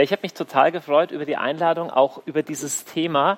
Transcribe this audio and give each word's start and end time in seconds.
Ja, 0.00 0.04
ich 0.04 0.12
habe 0.12 0.22
mich 0.22 0.32
total 0.32 0.72
gefreut 0.72 1.10
über 1.10 1.26
die 1.26 1.36
Einladung, 1.36 1.90
auch 1.90 2.22
über 2.24 2.42
dieses 2.42 2.86
Thema. 2.86 3.36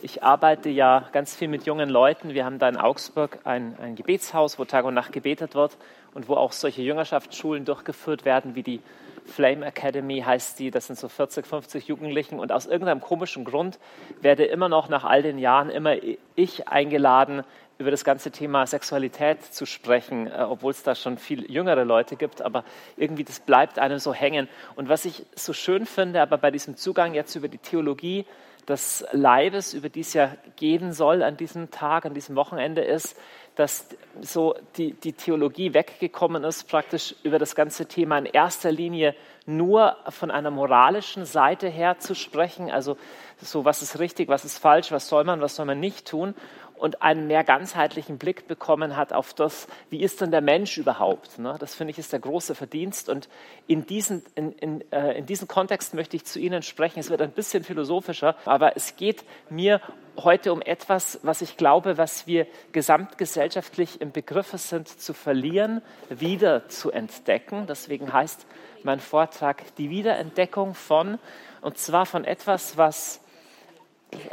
Ich 0.00 0.22
arbeite 0.22 0.70
ja 0.70 1.06
ganz 1.12 1.36
viel 1.36 1.48
mit 1.48 1.66
jungen 1.66 1.90
Leuten. 1.90 2.32
Wir 2.32 2.46
haben 2.46 2.58
da 2.58 2.66
in 2.66 2.78
Augsburg 2.78 3.40
ein, 3.44 3.76
ein 3.78 3.94
Gebetshaus, 3.94 4.58
wo 4.58 4.64
Tag 4.64 4.86
und 4.86 4.94
Nacht 4.94 5.12
gebetet 5.12 5.54
wird 5.54 5.76
und 6.14 6.26
wo 6.26 6.36
auch 6.36 6.52
solche 6.52 6.80
Jüngerschaftsschulen 6.80 7.66
durchgeführt 7.66 8.24
werden, 8.24 8.54
wie 8.54 8.62
die 8.62 8.80
Flame 9.26 9.66
Academy 9.66 10.22
heißt 10.24 10.58
die. 10.58 10.70
Das 10.70 10.86
sind 10.86 10.98
so 10.98 11.08
40, 11.08 11.46
50 11.46 11.88
Jugendlichen. 11.88 12.40
Und 12.40 12.52
aus 12.52 12.64
irgendeinem 12.64 13.02
komischen 13.02 13.44
Grund 13.44 13.78
werde 14.22 14.46
immer 14.46 14.70
noch 14.70 14.88
nach 14.88 15.04
all 15.04 15.20
den 15.20 15.36
Jahren 15.36 15.68
immer 15.68 15.96
ich 16.36 16.68
eingeladen, 16.68 17.42
über 17.78 17.90
das 17.92 18.04
ganze 18.04 18.30
Thema 18.30 18.66
Sexualität 18.66 19.42
zu 19.42 19.64
sprechen, 19.64 20.26
äh, 20.26 20.44
obwohl 20.48 20.72
es 20.72 20.82
da 20.82 20.94
schon 20.94 21.16
viel 21.16 21.50
jüngere 21.50 21.84
Leute 21.84 22.16
gibt, 22.16 22.42
aber 22.42 22.64
irgendwie 22.96 23.24
das 23.24 23.40
bleibt 23.40 23.78
einem 23.78 23.98
so 23.98 24.12
hängen. 24.12 24.48
Und 24.76 24.88
was 24.88 25.04
ich 25.04 25.24
so 25.34 25.52
schön 25.52 25.86
finde, 25.86 26.20
aber 26.20 26.38
bei 26.38 26.50
diesem 26.50 26.76
Zugang 26.76 27.14
jetzt 27.14 27.34
über 27.36 27.48
die 27.48 27.58
Theologie 27.58 28.26
des 28.68 29.04
Leibes, 29.12 29.72
über 29.72 29.88
die 29.88 30.00
es 30.00 30.12
ja 30.12 30.36
gehen 30.56 30.92
soll 30.92 31.22
an 31.22 31.36
diesem 31.36 31.70
Tag, 31.70 32.04
an 32.04 32.12
diesem 32.12 32.36
Wochenende, 32.36 32.82
ist, 32.82 33.16
dass 33.54 33.88
so 34.20 34.54
die, 34.76 34.92
die 34.92 35.14
Theologie 35.14 35.74
weggekommen 35.74 36.44
ist, 36.44 36.68
praktisch 36.68 37.14
über 37.22 37.38
das 37.38 37.56
ganze 37.56 37.86
Thema 37.86 38.18
in 38.18 38.26
erster 38.26 38.70
Linie 38.70 39.14
nur 39.46 39.96
von 40.10 40.30
einer 40.30 40.50
moralischen 40.50 41.24
Seite 41.24 41.68
her 41.68 41.98
zu 41.98 42.14
sprechen, 42.14 42.70
also 42.70 42.96
so, 43.40 43.64
was 43.64 43.82
ist 43.82 43.98
richtig, 43.98 44.28
was 44.28 44.44
ist 44.44 44.58
falsch, 44.58 44.92
was 44.92 45.08
soll 45.08 45.24
man, 45.24 45.40
was 45.40 45.56
soll 45.56 45.66
man 45.66 45.80
nicht 45.80 46.06
tun, 46.06 46.34
und 46.78 47.02
einen 47.02 47.26
mehr 47.26 47.44
ganzheitlichen 47.44 48.18
Blick 48.18 48.46
bekommen 48.48 48.96
hat 48.96 49.12
auf 49.12 49.34
das, 49.34 49.66
wie 49.90 50.02
ist 50.02 50.20
denn 50.20 50.30
der 50.30 50.40
Mensch 50.40 50.78
überhaupt. 50.78 51.38
Ne? 51.38 51.56
Das 51.58 51.74
finde 51.74 51.90
ich 51.90 51.98
ist 51.98 52.12
der 52.12 52.20
große 52.20 52.54
Verdienst. 52.54 53.08
Und 53.08 53.28
in 53.66 53.86
diesen, 53.86 54.24
in, 54.34 54.52
in, 54.52 54.92
äh, 54.92 55.18
in 55.18 55.26
diesen 55.26 55.48
Kontext 55.48 55.94
möchte 55.94 56.16
ich 56.16 56.24
zu 56.24 56.38
Ihnen 56.38 56.62
sprechen. 56.62 57.00
Es 57.00 57.10
wird 57.10 57.20
ein 57.20 57.32
bisschen 57.32 57.64
philosophischer, 57.64 58.36
aber 58.44 58.76
es 58.76 58.96
geht 58.96 59.24
mir 59.50 59.80
heute 60.16 60.52
um 60.52 60.62
etwas, 60.62 61.20
was 61.22 61.42
ich 61.42 61.56
glaube, 61.56 61.98
was 61.98 62.26
wir 62.26 62.46
gesamtgesellschaftlich 62.72 64.00
im 64.00 64.10
Begriff 64.10 64.50
sind 64.52 64.88
zu 64.88 65.14
verlieren, 65.14 65.82
wieder 66.08 66.68
zu 66.68 66.90
entdecken. 66.90 67.66
Deswegen 67.66 68.12
heißt 68.12 68.46
mein 68.82 69.00
Vortrag 69.00 69.74
die 69.76 69.90
Wiederentdeckung 69.90 70.74
von, 70.74 71.18
und 71.60 71.78
zwar 71.78 72.06
von 72.06 72.24
etwas, 72.24 72.76
was 72.76 73.20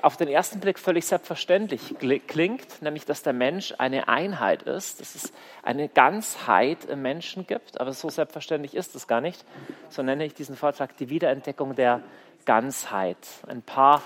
auf 0.02 0.16
den 0.16 0.28
ersten 0.28 0.60
Blick 0.60 0.80
völlig 0.80 1.06
selbstverständlich 1.06 1.96
klingt, 2.28 2.82
nämlich 2.82 3.06
dass 3.06 3.24
der 3.24 3.34
Mensch 3.34 3.74
eine 3.78 4.08
Einheit 4.08 4.64
ist, 4.64 5.02
dass 5.02 5.16
es 5.16 5.34
eine 5.64 5.90
Ganzheit 5.90 6.86
im 6.86 7.02
Menschen 7.02 7.46
gibt, 7.46 7.82
aber 7.82 7.92
so 7.92 8.10
selbstverständlich 8.10 8.74
ist 8.74 8.96
es 8.96 9.08
gar 9.08 9.22
nicht. 9.22 9.44
So 9.90 10.02
nenne 10.02 10.26
ich 10.26 10.34
diesen 10.34 10.56
Vortrag 10.56 10.96
die 10.98 11.10
Wiederentdeckung 11.10 11.76
der 11.76 12.02
Ganzheit. 12.46 13.18
Ein 13.48 13.64
paar 13.64 14.02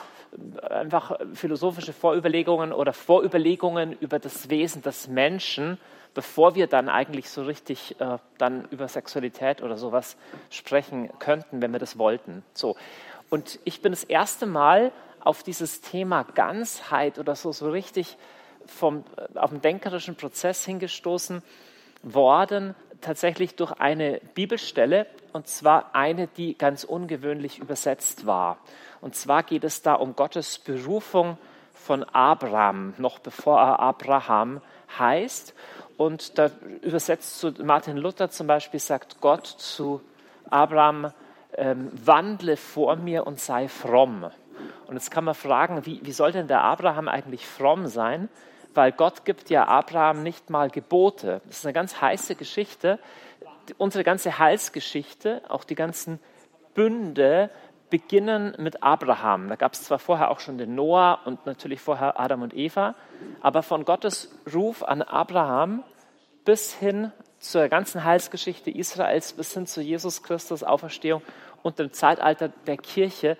einfach 0.69 1.19
philosophische 1.33 1.93
Vorüberlegungen 1.93 2.71
oder 2.71 2.93
Vorüberlegungen 2.93 3.93
über 3.93 4.19
das 4.19 4.49
Wesen 4.49 4.81
des 4.81 5.07
Menschen, 5.07 5.77
bevor 6.13 6.55
wir 6.55 6.67
dann 6.67 6.89
eigentlich 6.89 7.29
so 7.29 7.43
richtig 7.43 7.99
äh, 7.99 8.17
dann 8.37 8.65
über 8.71 8.87
Sexualität 8.87 9.61
oder 9.61 9.77
sowas 9.77 10.17
sprechen 10.49 11.09
könnten, 11.19 11.61
wenn 11.61 11.71
wir 11.71 11.79
das 11.79 11.97
wollten. 11.97 12.43
So. 12.53 12.75
Und 13.29 13.59
ich 13.63 13.81
bin 13.81 13.91
das 13.91 14.03
erste 14.03 14.45
Mal 14.45 14.91
auf 15.21 15.43
dieses 15.43 15.81
Thema 15.81 16.23
Ganzheit 16.23 17.19
oder 17.19 17.35
so, 17.35 17.51
so 17.51 17.69
richtig 17.69 18.17
vom, 18.65 19.03
äh, 19.17 19.39
auf 19.39 19.51
den 19.51 19.61
denkerischen 19.61 20.15
Prozess 20.15 20.65
hingestoßen 20.65 21.41
worden, 22.03 22.75
tatsächlich 23.01 23.55
durch 23.55 23.71
eine 23.73 24.21
Bibelstelle, 24.33 25.07
und 25.33 25.47
zwar 25.47 25.95
eine, 25.95 26.27
die 26.27 26.57
ganz 26.57 26.83
ungewöhnlich 26.83 27.59
übersetzt 27.59 28.25
war. 28.25 28.57
Und 29.01 29.15
zwar 29.15 29.43
geht 29.43 29.63
es 29.63 29.81
da 29.81 29.93
um 29.93 30.15
Gottes 30.15 30.59
Berufung 30.59 31.37
von 31.73 32.03
Abraham, 32.03 32.93
noch 32.97 33.19
bevor 33.19 33.59
er 33.59 33.79
Abraham 33.79 34.61
heißt. 34.97 35.53
Und 35.97 36.37
da 36.37 36.49
übersetzt 36.81 37.39
zu 37.39 37.51
Martin 37.63 37.97
Luther 37.97 38.29
zum 38.29 38.47
Beispiel, 38.47 38.79
sagt 38.79 39.21
Gott 39.21 39.45
zu 39.45 40.01
Abraham, 40.49 41.11
ähm, 41.57 41.91
wandle 41.93 42.57
vor 42.57 42.95
mir 42.95 43.27
und 43.27 43.39
sei 43.39 43.67
fromm. 43.67 44.29
Und 44.87 44.95
jetzt 44.95 45.11
kann 45.11 45.23
man 45.23 45.35
fragen, 45.35 45.85
wie, 45.85 45.99
wie 46.03 46.11
soll 46.11 46.31
denn 46.31 46.47
der 46.47 46.61
Abraham 46.61 47.07
eigentlich 47.07 47.45
fromm 47.45 47.87
sein? 47.87 48.29
Weil 48.73 48.91
Gott 48.91 49.25
gibt 49.25 49.49
ja 49.49 49.67
Abraham 49.67 50.23
nicht 50.23 50.49
mal 50.49 50.69
Gebote. 50.69 51.41
Das 51.47 51.59
ist 51.59 51.65
eine 51.65 51.73
ganz 51.73 52.01
heiße 52.01 52.35
Geschichte. 52.35 52.99
Unsere 53.77 54.03
ganze 54.03 54.39
Heilsgeschichte, 54.39 55.41
auch 55.49 55.63
die 55.63 55.75
ganzen 55.75 56.19
Bünde, 56.73 57.49
beginnen 57.89 58.53
mit 58.57 58.83
Abraham. 58.83 59.49
Da 59.49 59.55
gab 59.55 59.73
es 59.73 59.83
zwar 59.83 59.99
vorher 59.99 60.31
auch 60.31 60.39
schon 60.39 60.57
den 60.57 60.75
Noah 60.75 61.19
und 61.25 61.45
natürlich 61.45 61.81
vorher 61.81 62.19
Adam 62.19 62.41
und 62.41 62.53
Eva, 62.53 62.95
aber 63.41 63.63
von 63.63 63.85
Gottes 63.85 64.31
Ruf 64.53 64.83
an 64.83 65.01
Abraham 65.01 65.83
bis 66.45 66.73
hin 66.73 67.11
zur 67.39 67.67
ganzen 67.67 68.03
Heilsgeschichte 68.03 68.69
Israels, 68.69 69.33
bis 69.33 69.53
hin 69.53 69.65
zu 69.65 69.81
Jesus 69.81 70.23
Christus 70.23 70.63
Auferstehung 70.63 71.21
und 71.63 71.79
dem 71.79 71.91
Zeitalter 71.91 72.49
der 72.67 72.77
Kirche 72.77 73.37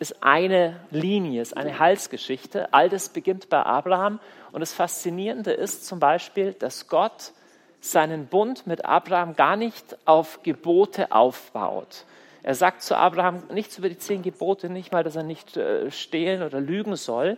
ist 0.00 0.22
eine 0.22 0.80
Linie, 0.90 1.42
ist 1.42 1.56
eine 1.56 1.78
Heilsgeschichte. 1.78 2.72
All 2.72 2.88
das 2.88 3.10
beginnt 3.10 3.50
bei 3.50 3.62
Abraham. 3.62 4.18
Und 4.50 4.60
das 4.60 4.72
Faszinierende 4.72 5.52
ist 5.52 5.86
zum 5.86 6.00
Beispiel, 6.00 6.54
dass 6.54 6.88
Gott 6.88 7.32
seinen 7.80 8.26
Bund 8.26 8.66
mit 8.66 8.86
Abraham 8.86 9.36
gar 9.36 9.56
nicht 9.56 9.98
auf 10.06 10.42
Gebote 10.42 11.12
aufbaut. 11.12 12.06
Er 12.42 12.54
sagt 12.54 12.80
zu 12.80 12.96
Abraham 12.96 13.42
nichts 13.52 13.76
über 13.76 13.90
die 13.90 13.98
zehn 13.98 14.22
Gebote, 14.22 14.70
nicht 14.70 14.90
mal, 14.90 15.04
dass 15.04 15.16
er 15.16 15.22
nicht 15.22 15.58
äh, 15.58 15.90
stehlen 15.90 16.42
oder 16.42 16.60
lügen 16.60 16.96
soll. 16.96 17.36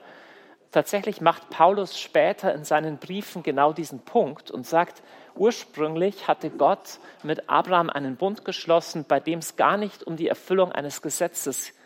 Tatsächlich 0.70 1.20
macht 1.20 1.50
Paulus 1.50 1.98
später 1.98 2.54
in 2.54 2.64
seinen 2.64 2.98
Briefen 2.98 3.42
genau 3.42 3.72
diesen 3.72 3.98
Punkt 3.98 4.52
und 4.52 4.68
sagt, 4.68 5.02
ursprünglich 5.34 6.28
hatte 6.28 6.48
Gott 6.48 7.00
mit 7.24 7.50
Abraham 7.50 7.90
einen 7.90 8.14
Bund 8.14 8.44
geschlossen, 8.44 9.04
bei 9.06 9.18
dem 9.18 9.40
es 9.40 9.56
gar 9.56 9.76
nicht 9.76 10.04
um 10.04 10.16
die 10.16 10.28
Erfüllung 10.28 10.70
eines 10.70 11.02
Gesetzes 11.02 11.66
geht 11.66 11.81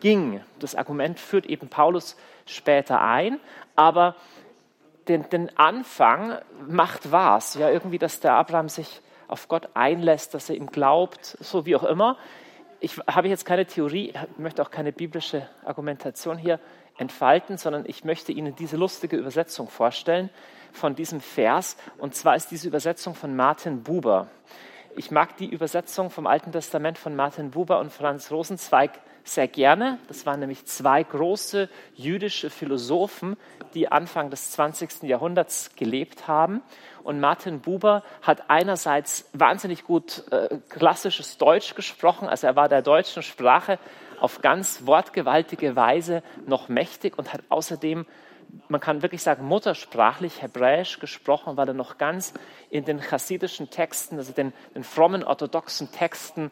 ging. 0.00 0.40
Das 0.58 0.74
Argument 0.74 1.18
führt 1.18 1.46
eben 1.46 1.68
Paulus 1.68 2.16
später 2.46 3.00
ein, 3.00 3.40
aber 3.76 4.14
den, 5.08 5.28
den 5.30 5.56
Anfang 5.58 6.38
macht 6.68 7.10
was. 7.10 7.54
Ja, 7.54 7.70
irgendwie, 7.70 7.98
dass 7.98 8.20
der 8.20 8.34
Abraham 8.34 8.68
sich 8.68 9.00
auf 9.26 9.48
Gott 9.48 9.68
einlässt, 9.74 10.34
dass 10.34 10.48
er 10.48 10.56
ihm 10.56 10.66
glaubt, 10.66 11.36
so 11.40 11.66
wie 11.66 11.76
auch 11.76 11.84
immer. 11.84 12.16
Ich 12.80 12.98
habe 13.06 13.28
jetzt 13.28 13.44
keine 13.44 13.66
Theorie, 13.66 14.12
möchte 14.36 14.62
auch 14.62 14.70
keine 14.70 14.92
biblische 14.92 15.48
Argumentation 15.64 16.38
hier 16.38 16.60
entfalten, 16.96 17.58
sondern 17.58 17.84
ich 17.86 18.04
möchte 18.04 18.32
Ihnen 18.32 18.54
diese 18.54 18.76
lustige 18.76 19.16
Übersetzung 19.16 19.68
vorstellen 19.68 20.30
von 20.72 20.94
diesem 20.94 21.20
Vers. 21.20 21.76
Und 21.98 22.14
zwar 22.14 22.36
ist 22.36 22.50
diese 22.50 22.68
Übersetzung 22.68 23.14
von 23.14 23.34
Martin 23.34 23.82
Buber. 23.82 24.28
Ich 24.96 25.10
mag 25.10 25.36
die 25.36 25.48
Übersetzung 25.48 26.10
vom 26.10 26.26
Alten 26.26 26.52
Testament 26.52 26.98
von 26.98 27.14
Martin 27.14 27.50
Buber 27.50 27.78
und 27.78 27.92
Franz 27.92 28.30
Rosenzweig 28.30 28.92
sehr 29.28 29.48
gerne. 29.48 29.98
Das 30.08 30.26
waren 30.26 30.40
nämlich 30.40 30.64
zwei 30.66 31.02
große 31.02 31.68
jüdische 31.94 32.50
Philosophen, 32.50 33.36
die 33.74 33.90
Anfang 33.90 34.30
des 34.30 34.52
20. 34.52 35.02
Jahrhunderts 35.02 35.70
gelebt 35.76 36.26
haben. 36.28 36.62
Und 37.02 37.20
Martin 37.20 37.60
Buber 37.60 38.02
hat 38.22 38.50
einerseits 38.50 39.28
wahnsinnig 39.32 39.84
gut 39.84 40.24
äh, 40.30 40.58
klassisches 40.68 41.38
Deutsch 41.38 41.74
gesprochen, 41.74 42.28
also 42.28 42.46
er 42.46 42.56
war 42.56 42.68
der 42.68 42.82
deutschen 42.82 43.22
Sprache 43.22 43.78
auf 44.20 44.40
ganz 44.40 44.86
wortgewaltige 44.86 45.76
Weise 45.76 46.22
noch 46.46 46.68
mächtig 46.68 47.16
und 47.16 47.32
hat 47.32 47.42
außerdem 47.48 48.06
man 48.68 48.80
kann 48.80 49.02
wirklich 49.02 49.22
sagen, 49.22 49.44
muttersprachlich 49.44 50.42
Hebräisch 50.42 51.00
gesprochen, 51.00 51.56
weil 51.56 51.68
er 51.68 51.74
noch 51.74 51.98
ganz 51.98 52.32
in 52.70 52.84
den 52.84 53.00
chassidischen 53.00 53.70
Texten, 53.70 54.16
also 54.16 54.32
den, 54.32 54.52
den 54.74 54.84
frommen 54.84 55.22
orthodoxen 55.22 55.92
Texten 55.92 56.50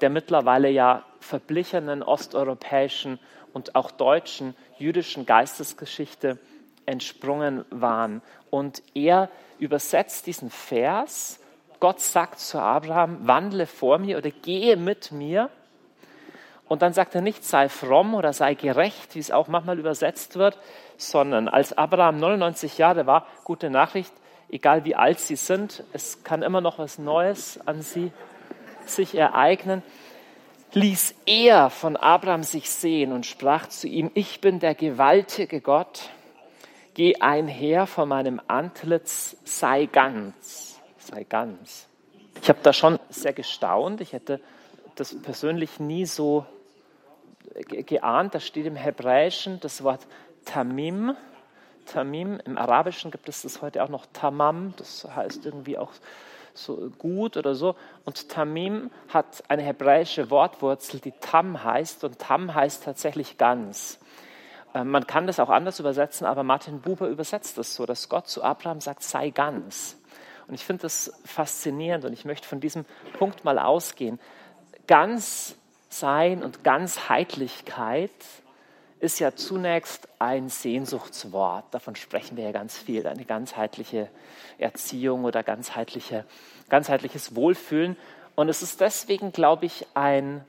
der 0.00 0.10
mittlerweile 0.10 0.70
ja 0.70 1.04
verblichenen 1.20 2.02
osteuropäischen 2.02 3.18
und 3.52 3.74
auch 3.74 3.90
deutschen 3.90 4.54
jüdischen 4.78 5.26
Geistesgeschichte 5.26 6.38
entsprungen 6.86 7.64
waren. 7.70 8.22
Und 8.50 8.82
er 8.94 9.28
übersetzt 9.58 10.26
diesen 10.26 10.50
Vers, 10.50 11.40
Gott 11.78 12.00
sagt 12.00 12.38
zu 12.40 12.58
Abraham, 12.60 13.26
wandle 13.26 13.66
vor 13.66 13.98
mir 13.98 14.18
oder 14.18 14.30
gehe 14.30 14.76
mit 14.76 15.12
mir. 15.12 15.50
Und 16.68 16.82
dann 16.82 16.92
sagt 16.92 17.14
er 17.14 17.20
nicht, 17.20 17.44
sei 17.44 17.68
fromm 17.68 18.14
oder 18.14 18.32
sei 18.32 18.54
gerecht, 18.54 19.14
wie 19.14 19.18
es 19.18 19.30
auch 19.30 19.48
manchmal 19.48 19.78
übersetzt 19.78 20.36
wird, 20.36 20.58
sondern 20.96 21.48
als 21.48 21.76
Abraham 21.76 22.18
99 22.18 22.78
Jahre 22.78 23.06
war, 23.06 23.26
gute 23.44 23.70
Nachricht, 23.70 24.12
egal 24.50 24.84
wie 24.84 24.94
alt 24.94 25.18
sie 25.18 25.36
sind, 25.36 25.84
es 25.92 26.22
kann 26.22 26.42
immer 26.42 26.60
noch 26.60 26.78
was 26.78 26.98
Neues 26.98 27.58
an 27.66 27.82
sie 27.82 28.12
sich 28.90 29.14
ereignen, 29.14 29.82
ließ 30.72 31.14
er 31.26 31.70
von 31.70 31.96
Abraham 31.96 32.42
sich 32.42 32.70
sehen 32.70 33.12
und 33.12 33.26
sprach 33.26 33.68
zu 33.68 33.88
ihm, 33.88 34.10
ich 34.14 34.40
bin 34.40 34.60
der 34.60 34.74
gewaltige 34.74 35.60
Gott, 35.60 36.10
geh 36.94 37.16
einher 37.16 37.86
vor 37.86 38.06
meinem 38.06 38.40
Antlitz, 38.46 39.36
sei 39.44 39.86
ganz, 39.86 40.80
sei 40.98 41.24
ganz. 41.24 41.88
Ich 42.42 42.48
habe 42.48 42.60
da 42.62 42.72
schon 42.72 42.98
sehr 43.08 43.32
gestaunt, 43.32 44.00
ich 44.00 44.12
hätte 44.12 44.40
das 44.94 45.20
persönlich 45.22 45.80
nie 45.80 46.06
so 46.06 46.46
geahnt, 47.68 48.34
da 48.34 48.40
steht 48.40 48.66
im 48.66 48.76
Hebräischen 48.76 49.60
das 49.60 49.82
Wort 49.82 50.06
Tamim. 50.44 51.16
Tamim, 51.86 52.38
im 52.44 52.56
Arabischen 52.56 53.10
gibt 53.10 53.28
es 53.28 53.42
das 53.42 53.62
heute 53.62 53.82
auch 53.82 53.88
noch 53.88 54.06
Tamam, 54.12 54.74
das 54.76 55.04
heißt 55.04 55.44
irgendwie 55.44 55.76
auch 55.76 55.90
so 56.54 56.90
gut 56.98 57.36
oder 57.36 57.54
so. 57.54 57.76
Und 58.04 58.28
Tamim 58.28 58.90
hat 59.08 59.42
eine 59.48 59.62
hebräische 59.62 60.30
Wortwurzel, 60.30 61.00
die 61.00 61.12
Tam 61.20 61.62
heißt 61.62 62.04
und 62.04 62.18
Tam 62.18 62.54
heißt 62.54 62.84
tatsächlich 62.84 63.38
ganz. 63.38 63.98
Äh, 64.74 64.84
man 64.84 65.06
kann 65.06 65.26
das 65.26 65.40
auch 65.40 65.50
anders 65.50 65.80
übersetzen, 65.80 66.26
aber 66.26 66.42
Martin 66.42 66.80
Buber 66.80 67.08
übersetzt 67.08 67.58
es 67.58 67.74
so, 67.74 67.86
dass 67.86 68.08
Gott 68.08 68.28
zu 68.28 68.42
Abraham 68.42 68.80
sagt, 68.80 69.02
sei 69.02 69.30
ganz. 69.30 69.96
Und 70.48 70.54
ich 70.54 70.64
finde 70.64 70.82
das 70.82 71.12
faszinierend 71.24 72.04
und 72.04 72.12
ich 72.12 72.24
möchte 72.24 72.48
von 72.48 72.60
diesem 72.60 72.84
Punkt 73.18 73.44
mal 73.44 73.58
ausgehen. 73.58 74.18
Ganz 74.86 75.54
sein 75.88 76.42
und 76.42 76.64
Ganzheitlichkeit 76.64 78.10
ist 79.00 79.18
ja 79.18 79.34
zunächst 79.34 80.08
ein 80.18 80.48
Sehnsuchtswort. 80.48 81.64
Davon 81.72 81.96
sprechen 81.96 82.36
wir 82.36 82.44
ja 82.44 82.52
ganz 82.52 82.76
viel. 82.76 83.06
Eine 83.06 83.24
ganzheitliche 83.24 84.08
Erziehung 84.58 85.24
oder 85.24 85.42
ganzheitliche, 85.42 86.26
ganzheitliches 86.68 87.34
Wohlfühlen. 87.34 87.96
Und 88.34 88.48
es 88.48 88.62
ist 88.62 88.80
deswegen, 88.80 89.32
glaube 89.32 89.66
ich, 89.66 89.86
ein 89.94 90.44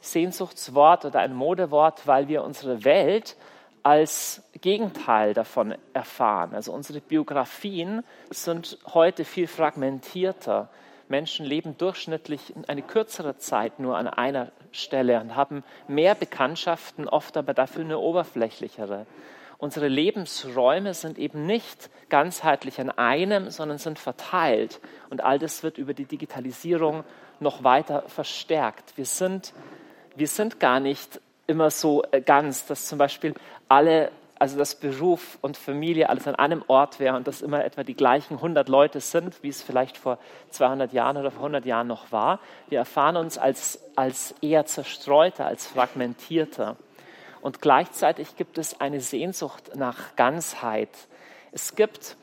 Sehnsuchtswort 0.00 1.04
oder 1.04 1.20
ein 1.20 1.34
Modewort, 1.34 2.06
weil 2.06 2.28
wir 2.28 2.42
unsere 2.42 2.84
Welt 2.84 3.36
als 3.82 4.42
Gegenteil 4.62 5.34
davon 5.34 5.74
erfahren. 5.92 6.54
Also 6.54 6.72
unsere 6.72 7.00
Biografien 7.00 8.02
sind 8.30 8.78
heute 8.94 9.26
viel 9.26 9.46
fragmentierter. 9.46 10.70
Menschen 11.08 11.46
leben 11.46 11.76
durchschnittlich 11.76 12.54
eine 12.66 12.82
kürzere 12.82 13.36
Zeit 13.36 13.78
nur 13.78 13.96
an 13.96 14.06
einer 14.06 14.52
Stelle 14.72 15.20
und 15.20 15.36
haben 15.36 15.64
mehr 15.88 16.14
Bekanntschaften, 16.14 17.08
oft 17.08 17.36
aber 17.36 17.54
dafür 17.54 17.84
eine 17.84 17.98
oberflächlichere. 17.98 19.06
Unsere 19.58 19.88
Lebensräume 19.88 20.94
sind 20.94 21.18
eben 21.18 21.46
nicht 21.46 21.88
ganzheitlich 22.08 22.80
an 22.80 22.90
einem, 22.90 23.50
sondern 23.50 23.78
sind 23.78 23.98
verteilt. 23.98 24.80
Und 25.10 25.22
all 25.22 25.38
das 25.38 25.62
wird 25.62 25.78
über 25.78 25.94
die 25.94 26.04
Digitalisierung 26.04 27.04
noch 27.40 27.64
weiter 27.64 28.02
verstärkt. 28.08 28.96
Wir 28.96 29.06
sind, 29.06 29.54
wir 30.16 30.28
sind 30.28 30.60
gar 30.60 30.80
nicht 30.80 31.20
immer 31.46 31.70
so 31.70 32.02
äh, 32.10 32.20
ganz, 32.20 32.66
dass 32.66 32.86
zum 32.86 32.98
Beispiel 32.98 33.34
alle 33.68 34.10
also 34.38 34.58
dass 34.58 34.74
Beruf 34.74 35.38
und 35.42 35.56
Familie 35.56 36.08
alles 36.08 36.26
an 36.26 36.34
einem 36.34 36.64
Ort 36.66 36.98
wäre 36.98 37.16
und 37.16 37.26
dass 37.26 37.42
immer 37.42 37.64
etwa 37.64 37.84
die 37.84 37.94
gleichen 37.94 38.34
100 38.34 38.68
Leute 38.68 39.00
sind, 39.00 39.42
wie 39.42 39.48
es 39.48 39.62
vielleicht 39.62 39.96
vor 39.96 40.18
200 40.50 40.92
Jahren 40.92 41.16
oder 41.16 41.30
vor 41.30 41.40
100 41.40 41.64
Jahren 41.64 41.86
noch 41.86 42.10
war. 42.10 42.40
Wir 42.68 42.78
erfahren 42.78 43.16
uns 43.16 43.38
als, 43.38 43.78
als 43.94 44.34
eher 44.40 44.66
zerstreuter, 44.66 45.46
als 45.46 45.66
fragmentierter. 45.66 46.76
Und 47.40 47.60
gleichzeitig 47.60 48.36
gibt 48.36 48.58
es 48.58 48.80
eine 48.80 49.00
Sehnsucht 49.00 49.76
nach 49.76 50.16
Ganzheit. 50.16 50.88
Es 51.52 51.76
gibt, 51.76 52.16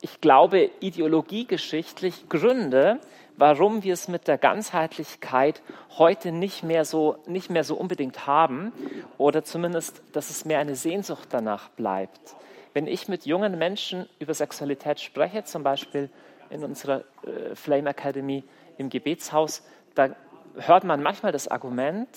ich 0.00 0.20
glaube, 0.20 0.70
ideologiegeschichtlich 0.80 2.28
Gründe, 2.28 2.98
warum 3.36 3.82
wir 3.82 3.94
es 3.94 4.08
mit 4.08 4.28
der 4.28 4.38
Ganzheitlichkeit 4.38 5.62
heute 5.98 6.32
nicht 6.32 6.62
mehr 6.62 6.84
so, 6.84 7.18
nicht 7.26 7.50
mehr 7.50 7.64
so 7.64 7.76
unbedingt 7.76 8.26
haben 8.26 8.72
oder 9.18 9.44
zumindest, 9.44 10.02
dass 10.12 10.30
es 10.30 10.44
mehr 10.44 10.58
eine 10.58 10.76
Sehnsucht 10.76 11.28
danach 11.30 11.68
bleibt. 11.70 12.36
Wenn 12.72 12.86
ich 12.86 13.08
mit 13.08 13.26
jungen 13.26 13.58
Menschen 13.58 14.08
über 14.18 14.34
Sexualität 14.34 15.00
spreche, 15.00 15.44
zum 15.44 15.62
Beispiel 15.62 16.10
in 16.50 16.64
unserer 16.64 17.04
äh, 17.24 17.54
Flame 17.54 17.90
Academy 17.90 18.44
im 18.78 18.90
Gebetshaus, 18.90 19.62
da 19.94 20.10
hört 20.56 20.84
man 20.84 21.02
manchmal 21.02 21.32
das 21.32 21.48
Argument, 21.48 22.08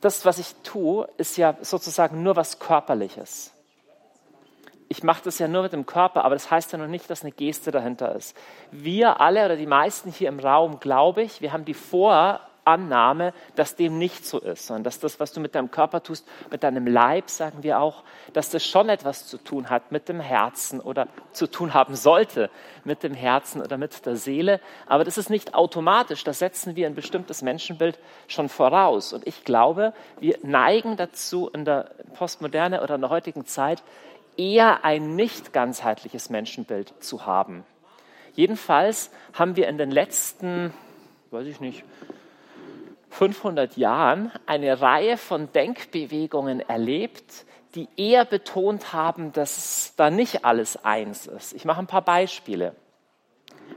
das, 0.00 0.24
was 0.24 0.38
ich 0.38 0.54
tue, 0.62 1.08
ist 1.16 1.36
ja 1.36 1.56
sozusagen 1.62 2.22
nur 2.22 2.36
was 2.36 2.58
Körperliches 2.58 3.55
ich 4.88 5.02
mache 5.02 5.22
das 5.24 5.38
ja 5.38 5.48
nur 5.48 5.62
mit 5.62 5.72
dem 5.72 5.86
Körper, 5.86 6.24
aber 6.24 6.34
das 6.34 6.50
heißt 6.50 6.72
ja 6.72 6.78
noch 6.78 6.86
nicht, 6.86 7.10
dass 7.10 7.22
eine 7.22 7.32
Geste 7.32 7.70
dahinter 7.70 8.14
ist. 8.14 8.36
Wir 8.70 9.20
alle 9.20 9.44
oder 9.44 9.56
die 9.56 9.66
meisten 9.66 10.10
hier 10.10 10.28
im 10.28 10.38
Raum, 10.38 10.78
glaube 10.80 11.22
ich, 11.22 11.40
wir 11.40 11.52
haben 11.52 11.64
die 11.64 11.74
Vorannahme, 11.74 13.32
dass 13.56 13.74
dem 13.74 13.98
nicht 13.98 14.24
so 14.24 14.38
ist, 14.38 14.66
sondern 14.66 14.84
dass 14.84 15.00
das, 15.00 15.18
was 15.18 15.32
du 15.32 15.40
mit 15.40 15.56
deinem 15.56 15.72
Körper 15.72 16.04
tust, 16.04 16.26
mit 16.52 16.62
deinem 16.62 16.86
Leib, 16.86 17.30
sagen 17.30 17.64
wir 17.64 17.80
auch, 17.80 18.04
dass 18.32 18.50
das 18.50 18.64
schon 18.64 18.88
etwas 18.88 19.26
zu 19.26 19.38
tun 19.38 19.70
hat 19.70 19.90
mit 19.90 20.08
dem 20.08 20.20
Herzen 20.20 20.80
oder 20.80 21.08
zu 21.32 21.48
tun 21.48 21.74
haben 21.74 21.96
sollte 21.96 22.48
mit 22.84 23.02
dem 23.02 23.14
Herzen 23.14 23.60
oder 23.60 23.78
mit 23.78 24.06
der 24.06 24.14
Seele. 24.14 24.60
Aber 24.86 25.02
das 25.02 25.18
ist 25.18 25.30
nicht 25.30 25.54
automatisch, 25.54 26.22
da 26.22 26.32
setzen 26.32 26.76
wir 26.76 26.86
ein 26.86 26.94
bestimmtes 26.94 27.42
Menschenbild 27.42 27.98
schon 28.28 28.48
voraus. 28.48 29.12
Und 29.12 29.26
ich 29.26 29.42
glaube, 29.42 29.92
wir 30.20 30.38
neigen 30.42 30.96
dazu 30.96 31.48
in 31.48 31.64
der 31.64 31.90
Postmoderne 32.14 32.82
oder 32.82 32.94
in 32.94 33.00
der 33.00 33.10
heutigen 33.10 33.46
Zeit, 33.46 33.82
eher 34.36 34.84
ein 34.84 35.16
nicht 35.16 35.52
ganzheitliches 35.52 36.30
Menschenbild 36.30 36.94
zu 37.02 37.26
haben. 37.26 37.64
Jedenfalls 38.34 39.10
haben 39.32 39.56
wir 39.56 39.68
in 39.68 39.78
den 39.78 39.90
letzten, 39.90 40.72
weiß 41.30 41.46
ich 41.46 41.60
nicht, 41.60 41.84
500 43.10 43.76
Jahren 43.78 44.30
eine 44.44 44.80
Reihe 44.82 45.16
von 45.16 45.50
Denkbewegungen 45.52 46.60
erlebt, 46.60 47.46
die 47.74 47.88
eher 47.96 48.24
betont 48.24 48.92
haben, 48.92 49.32
dass 49.32 49.94
da 49.96 50.10
nicht 50.10 50.44
alles 50.44 50.84
eins 50.84 51.26
ist. 51.26 51.54
Ich 51.54 51.64
mache 51.64 51.80
ein 51.80 51.86
paar 51.86 52.02
Beispiele. 52.02 52.74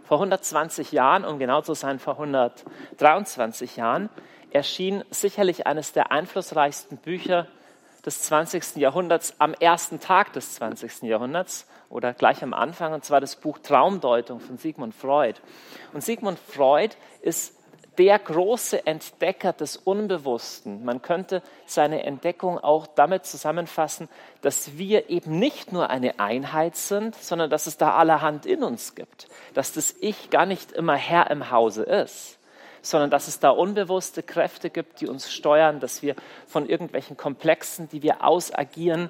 Vor 0.04 0.18
120 0.18 0.92
Jahren, 0.92 1.26
um 1.26 1.40
genau 1.40 1.62
zu 1.62 1.74
sein, 1.74 2.00
vor 2.00 2.14
123 2.14 3.78
Jahren, 3.78 4.10
erschien 4.52 5.04
sicherlich 5.10 5.68
eines 5.68 5.94
der 5.94 6.12
einflussreichsten 6.12 6.98
Bücher 6.98 7.48
des 8.06 8.24
20. 8.24 8.78
Jahrhunderts 8.78 9.36
am 9.40 9.54
ersten 9.54 10.00
Tag 10.00 10.34
des 10.34 10.56
20. 10.56 11.04
Jahrhunderts 11.04 11.68
oder 11.90 12.14
gleich 12.14 12.44
am 12.44 12.54
Anfang, 12.54 12.94
und 12.94 13.04
zwar 13.04 13.22
das 13.22 13.36
Buch 13.36 13.60
Traumdeutung 13.60 14.40
von 14.40 14.58
Sigmund 14.58 14.94
Freud. 14.94 15.40
Und 15.94 16.04
Sigmund 16.04 16.40
Freud 16.40 16.96
ist 17.22 17.56
der 17.98 18.18
große 18.18 18.88
Entdecker 18.88 19.52
des 19.52 19.76
Unbewussten. 19.76 20.86
Man 20.86 21.02
könnte 21.02 21.44
seine 21.66 22.04
Entdeckung 22.04 22.58
auch 22.58 22.88
damit 22.88 23.26
zusammenfassen, 23.26 24.08
dass 24.42 24.78
wir 24.78 25.10
eben 25.10 25.38
nicht 25.38 25.74
nur 25.74 25.90
eine 25.90 26.18
Einheit 26.18 26.78
sind, 26.78 27.16
sondern 27.16 27.50
dass 27.50 27.68
es 27.68 27.76
da 27.76 27.96
allerhand 27.98 28.46
in 28.46 28.64
uns 28.64 28.96
gibt, 28.96 29.28
dass 29.54 29.74
das 29.74 29.94
Ich 30.00 30.30
gar 30.30 30.46
nicht 30.46 30.72
immer 30.72 30.96
Herr 30.96 31.30
im 31.30 31.52
Hause 31.52 31.84
ist 31.84 32.39
sondern 32.82 33.10
dass 33.10 33.28
es 33.28 33.40
da 33.40 33.50
unbewusste 33.50 34.24
Kräfte 34.24 34.70
gibt, 34.70 35.02
die 35.02 35.08
uns 35.08 35.32
steuern, 35.32 35.80
dass 35.80 36.02
wir 36.02 36.16
von 36.48 36.68
irgendwelchen 36.68 37.18
Komplexen, 37.18 37.90
die 37.90 38.04
wir 38.04 38.24
ausagieren, 38.24 39.10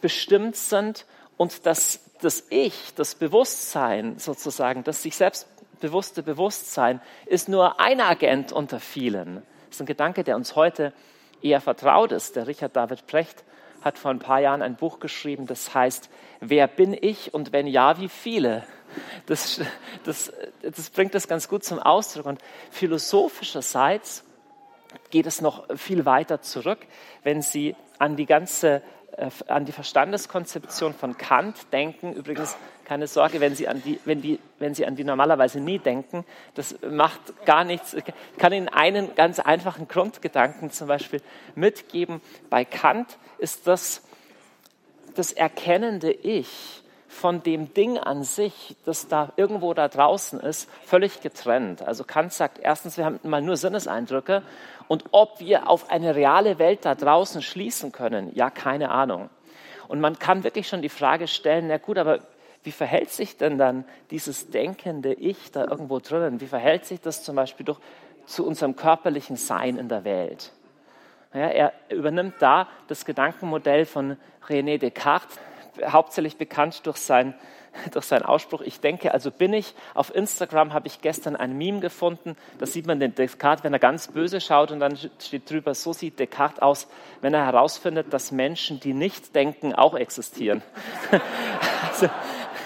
bestimmt 0.00 0.56
sind 0.56 1.06
und 1.36 1.66
dass 1.66 2.00
das 2.20 2.46
Ich, 2.50 2.94
das 2.94 3.14
Bewusstsein 3.14 4.18
sozusagen, 4.18 4.84
das 4.84 5.02
sich 5.02 5.16
selbstbewusste 5.16 6.22
Bewusstsein 6.22 7.00
ist 7.26 7.48
nur 7.48 7.80
ein 7.80 8.00
Agent 8.00 8.52
unter 8.52 8.80
vielen. 8.80 9.42
Das 9.66 9.76
ist 9.76 9.80
ein 9.80 9.86
Gedanke, 9.86 10.24
der 10.24 10.36
uns 10.36 10.56
heute 10.56 10.92
eher 11.42 11.60
vertraut 11.60 12.12
ist. 12.12 12.36
Der 12.36 12.46
Richard 12.46 12.76
David 12.76 13.06
Precht 13.06 13.44
hat 13.82 13.98
vor 13.98 14.10
ein 14.10 14.18
paar 14.18 14.40
Jahren 14.40 14.62
ein 14.62 14.76
Buch 14.76 14.98
geschrieben, 14.98 15.46
das 15.46 15.74
heißt, 15.74 16.08
wer 16.40 16.66
bin 16.66 16.96
ich 16.98 17.34
und 17.34 17.52
wenn 17.52 17.66
ja, 17.66 18.00
wie 18.00 18.08
viele? 18.08 18.64
Das, 19.26 19.60
das, 20.04 20.32
das 20.62 20.90
bringt 20.90 21.14
das 21.14 21.28
ganz 21.28 21.48
gut 21.48 21.64
zum 21.64 21.78
Ausdruck. 21.78 22.26
Und 22.26 22.40
philosophischerseits 22.70 24.24
geht 25.10 25.26
es 25.26 25.40
noch 25.40 25.64
viel 25.76 26.04
weiter 26.04 26.40
zurück, 26.40 26.78
wenn 27.22 27.42
Sie 27.42 27.74
an 27.98 28.16
die 28.16 28.26
ganze 28.26 28.82
äh, 29.16 29.30
an 29.46 29.64
die 29.64 29.72
Verstandeskonzeption 29.72 30.92
von 30.92 31.16
Kant 31.16 31.72
denken. 31.72 32.14
Übrigens, 32.14 32.56
keine 32.84 33.06
Sorge, 33.06 33.40
wenn 33.40 33.54
Sie 33.54 33.68
an 33.68 33.80
die, 33.82 34.00
wenn 34.04 34.20
die, 34.20 34.40
wenn 34.58 34.74
Sie 34.74 34.86
an 34.86 34.96
die 34.96 35.04
normalerweise 35.04 35.60
nie 35.60 35.78
denken, 35.78 36.24
das 36.54 36.74
macht 36.82 37.44
gar 37.46 37.64
nichts. 37.64 37.94
Ich 37.94 38.04
kann 38.38 38.52
Ihnen 38.52 38.68
einen 38.68 39.14
ganz 39.14 39.38
einfachen 39.38 39.86
Grundgedanken 39.86 40.70
zum 40.70 40.88
Beispiel 40.88 41.20
mitgeben. 41.54 42.20
Bei 42.50 42.64
Kant 42.64 43.18
ist 43.38 43.66
das 43.66 44.02
das 45.14 45.32
erkennende 45.32 46.10
Ich 46.10 46.82
von 47.14 47.42
dem 47.42 47.72
Ding 47.72 47.96
an 47.96 48.24
sich, 48.24 48.76
das 48.84 49.08
da 49.08 49.32
irgendwo 49.36 49.72
da 49.72 49.88
draußen 49.88 50.40
ist, 50.40 50.68
völlig 50.82 51.20
getrennt. 51.20 51.82
Also 51.82 52.04
Kant 52.04 52.32
sagt 52.32 52.58
erstens, 52.58 52.98
wir 52.98 53.04
haben 53.04 53.20
mal 53.22 53.40
nur 53.40 53.56
Sinneseindrücke 53.56 54.42
und 54.88 55.04
ob 55.12 55.40
wir 55.40 55.68
auf 55.68 55.90
eine 55.90 56.14
reale 56.14 56.58
Welt 56.58 56.84
da 56.84 56.94
draußen 56.94 57.40
schließen 57.40 57.92
können, 57.92 58.30
ja, 58.34 58.50
keine 58.50 58.90
Ahnung. 58.90 59.30
Und 59.88 60.00
man 60.00 60.18
kann 60.18 60.44
wirklich 60.44 60.68
schon 60.68 60.82
die 60.82 60.88
Frage 60.88 61.28
stellen, 61.28 61.68
na 61.68 61.78
gut, 61.78 61.98
aber 61.98 62.18
wie 62.64 62.72
verhält 62.72 63.10
sich 63.10 63.36
denn 63.36 63.58
dann 63.58 63.84
dieses 64.10 64.50
denkende 64.50 65.12
Ich 65.12 65.52
da 65.52 65.64
irgendwo 65.64 66.00
drinnen? 66.00 66.40
Wie 66.40 66.46
verhält 66.46 66.86
sich 66.86 67.00
das 67.00 67.22
zum 67.22 67.36
Beispiel 67.36 67.64
durch, 67.64 67.78
zu 68.26 68.46
unserem 68.46 68.74
körperlichen 68.74 69.36
Sein 69.36 69.76
in 69.76 69.88
der 69.88 70.04
Welt? 70.04 70.52
Ja, 71.34 71.48
er 71.48 71.72
übernimmt 71.90 72.34
da 72.38 72.68
das 72.88 73.04
Gedankenmodell 73.04 73.84
von 73.86 74.16
René 74.48 74.78
Descartes, 74.78 75.38
hauptsächlich 75.86 76.36
bekannt 76.36 76.86
durch 76.86 76.98
sein 76.98 77.34
durch 77.92 78.04
seinen 78.04 78.24
Ausspruch, 78.24 78.60
ich 78.62 78.80
denke, 78.80 79.12
also 79.12 79.30
bin 79.30 79.52
ich. 79.52 79.74
Auf 79.94 80.14
Instagram 80.14 80.72
habe 80.72 80.86
ich 80.86 81.00
gestern 81.00 81.36
ein 81.36 81.56
Meme 81.56 81.80
gefunden, 81.80 82.36
da 82.58 82.66
sieht 82.66 82.86
man 82.86 83.00
den 83.00 83.14
Descartes, 83.14 83.64
wenn 83.64 83.72
er 83.72 83.78
ganz 83.78 84.08
böse 84.08 84.40
schaut 84.40 84.70
und 84.70 84.80
dann 84.80 84.96
steht 84.96 85.50
drüber, 85.50 85.74
so 85.74 85.92
sieht 85.92 86.18
Descartes 86.18 86.62
aus, 86.62 86.88
wenn 87.20 87.34
er 87.34 87.44
herausfindet, 87.44 88.12
dass 88.12 88.32
Menschen, 88.32 88.80
die 88.80 88.94
nicht 88.94 89.34
denken, 89.34 89.74
auch 89.74 89.94
existieren. 89.94 90.62
also, 91.88 92.08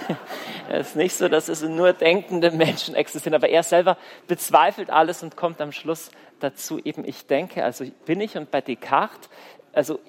es 0.70 0.88
ist 0.88 0.96
nicht 0.96 1.14
so, 1.14 1.28
dass 1.28 1.48
es 1.48 1.62
nur 1.62 1.92
denkende 1.92 2.50
Menschen 2.50 2.94
existieren, 2.94 3.34
aber 3.34 3.48
er 3.48 3.62
selber 3.62 3.96
bezweifelt 4.26 4.90
alles 4.90 5.22
und 5.22 5.36
kommt 5.36 5.60
am 5.60 5.72
Schluss 5.72 6.10
dazu 6.40 6.78
eben, 6.78 7.04
ich 7.04 7.26
denke, 7.26 7.64
also 7.64 7.84
bin 8.06 8.20
ich 8.20 8.36
und 8.36 8.50
bei 8.50 8.60
Descartes 8.60 9.28
also 9.72 10.00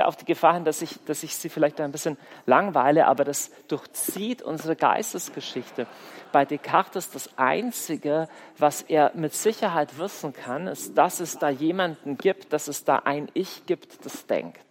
auf 0.00 0.16
die 0.16 0.24
Gefahr 0.24 0.54
hin, 0.54 0.64
dass 0.64 0.82
ich, 0.82 0.98
dass 1.04 1.22
ich 1.22 1.34
Sie 1.34 1.48
vielleicht 1.48 1.80
ein 1.80 1.92
bisschen 1.92 2.16
langweile, 2.46 3.06
aber 3.06 3.24
das 3.24 3.50
durchzieht 3.68 4.42
unsere 4.42 4.76
Geistesgeschichte. 4.76 5.86
Bei 6.32 6.44
Descartes 6.44 7.10
das 7.10 7.36
Einzige, 7.36 8.28
was 8.58 8.82
er 8.82 9.12
mit 9.14 9.34
Sicherheit 9.34 9.98
wissen 9.98 10.32
kann, 10.32 10.66
ist, 10.66 10.96
dass 10.96 11.20
es 11.20 11.38
da 11.38 11.50
jemanden 11.50 12.16
gibt, 12.16 12.52
dass 12.52 12.68
es 12.68 12.84
da 12.84 12.96
ein 12.96 13.28
Ich 13.34 13.66
gibt, 13.66 14.04
das 14.06 14.26
denkt. 14.26 14.64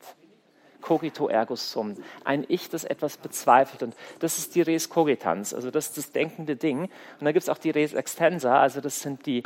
Cogito 0.81 1.27
ergo 1.27 1.55
sum. 1.55 1.95
Ein 2.25 2.43
Ich, 2.47 2.69
das 2.69 2.83
etwas 2.83 3.17
bezweifelt. 3.17 3.83
Und 3.83 3.95
das 4.19 4.39
ist 4.39 4.55
die 4.55 4.63
Res 4.63 4.89
cogitans, 4.89 5.53
also 5.53 5.69
das 5.69 5.89
ist 5.89 5.97
das 5.97 6.11
denkende 6.11 6.55
Ding. 6.55 6.89
Und 7.19 7.25
da 7.25 7.31
gibt 7.31 7.43
es 7.43 7.49
auch 7.49 7.59
die 7.59 7.69
Res 7.69 7.93
extensa, 7.93 8.59
also 8.59 8.81
das 8.81 8.99
sind 8.99 9.25
die 9.25 9.43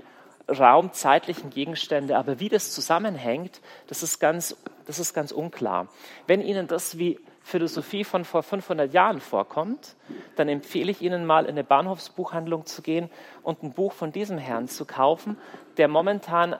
raumzeitlichen 0.48 1.50
Gegenstände. 1.50 2.18
Aber 2.18 2.40
wie 2.40 2.50
das 2.50 2.72
zusammenhängt, 2.72 3.62
das 3.88 4.04
ist 4.04 4.20
ganz, 4.20 4.56
das 4.86 5.00
ist 5.00 5.14
ganz 5.14 5.32
unklar. 5.32 5.88
Wenn 6.28 6.42
Ihnen 6.42 6.68
das 6.68 6.98
wie 6.98 7.20
Philosophie 7.42 8.04
von 8.04 8.25
vor 8.25 8.42
500 8.42 8.92
Jahren 8.94 9.22
vorkommt, 9.22 9.96
dann 10.36 10.50
empfehle 10.50 10.92
ich 10.92 11.02
Ihnen 11.02 11.25
mal 11.25 11.46
in 11.46 11.52
eine 11.52 11.64
Bahnhofsbuchhandlung 11.64 12.66
zu 12.66 12.82
gehen 12.82 13.10
und 13.44 13.62
ein 13.62 13.74
Buch 13.74 13.94
von 13.94 14.12
diesem 14.12 14.40
Herrn 14.40 14.68
zu 14.68 14.86
kaufen, 14.86 15.38
der 15.78 15.88
momentan, 15.88 16.56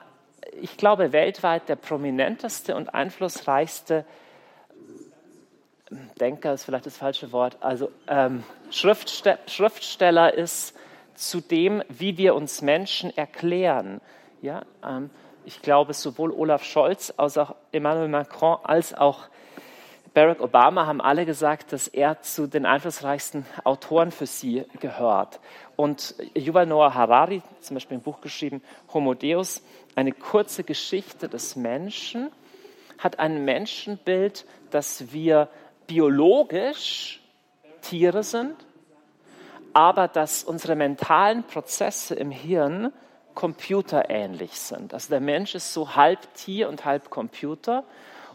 ich 0.60 0.76
glaube, 0.76 1.12
weltweit 1.12 1.68
der 1.68 1.76
prominenteste 1.76 2.76
und 2.76 2.94
einflussreichste 2.94 4.04
Denker 6.20 6.52
ist 6.52 6.64
vielleicht 6.64 6.86
das 6.86 6.96
falsche 6.96 7.30
Wort, 7.30 7.58
also 7.60 7.90
ähm, 8.08 8.42
Schriftste 8.70 9.38
Schriftsteller 9.46 10.34
ist 10.34 10.76
zu 11.16 11.40
dem, 11.40 11.82
wie 11.88 12.16
wir 12.18 12.34
uns 12.34 12.62
Menschen 12.62 13.16
erklären. 13.16 14.00
Ja, 14.42 14.62
ähm, 14.84 15.10
ich 15.44 15.62
glaube, 15.62 15.94
sowohl 15.94 16.32
Olaf 16.32 16.64
Scholz 16.64 17.12
als 17.16 17.38
auch 17.38 17.54
Emmanuel 17.72 18.08
Macron 18.08 18.58
als 18.62 18.94
auch 18.94 19.28
Barack 20.16 20.40
Obama 20.40 20.86
haben 20.86 21.02
alle 21.02 21.26
gesagt, 21.26 21.74
dass 21.74 21.88
er 21.88 22.22
zu 22.22 22.46
den 22.46 22.64
einflussreichsten 22.64 23.44
Autoren 23.64 24.10
für 24.10 24.24
sie 24.24 24.64
gehört. 24.80 25.40
Und 25.76 26.14
Yuval 26.34 26.64
Noah 26.64 26.94
Harari, 26.94 27.42
zum 27.60 27.74
Beispiel 27.74 27.98
ein 27.98 28.02
Buch 28.02 28.22
geschrieben, 28.22 28.62
Homo 28.94 29.12
Deus, 29.12 29.62
eine 29.94 30.12
kurze 30.12 30.64
Geschichte 30.64 31.28
des 31.28 31.54
Menschen, 31.54 32.30
hat 32.96 33.18
ein 33.18 33.44
Menschenbild, 33.44 34.46
das 34.70 35.12
wir 35.12 35.50
biologisch 35.86 37.20
Tiere 37.82 38.22
sind, 38.22 38.56
aber 39.76 40.08
dass 40.08 40.42
unsere 40.42 40.74
mentalen 40.74 41.44
Prozesse 41.44 42.14
im 42.14 42.30
Hirn 42.30 42.94
computerähnlich 43.34 44.58
sind. 44.58 44.94
Also 44.94 45.10
der 45.10 45.20
Mensch 45.20 45.54
ist 45.54 45.74
so 45.74 45.94
halb 45.94 46.32
Tier 46.32 46.70
und 46.70 46.86
halb 46.86 47.10
Computer 47.10 47.84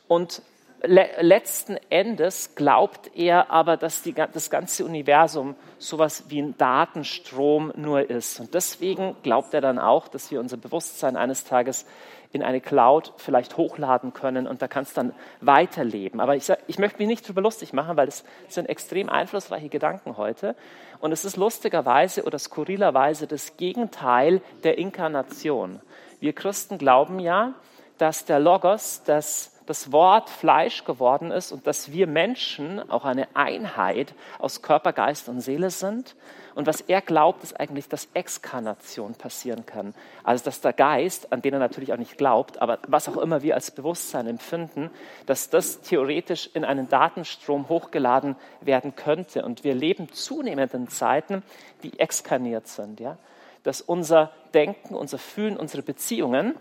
und 0.07 0.43
le 0.83 1.09
letzten 1.19 1.77
Endes 1.89 2.53
glaubt 2.53 3.09
er 3.15 3.49
aber, 3.49 3.75
dass 3.75 4.03
die, 4.03 4.13
das 4.13 4.51
ganze 4.51 4.85
Universum 4.85 5.55
sowas 5.79 6.25
wie 6.27 6.43
ein 6.43 6.55
Datenstrom 6.59 7.73
nur 7.75 8.07
ist. 8.07 8.39
Und 8.39 8.53
deswegen 8.53 9.15
glaubt 9.23 9.55
er 9.55 9.61
dann 9.61 9.79
auch, 9.79 10.09
dass 10.09 10.29
wir 10.29 10.39
unser 10.39 10.57
Bewusstsein 10.57 11.17
eines 11.17 11.43
Tages 11.43 11.87
in 12.33 12.43
eine 12.43 12.61
Cloud 12.61 13.13
vielleicht 13.17 13.57
hochladen 13.57 14.13
können 14.13 14.47
und 14.47 14.61
da 14.61 14.67
kannst 14.67 14.97
dann 14.97 15.13
weiterleben. 15.41 16.19
Aber 16.19 16.35
ich, 16.35 16.51
ich 16.67 16.79
möchte 16.79 16.99
mich 16.99 17.07
nicht 17.07 17.25
darüber 17.25 17.41
lustig 17.41 17.73
machen, 17.73 17.97
weil 17.97 18.07
es 18.07 18.23
sind 18.47 18.69
extrem 18.69 19.09
einflussreiche 19.09 19.69
Gedanken 19.69 20.17
heute. 20.17 20.55
Und 20.99 21.11
es 21.11 21.25
ist 21.25 21.35
lustigerweise 21.35 22.23
oder 22.23 22.39
skurrilerweise 22.39 23.27
das 23.27 23.57
Gegenteil 23.57 24.41
der 24.63 24.77
Inkarnation. 24.77 25.81
Wir 26.19 26.33
Christen 26.33 26.77
glauben 26.77 27.19
ja, 27.19 27.53
dass 27.97 28.25
der 28.25 28.39
Logos, 28.39 29.03
dass 29.03 29.60
das 29.71 29.93
Wort 29.93 30.29
Fleisch 30.29 30.83
geworden 30.83 31.31
ist 31.31 31.53
und 31.53 31.65
dass 31.65 31.93
wir 31.93 32.05
Menschen 32.05 32.89
auch 32.89 33.05
eine 33.05 33.33
Einheit 33.37 34.13
aus 34.37 34.61
Körper, 34.61 34.91
Geist 34.91 35.29
und 35.29 35.39
Seele 35.39 35.69
sind 35.69 36.13
und 36.55 36.67
was 36.67 36.81
er 36.81 36.99
glaubt, 36.99 37.41
ist 37.41 37.57
eigentlich, 37.57 37.87
dass 37.87 38.09
Exkarnation 38.13 39.13
passieren 39.13 39.65
kann. 39.65 39.93
Also, 40.25 40.43
dass 40.43 40.59
der 40.59 40.73
Geist, 40.73 41.31
an 41.31 41.41
den 41.41 41.53
er 41.53 41.59
natürlich 41.59 41.93
auch 41.93 41.97
nicht 41.97 42.17
glaubt, 42.17 42.61
aber 42.61 42.79
was 42.85 43.07
auch 43.07 43.15
immer 43.15 43.43
wir 43.43 43.55
als 43.55 43.71
Bewusstsein 43.71 44.27
empfinden, 44.27 44.89
dass 45.25 45.49
das 45.49 45.79
theoretisch 45.79 46.49
in 46.53 46.65
einen 46.65 46.89
Datenstrom 46.89 47.69
hochgeladen 47.69 48.35
werden 48.59 48.97
könnte. 48.97 49.45
Und 49.45 49.63
wir 49.63 49.73
leben 49.73 50.11
zunehmend 50.11 50.73
in 50.73 50.89
Zeiten, 50.89 51.43
die 51.83 51.97
exkarniert 51.97 52.67
sind. 52.67 52.99
Ja? 52.99 53.17
Dass 53.63 53.79
unser 53.79 54.31
Denken, 54.53 54.95
unser 54.95 55.17
Fühlen, 55.17 55.55
unsere 55.55 55.81
Beziehungen, 55.81 56.55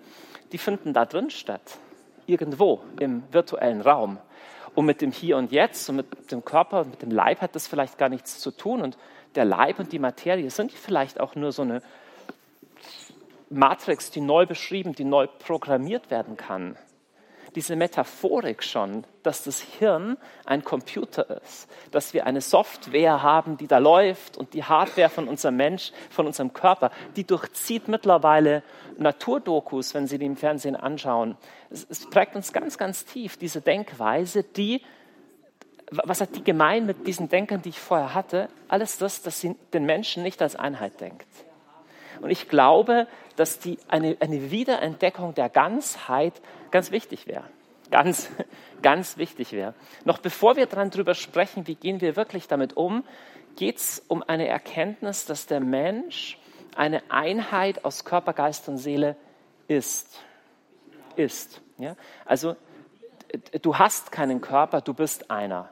die 0.52 0.58
finden 0.58 0.92
da 0.92 1.06
drin 1.06 1.30
statt. 1.30 1.78
Irgendwo 2.30 2.80
im 3.00 3.24
virtuellen 3.32 3.80
Raum. 3.80 4.18
Und 4.76 4.86
mit 4.86 5.00
dem 5.00 5.10
Hier 5.10 5.36
und 5.36 5.50
Jetzt 5.50 5.88
und 5.88 5.96
mit 5.96 6.30
dem 6.30 6.44
Körper 6.44 6.82
und 6.82 6.90
mit 6.90 7.02
dem 7.02 7.10
Leib 7.10 7.40
hat 7.40 7.56
das 7.56 7.66
vielleicht 7.66 7.98
gar 7.98 8.08
nichts 8.08 8.38
zu 8.38 8.52
tun. 8.52 8.82
Und 8.82 8.96
der 9.34 9.44
Leib 9.44 9.80
und 9.80 9.90
die 9.92 9.98
Materie 9.98 10.48
sind 10.50 10.70
vielleicht 10.70 11.18
auch 11.18 11.34
nur 11.34 11.50
so 11.50 11.62
eine 11.62 11.82
Matrix, 13.48 14.12
die 14.12 14.20
neu 14.20 14.46
beschrieben, 14.46 14.94
die 14.94 15.04
neu 15.04 15.26
programmiert 15.26 16.12
werden 16.12 16.36
kann. 16.36 16.76
Diese 17.54 17.74
Metaphorik 17.74 18.62
schon, 18.62 19.04
dass 19.22 19.44
das 19.44 19.60
Hirn 19.60 20.16
ein 20.44 20.62
Computer 20.62 21.40
ist, 21.42 21.68
dass 21.90 22.14
wir 22.14 22.26
eine 22.26 22.40
Software 22.40 23.22
haben, 23.22 23.56
die 23.56 23.66
da 23.66 23.78
läuft 23.78 24.36
und 24.36 24.54
die 24.54 24.64
Hardware 24.64 25.08
von 25.08 25.26
unserem 25.26 25.56
Mensch, 25.56 25.92
von 26.10 26.26
unserem 26.26 26.52
Körper, 26.52 26.90
die 27.16 27.24
durchzieht 27.24 27.88
mittlerweile 27.88 28.62
Naturdokus, 28.98 29.94
wenn 29.94 30.06
Sie 30.06 30.18
die 30.18 30.26
im 30.26 30.36
Fernsehen 30.36 30.76
anschauen. 30.76 31.36
Es, 31.70 31.86
es 31.88 32.08
prägt 32.08 32.36
uns 32.36 32.52
ganz, 32.52 32.78
ganz 32.78 33.04
tief, 33.04 33.36
diese 33.36 33.60
Denkweise, 33.60 34.44
die 34.44 34.82
was 35.90 36.20
hat 36.20 36.36
die 36.36 36.44
gemein 36.44 36.86
mit 36.86 37.06
diesen 37.06 37.28
Denkern, 37.28 37.62
die 37.62 37.70
ich 37.70 37.80
vorher 37.80 38.14
hatte? 38.14 38.48
Alles 38.68 38.98
das, 38.98 39.22
dass 39.22 39.40
sie 39.40 39.56
den 39.72 39.86
Menschen 39.86 40.22
nicht 40.22 40.40
als 40.40 40.54
Einheit 40.54 41.00
denkt. 41.00 41.26
Und 42.20 42.30
ich 42.30 42.48
glaube, 42.48 43.06
dass 43.36 43.58
die, 43.58 43.78
eine, 43.88 44.16
eine 44.20 44.50
Wiederentdeckung 44.50 45.34
der 45.34 45.48
Ganzheit 45.48 46.40
ganz 46.70 46.90
wichtig 46.90 47.26
wäre. 47.26 47.44
Ganz, 47.90 48.30
ganz 48.82 49.16
wichtig 49.16 49.52
wäre. 49.52 49.74
Noch 50.04 50.18
bevor 50.18 50.56
wir 50.56 50.66
dran 50.66 50.90
drüber 50.90 51.14
sprechen, 51.14 51.66
wie 51.66 51.74
gehen 51.74 52.00
wir 52.00 52.16
wirklich 52.16 52.48
damit 52.48 52.76
um, 52.76 53.04
geht 53.56 53.78
es 53.78 54.02
um 54.08 54.22
eine 54.22 54.46
Erkenntnis, 54.46 55.24
dass 55.24 55.46
der 55.46 55.60
Mensch 55.60 56.38
eine 56.76 57.02
Einheit 57.10 57.84
aus 57.84 58.04
Körper, 58.04 58.32
Geist 58.32 58.68
und 58.68 58.78
Seele 58.78 59.16
ist. 59.68 60.20
Ist. 61.16 61.60
Ja? 61.78 61.96
Also 62.24 62.56
du 63.60 63.76
hast 63.76 64.12
keinen 64.12 64.40
Körper, 64.40 64.80
du 64.80 64.94
bist 64.94 65.30
einer 65.30 65.68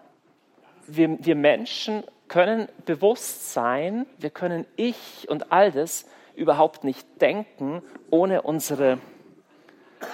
wir, 0.88 1.24
wir 1.24 1.36
Menschen 1.36 2.02
können 2.26 2.68
bewusst 2.84 3.52
sein, 3.52 4.06
wir 4.18 4.30
können 4.30 4.66
Ich 4.76 5.26
und 5.28 5.52
all 5.52 5.70
das 5.70 6.06
überhaupt 6.34 6.84
nicht 6.84 7.06
denken, 7.20 7.82
ohne, 8.10 8.42
unsere, 8.42 8.98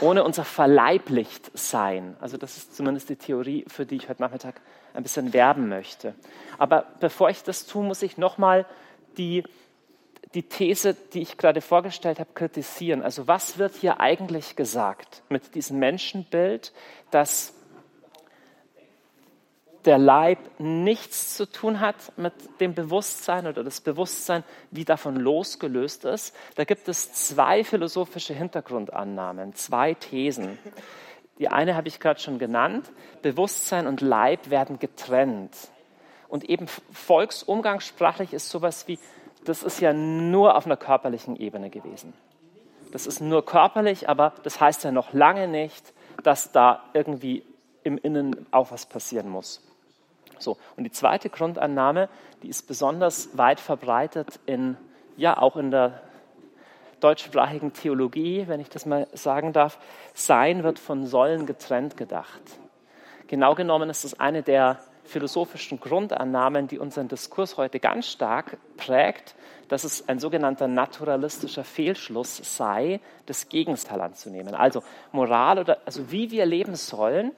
ohne 0.00 0.24
unser 0.24 0.44
verleiblicht 0.44 1.50
Sein. 1.56 2.16
Also 2.20 2.36
das 2.36 2.56
ist 2.56 2.76
zumindest 2.76 3.08
die 3.08 3.16
Theorie, 3.16 3.64
für 3.68 3.86
die 3.86 3.96
ich 3.96 4.08
heute 4.08 4.22
Nachmittag 4.22 4.60
ein 4.94 5.02
bisschen 5.02 5.32
werben 5.32 5.68
möchte. 5.68 6.14
Aber 6.58 6.86
bevor 7.00 7.30
ich 7.30 7.42
das 7.42 7.66
tue, 7.66 7.84
muss 7.84 8.02
ich 8.02 8.16
nochmal 8.16 8.66
die, 9.16 9.44
die 10.34 10.44
These, 10.44 10.94
die 11.12 11.22
ich 11.22 11.36
gerade 11.36 11.60
vorgestellt 11.60 12.20
habe, 12.20 12.30
kritisieren. 12.34 13.02
Also 13.02 13.26
was 13.26 13.58
wird 13.58 13.74
hier 13.74 14.00
eigentlich 14.00 14.56
gesagt 14.56 15.22
mit 15.28 15.54
diesem 15.54 15.78
Menschenbild, 15.78 16.72
das 17.10 17.54
der 19.86 19.98
Leib 19.98 20.38
nichts 20.58 21.36
zu 21.36 21.50
tun 21.50 21.80
hat 21.80 21.96
mit 22.16 22.32
dem 22.60 22.74
Bewusstsein 22.74 23.46
oder 23.46 23.62
das 23.62 23.80
Bewusstsein, 23.80 24.44
wie 24.70 24.84
davon 24.84 25.16
losgelöst 25.16 26.04
ist. 26.04 26.34
Da 26.56 26.64
gibt 26.64 26.88
es 26.88 27.12
zwei 27.12 27.64
philosophische 27.64 28.34
Hintergrundannahmen, 28.34 29.54
zwei 29.54 29.94
Thesen. 29.94 30.58
Die 31.38 31.48
eine 31.48 31.74
habe 31.74 31.88
ich 31.88 32.00
gerade 32.00 32.20
schon 32.20 32.38
genannt. 32.38 32.90
Bewusstsein 33.22 33.86
und 33.86 34.00
Leib 34.00 34.50
werden 34.50 34.78
getrennt. 34.78 35.54
Und 36.28 36.44
eben 36.44 36.66
volksumgangssprachlich 36.92 38.32
ist 38.32 38.48
sowas 38.48 38.88
wie, 38.88 38.98
das 39.44 39.62
ist 39.62 39.80
ja 39.80 39.92
nur 39.92 40.56
auf 40.56 40.66
einer 40.66 40.76
körperlichen 40.76 41.36
Ebene 41.36 41.70
gewesen. 41.70 42.14
Das 42.92 43.06
ist 43.06 43.20
nur 43.20 43.44
körperlich, 43.44 44.08
aber 44.08 44.32
das 44.44 44.60
heißt 44.60 44.84
ja 44.84 44.92
noch 44.92 45.12
lange 45.12 45.48
nicht, 45.48 45.92
dass 46.22 46.52
da 46.52 46.84
irgendwie 46.94 47.44
im 47.82 47.98
Innen 47.98 48.46
auch 48.50 48.70
was 48.70 48.86
passieren 48.86 49.28
muss. 49.28 49.60
So, 50.38 50.56
und 50.76 50.84
die 50.84 50.90
zweite 50.90 51.30
Grundannahme, 51.30 52.08
die 52.42 52.48
ist 52.48 52.66
besonders 52.66 53.36
weit 53.36 53.60
verbreitet 53.60 54.40
in, 54.46 54.76
ja, 55.16 55.38
auch 55.38 55.56
in 55.56 55.70
der 55.70 56.02
deutschsprachigen 57.00 57.72
Theologie, 57.72 58.44
wenn 58.46 58.60
ich 58.60 58.70
das 58.70 58.86
mal 58.86 59.06
sagen 59.12 59.52
darf. 59.52 59.78
Sein 60.14 60.62
wird 60.62 60.78
von 60.78 61.06
Sollen 61.06 61.46
getrennt 61.46 61.96
gedacht. 61.96 62.40
Genau 63.26 63.54
genommen 63.54 63.90
ist 63.90 64.04
es 64.04 64.18
eine 64.18 64.42
der 64.42 64.78
philosophischen 65.04 65.80
Grundannahmen, 65.80 66.66
die 66.66 66.78
unseren 66.78 67.08
Diskurs 67.08 67.56
heute 67.56 67.78
ganz 67.78 68.06
stark 68.06 68.56
prägt, 68.76 69.34
dass 69.68 69.84
es 69.84 70.08
ein 70.08 70.18
sogenannter 70.18 70.68
naturalistischer 70.68 71.64
Fehlschluss 71.64 72.36
sei, 72.56 73.00
das 73.26 73.48
Gegenteil 73.48 74.00
anzunehmen. 74.00 74.54
Also 74.54 74.82
Moral 75.12 75.58
oder 75.58 75.78
also 75.84 76.10
wie 76.10 76.30
wir 76.30 76.46
leben 76.46 76.74
sollen, 76.74 77.32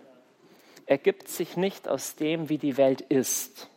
ergibt 0.87 1.29
sich 1.29 1.57
nicht 1.57 1.89
aus 1.89 2.17
dem, 2.17 2.49
wie 2.49 2.59
die 2.59 2.77
Welt 2.77 3.01
ist, 3.01 3.69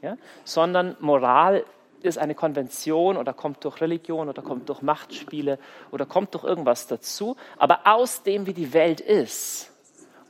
ja? 0.00 0.16
sondern 0.44 0.96
Moral 1.00 1.64
ist 2.02 2.18
eine 2.18 2.34
Konvention 2.34 3.16
oder 3.16 3.32
kommt 3.32 3.64
durch 3.64 3.80
Religion 3.80 4.28
oder 4.28 4.42
kommt 4.42 4.68
durch 4.68 4.82
Machtspiele 4.82 5.58
oder 5.90 6.06
kommt 6.06 6.34
durch 6.34 6.44
irgendwas 6.44 6.86
dazu. 6.86 7.36
Aber 7.58 7.80
aus 7.84 8.22
dem, 8.22 8.46
wie 8.46 8.54
die 8.54 8.72
Welt 8.72 9.00
ist 9.00 9.70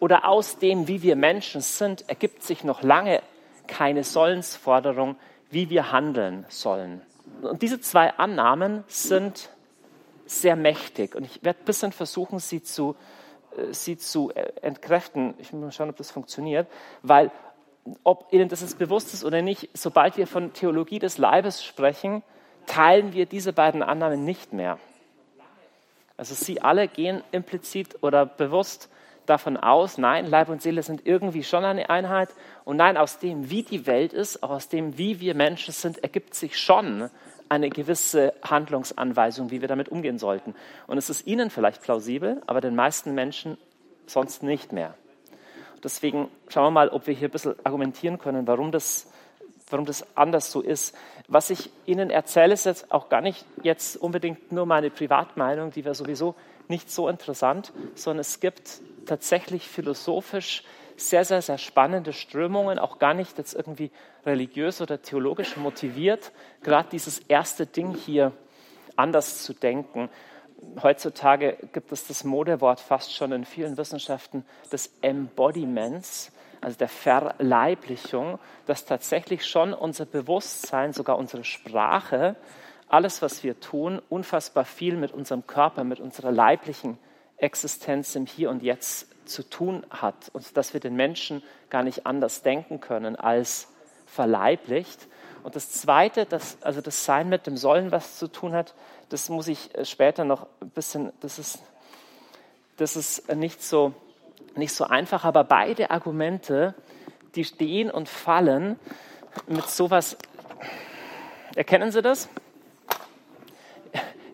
oder 0.01 0.27
aus 0.27 0.59
dem, 0.59 0.89
wie 0.89 1.03
wir 1.03 1.17
Menschen 1.17 1.61
sind, 1.61 2.09
ergibt 2.09 2.43
sich 2.43 2.65
noch 2.65 2.83
lange 2.83 3.23
keine 3.67 4.05
Sollensforderung, 4.05 5.17
wie 5.51 5.71
wir 5.71 5.93
handeln 5.93 6.45
sollen. 6.49 7.03
Und 7.41 7.63
diese 7.63 7.81
zwei 7.81 8.11
Annahmen 8.19 8.85
sind 8.87 9.51
sehr 10.27 10.57
mächtig. 10.57 11.15
Und 11.15 11.25
ich 11.25 11.43
werde 11.43 11.61
ein 11.61 11.65
bisschen 11.65 11.93
versuchen, 11.93 12.39
sie 12.39 12.63
zu, 12.63 12.97
sie 13.71 13.97
zu 13.97 14.31
äh, 14.35 14.53
entkräften. 14.63 15.35
Ich 15.39 15.53
muss 15.53 15.63
mal 15.63 15.73
schauen, 15.73 15.91
ob 15.91 15.97
das 15.97 16.11
funktioniert. 16.11 16.67
Weil 17.03 17.31
ob 18.05 18.33
Ihnen 18.33 18.49
das 18.49 18.61
jetzt 18.61 18.79
bewusst 18.79 19.13
ist 19.13 19.25
oder 19.25 19.43
nicht, 19.43 19.69
sobald 19.75 20.17
wir 20.17 20.27
von 20.27 20.53
Theologie 20.53 20.99
des 20.99 21.19
Leibes 21.19 21.65
sprechen, 21.65 22.23
teilen 22.67 23.13
wir 23.13 23.27
diese 23.27 23.53
beiden 23.53 23.83
Annahmen 23.83 24.25
nicht 24.25 24.53
mehr. 24.53 24.79
Also 26.17 26.35
Sie 26.35 26.61
alle 26.61 26.87
gehen 26.87 27.23
implizit 27.33 28.03
oder 28.03 28.25
bewusst 28.27 28.89
davon 29.27 29.57
aus, 29.57 29.99
nein, 29.99 30.27
Leib 30.27 30.49
und 30.49 30.63
Seele 30.63 30.83
sind 30.83 31.07
irgendwie 31.07 31.45
schon 31.45 31.65
eine 31.65 31.91
Einheit 31.91 32.29
und 32.65 32.77
nein, 32.77 32.97
aus 32.97 33.19
dem, 33.19 33.51
wie 33.51 33.63
die 33.63 33.87
Welt 33.87 34.13
ist, 34.13 34.43
auch 34.43 34.51
aus 34.51 34.69
dem, 34.69 34.99
wie 34.99 35.21
wir 35.21 35.35
Menschen 35.35 35.73
sind, 35.73 36.03
ergibt 36.03 36.35
sich 36.35 36.59
schon 36.59 37.11
eine 37.53 37.69
gewisse 37.69 38.33
Handlungsanweisung, 38.43 39.51
wie 39.51 39.61
wir 39.61 39.69
damit 39.69 39.91
umgehen 39.91 40.19
sollten. 40.19 40.55
Und 40.87 40.97
es 40.97 41.11
ist 41.11 41.27
Ihnen 41.27 41.51
vielleicht 41.51 41.83
plausibel, 41.83 42.41
aber 42.47 42.63
den 42.63 42.75
meisten 42.75 43.15
Menschen 43.15 43.59
sonst 44.07 44.43
nicht 44.43 44.73
mehr. 44.73 44.95
Deswegen 45.85 46.31
schauen 46.49 46.65
wir 46.65 46.71
mal, 46.71 46.89
ob 46.89 47.07
wir 47.07 47.13
hier 47.13 47.29
ein 47.29 47.31
bisschen 47.31 47.55
argumentieren 47.63 48.19
können, 48.19 48.47
warum 48.47 48.73
das, 48.73 49.13
warum 49.69 49.85
das 49.85 50.17
anders 50.17 50.51
so 50.51 50.63
ist. 50.63 50.97
Was 51.29 51.51
ich 51.51 51.71
Ihnen 51.85 52.09
erzähle, 52.09 52.55
ist 52.55 52.65
jetzt 52.65 52.91
auch 52.91 53.11
gar 53.11 53.21
nicht 53.21 53.45
jetzt 53.63 53.99
unbedingt 53.99 54.51
nur 54.51 54.65
meine 54.65 54.89
Privatmeinung, 54.89 55.73
die 55.73 55.85
wäre 55.85 55.95
sowieso 55.95 56.35
nicht 56.69 56.91
so 56.91 57.07
interessant, 57.07 57.75
sondern 57.95 58.21
es 58.21 58.41
gibt 58.41 58.81
tatsächlich 59.05 59.69
philosophisch 59.69 60.65
sehr, 60.97 61.25
sehr, 61.25 61.43
sehr 61.43 61.59
spannende 61.59 62.13
Strömungen, 62.13 62.79
auch 62.79 62.99
gar 62.99 63.15
nicht 63.15 63.39
jetzt 63.39 63.55
irgendwie 63.55 63.91
religiös 64.25 64.81
oder 64.81 65.03
theologisch 65.03 65.57
motiviert, 65.57 66.33
gerade 66.63 66.89
dieses 66.91 67.19
erste 67.21 67.67
Ding 67.67 67.95
hier 67.95 68.33
anders 68.97 69.43
zu 69.43 69.55
denken. 69.55 70.09
Heutzutage 70.83 71.57
gibt 71.73 71.91
es 71.93 72.07
das 72.07 72.25
Modewort 72.25 72.81
fast 72.81 73.15
schon 73.15 73.33
in 73.33 73.45
vielen 73.45 73.77
Wissenschaften 73.77 74.45
des 74.71 74.95
Embodiments, 75.01 76.31
also 76.61 76.79
der 76.79 76.89
Verleiblichung, 76.89 78.39
dass 78.67 78.85
tatsächlich 78.85 79.45
schon 79.45 79.75
unser 79.75 80.07
Bewusstsein, 80.07 80.93
sogar 80.93 81.19
unsere 81.19 81.43
Sprache, 81.43 82.37
alles, 82.89 83.23
was 83.23 83.43
wir 83.43 83.59
tun, 83.59 84.01
unfassbar 84.09 84.65
viel 84.65 84.97
mit 84.97 85.13
unserem 85.13 85.47
Körper, 85.47 85.83
mit 85.83 85.99
unserer 85.99 86.31
leiblichen 86.31 86.99
Existenz 87.39 88.15
im 88.15 88.27
Hier 88.27 88.51
und 88.51 88.63
Jetzt 88.63 89.12
zu 89.25 89.43
tun 89.43 89.85
hat 89.91 90.31
und 90.33 90.57
dass 90.57 90.73
wir 90.73 90.81
den 90.81 90.95
Menschen 90.95 91.43
gar 91.71 91.83
nicht 91.83 92.07
anders 92.07 92.43
denken 92.43 92.81
können 92.81 93.17
als 93.17 93.69
verleiblicht. 94.07 95.09
Und 95.43 95.57
das 95.57 95.71
Zweite, 95.73 96.27
das, 96.27 96.59
also 96.63 96.81
das 96.81 97.05
Sein 97.05 97.29
mit 97.29 97.47
dem 97.47 97.57
Sollen 97.57 97.91
was 97.91 98.19
zu 98.19 98.29
tun 98.29 98.53
hat, 98.53 98.75
das 99.09 99.29
muss 99.29 99.49
ich 99.49 99.75
äh, 99.77 99.85
später 99.85 100.25
noch 100.25 100.47
ein 100.61 100.71
bisschen, 100.71 101.13
das 101.21 101.39
ist, 101.39 101.63
das 102.77 102.97
ist 102.97 103.35
nicht, 103.35 103.63
so, 103.63 103.93
nicht 104.55 104.75
so 104.75 104.85
einfach, 104.85 105.25
aber 105.25 105.45
beide 105.45 105.91
Argumente, 105.91 106.75
die 107.35 107.45
stehen 107.45 107.91
und 107.91 108.09
fallen 108.09 108.79
mit 109.47 109.69
sowas. 109.69 110.17
Erkennen 111.55 111.91
Sie 111.91 112.03
das? 112.03 112.29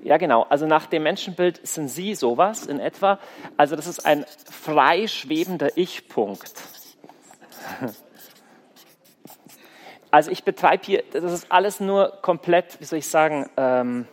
Ja, 0.03 0.17
genau. 0.17 0.43
Also 0.49 0.67
nach 0.67 0.87
dem 0.87 1.03
Menschenbild 1.03 1.67
sind 1.67 1.89
Sie 1.89 2.15
sowas 2.15 2.67
in 2.67 2.81
etwa. 2.81 3.19
Also 3.57 3.77
das 3.77 3.87
ist 3.87 4.07
ein 4.07 4.25
freischwebender 4.51 5.77
Ich-Punkt. 5.77 6.53
Also 10.11 10.31
ich 10.31 10.43
betreibe 10.43 10.83
hier, 10.87 11.05
das 11.13 11.33
ist 11.33 11.53
alles 11.53 11.81
nur 11.81 12.19
komplett, 12.23 12.81
wie 12.81 12.85
soll 12.85 13.01
ich 13.01 13.09
sagen, 13.09 13.51
ähm, 13.59 14.07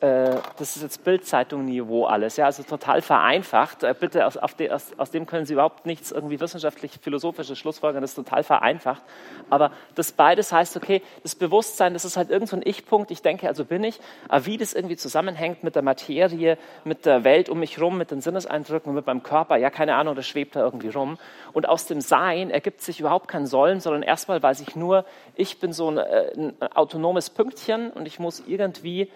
äh, 0.00 0.36
das 0.58 0.76
ist 0.76 0.82
jetzt 0.82 1.04
Bildzeitung-Niveau 1.04 2.04
alles, 2.04 2.36
ja, 2.36 2.44
also 2.44 2.62
total 2.62 3.00
vereinfacht. 3.00 3.82
Äh, 3.82 3.94
bitte, 3.98 4.26
aus, 4.26 4.38
de, 4.58 4.70
aus, 4.70 4.92
aus, 4.98 5.10
dem 5.10 5.24
können 5.24 5.46
Sie 5.46 5.54
überhaupt 5.54 5.86
nichts 5.86 6.12
irgendwie 6.12 6.38
wissenschaftlich-philosophisches 6.38 7.58
Schlussfolgern, 7.58 8.02
das 8.02 8.10
ist 8.10 8.16
total 8.16 8.42
vereinfacht. 8.42 9.02
Aber 9.48 9.70
das 9.94 10.12
beides 10.12 10.52
heißt, 10.52 10.76
okay, 10.76 11.00
das 11.22 11.34
Bewusstsein, 11.34 11.94
das 11.94 12.04
ist 12.04 12.18
halt 12.18 12.28
irgend 12.28 12.50
so 12.50 12.56
ein 12.56 12.62
Ich-Punkt, 12.64 13.10
ich 13.10 13.22
denke, 13.22 13.48
also 13.48 13.64
bin 13.64 13.84
ich, 13.84 13.98
aber 14.28 14.44
wie 14.44 14.58
das 14.58 14.74
irgendwie 14.74 14.96
zusammenhängt 14.96 15.64
mit 15.64 15.74
der 15.74 15.82
Materie, 15.82 16.58
mit 16.84 17.06
der 17.06 17.24
Welt 17.24 17.48
um 17.48 17.58
mich 17.58 17.80
rum, 17.80 17.96
mit 17.96 18.10
den 18.10 18.20
Sinneseindrücken 18.20 18.92
mit 18.92 19.06
meinem 19.06 19.22
Körper, 19.22 19.56
ja, 19.56 19.70
keine 19.70 19.94
Ahnung, 19.94 20.14
das 20.14 20.26
schwebt 20.26 20.56
da 20.56 20.60
irgendwie 20.60 20.90
rum. 20.90 21.16
Und 21.54 21.66
aus 21.66 21.86
dem 21.86 22.02
Sein 22.02 22.50
ergibt 22.50 22.82
sich 22.82 23.00
überhaupt 23.00 23.28
kein 23.28 23.46
Sollen, 23.46 23.80
sondern 23.80 24.02
erstmal 24.02 24.42
weiß 24.42 24.60
ich 24.60 24.76
nur, 24.76 25.06
ich 25.36 25.58
bin 25.58 25.72
so 25.72 25.90
ein, 25.90 25.96
äh, 25.96 26.32
ein 26.36 26.54
autonomes 26.74 27.30
Pünktchen 27.30 27.90
und 27.92 28.06
ich 28.06 28.18
muss 28.18 28.42
irgendwie 28.46 29.10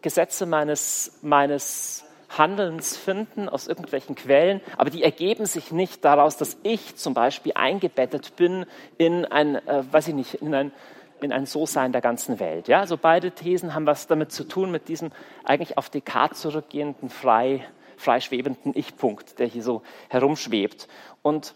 Gesetze 0.00 0.46
meines, 0.46 1.18
meines 1.22 2.04
Handelns 2.30 2.96
finden 2.96 3.48
aus 3.48 3.68
irgendwelchen 3.68 4.14
Quellen, 4.14 4.60
aber 4.76 4.90
die 4.90 5.02
ergeben 5.02 5.46
sich 5.46 5.72
nicht 5.72 6.04
daraus, 6.04 6.36
dass 6.36 6.56
ich 6.62 6.96
zum 6.96 7.14
Beispiel 7.14 7.52
eingebettet 7.54 8.36
bin 8.36 8.66
in 8.98 9.24
ein, 9.24 9.56
äh, 9.66 9.84
weiß 9.90 10.08
ich 10.08 10.14
nicht, 10.14 10.34
in 10.34 10.54
ein, 10.54 10.72
in 11.20 11.32
ein 11.32 11.46
So-Sein 11.46 11.92
der 11.92 12.00
ganzen 12.00 12.40
Welt. 12.40 12.68
Ja? 12.68 12.80
Also 12.80 12.96
beide 12.96 13.30
Thesen 13.30 13.74
haben 13.74 13.86
was 13.86 14.06
damit 14.06 14.32
zu 14.32 14.44
tun, 14.44 14.70
mit 14.70 14.88
diesem 14.88 15.12
eigentlich 15.44 15.78
auf 15.78 15.90
Descartes 15.90 16.40
zurückgehenden, 16.40 17.08
frei, 17.08 17.64
freischwebenden 17.96 18.72
Ich-Punkt, 18.74 19.38
der 19.38 19.46
hier 19.46 19.62
so 19.62 19.82
herumschwebt. 20.08 20.88
Und 21.22 21.54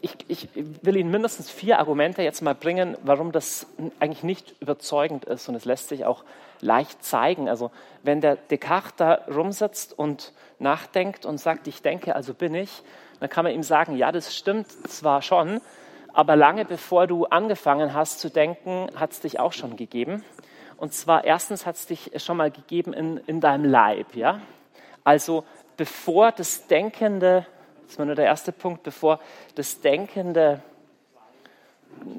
ich, 0.00 0.16
ich, 0.28 0.48
will 0.54 0.96
Ihnen 0.96 1.10
mindestens 1.10 1.50
vier 1.50 1.78
Argumente 1.78 2.22
jetzt 2.22 2.42
mal 2.42 2.54
bringen, 2.54 2.96
warum 3.02 3.32
das 3.32 3.66
eigentlich 4.00 4.22
nicht 4.22 4.54
überzeugend 4.60 5.24
ist. 5.24 5.48
Und 5.48 5.54
es 5.54 5.64
lässt 5.64 5.88
sich 5.88 6.04
auch 6.04 6.24
leicht 6.60 7.04
zeigen. 7.04 7.48
Also 7.48 7.70
wenn 8.02 8.20
der 8.20 8.36
Descartes 8.36 8.94
da 8.96 9.12
rumsitzt 9.32 9.98
und 9.98 10.32
nachdenkt 10.58 11.26
und 11.26 11.38
sagt, 11.38 11.66
ich 11.66 11.82
denke, 11.82 12.14
also 12.16 12.34
bin 12.34 12.54
ich, 12.54 12.82
dann 13.20 13.28
kann 13.28 13.44
man 13.44 13.54
ihm 13.54 13.62
sagen, 13.62 13.96
ja, 13.96 14.10
das 14.10 14.34
stimmt 14.34 14.70
zwar 14.88 15.22
schon, 15.22 15.60
aber 16.12 16.36
lange 16.36 16.64
bevor 16.64 17.06
du 17.06 17.26
angefangen 17.26 17.94
hast 17.94 18.20
zu 18.20 18.28
denken, 18.28 18.88
hat 18.96 19.12
es 19.12 19.20
dich 19.20 19.40
auch 19.40 19.52
schon 19.52 19.76
gegeben. 19.76 20.24
Und 20.76 20.92
zwar 20.92 21.24
erstens 21.24 21.64
hat 21.64 21.76
es 21.76 21.86
dich 21.86 22.10
schon 22.16 22.36
mal 22.36 22.50
gegeben 22.50 22.92
in, 22.92 23.18
in 23.26 23.40
deinem 23.40 23.64
Leib. 23.64 24.16
Ja? 24.16 24.40
Also 25.04 25.44
bevor 25.76 26.32
das 26.32 26.66
Denkende 26.66 27.46
das 27.92 27.98
war 27.98 28.06
nur 28.06 28.14
der 28.14 28.24
erste 28.24 28.52
Punkt, 28.52 28.84
bevor 28.84 29.20
das 29.54 29.82
Denkende, 29.82 30.62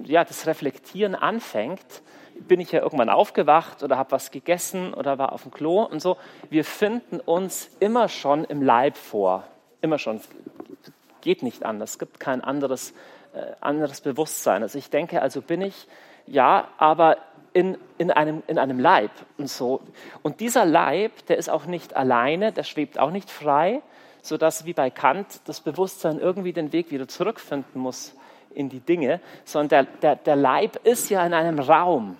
ja, 0.04 0.24
das 0.24 0.46
Reflektieren 0.46 1.16
anfängt, 1.16 2.04
bin 2.36 2.60
ich 2.60 2.72
ja 2.72 2.82
irgendwann 2.82 3.10
aufgewacht 3.10 3.82
oder 3.82 3.98
habe 3.98 4.12
was 4.12 4.30
gegessen 4.30 4.94
oder 4.94 5.18
war 5.18 5.34
auf 5.34 5.42
dem 5.42 5.52
Klo 5.52 5.82
und 5.82 6.00
so. 6.00 6.18
Wir 6.52 6.64
finden 6.64 7.20
uns 7.20 7.72
immer 7.80 8.08
schon 8.08 8.44
im 8.44 8.62
Leib 8.62 8.98
vor. 8.98 9.46
Immer 9.82 9.98
schon. 9.98 10.22
Geht 11.22 11.42
nicht 11.42 11.66
anders. 11.66 11.94
Es 11.94 12.00
gibt 12.00 12.20
kein 12.20 12.42
anderes, 12.42 12.94
äh, 13.34 13.54
anderes 13.60 14.02
Bewusstsein. 14.02 14.62
Also 14.62 14.78
ich 14.78 14.92
denke, 14.92 15.24
also 15.24 15.42
bin 15.42 15.62
ich, 15.62 15.88
ja, 16.28 16.68
aber 16.78 17.18
in, 17.54 17.80
in, 17.98 18.12
einem, 18.12 18.44
in 18.46 18.60
einem 18.60 18.80
Leib 18.80 19.10
und 19.40 19.50
so. 19.50 19.82
Und 20.22 20.40
dieser 20.40 20.66
Leib, 20.66 21.26
der 21.26 21.38
ist 21.38 21.50
auch 21.50 21.66
nicht 21.66 21.96
alleine, 21.96 22.52
der 22.52 22.64
schwebt 22.64 23.00
auch 23.00 23.10
nicht 23.10 23.32
frei, 23.32 23.82
sodass 24.24 24.66
wie 24.66 24.74
bei 24.74 24.90
Kant 24.90 25.42
das 25.46 25.60
Bewusstsein 25.60 26.18
irgendwie 26.18 26.54
den 26.54 26.72
Weg 26.72 26.92
wieder 26.92 27.08
zurückfinden 27.08 27.80
muss 27.80 28.16
in 28.56 28.70
die 28.70 28.80
Dinge, 28.80 29.20
sondern 29.44 29.68
der, 29.68 29.84
der, 30.02 30.16
der 30.16 30.36
Leib 30.38 30.78
ist 30.86 31.10
ja 31.10 31.26
in 31.26 31.34
einem 31.34 31.60
Raum. 31.60 32.18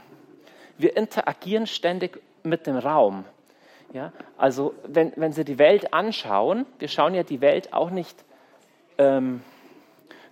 Wir 0.78 0.98
interagieren 0.98 1.66
ständig 1.66 2.22
mit 2.44 2.68
dem 2.68 2.78
Raum. 2.78 3.24
Ja? 3.94 4.12
Also 4.38 4.74
wenn, 4.86 5.14
wenn 5.16 5.32
Sie 5.32 5.46
die 5.46 5.58
Welt 5.58 5.94
anschauen, 5.94 6.66
wir 6.78 6.90
schauen 6.90 7.16
ja 7.16 7.24
die 7.24 7.40
Welt 7.40 7.72
auch 7.72 7.90
nicht 7.90 8.26
ähm, 8.98 9.42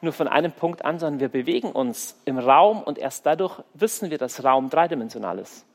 nur 0.02 0.12
von 0.12 0.28
einem 0.28 0.52
Punkt 0.52 0.84
an, 0.84 1.00
sondern 1.00 1.22
wir 1.22 1.30
bewegen 1.30 1.72
uns 1.72 2.20
im 2.26 2.38
Raum 2.38 2.84
und 2.84 2.98
erst 2.98 3.26
dadurch 3.26 3.62
wissen 3.76 4.10
wir, 4.10 4.18
dass 4.18 4.44
Raum 4.44 4.70
dreidimensional 4.70 5.40
ist. 5.40 5.66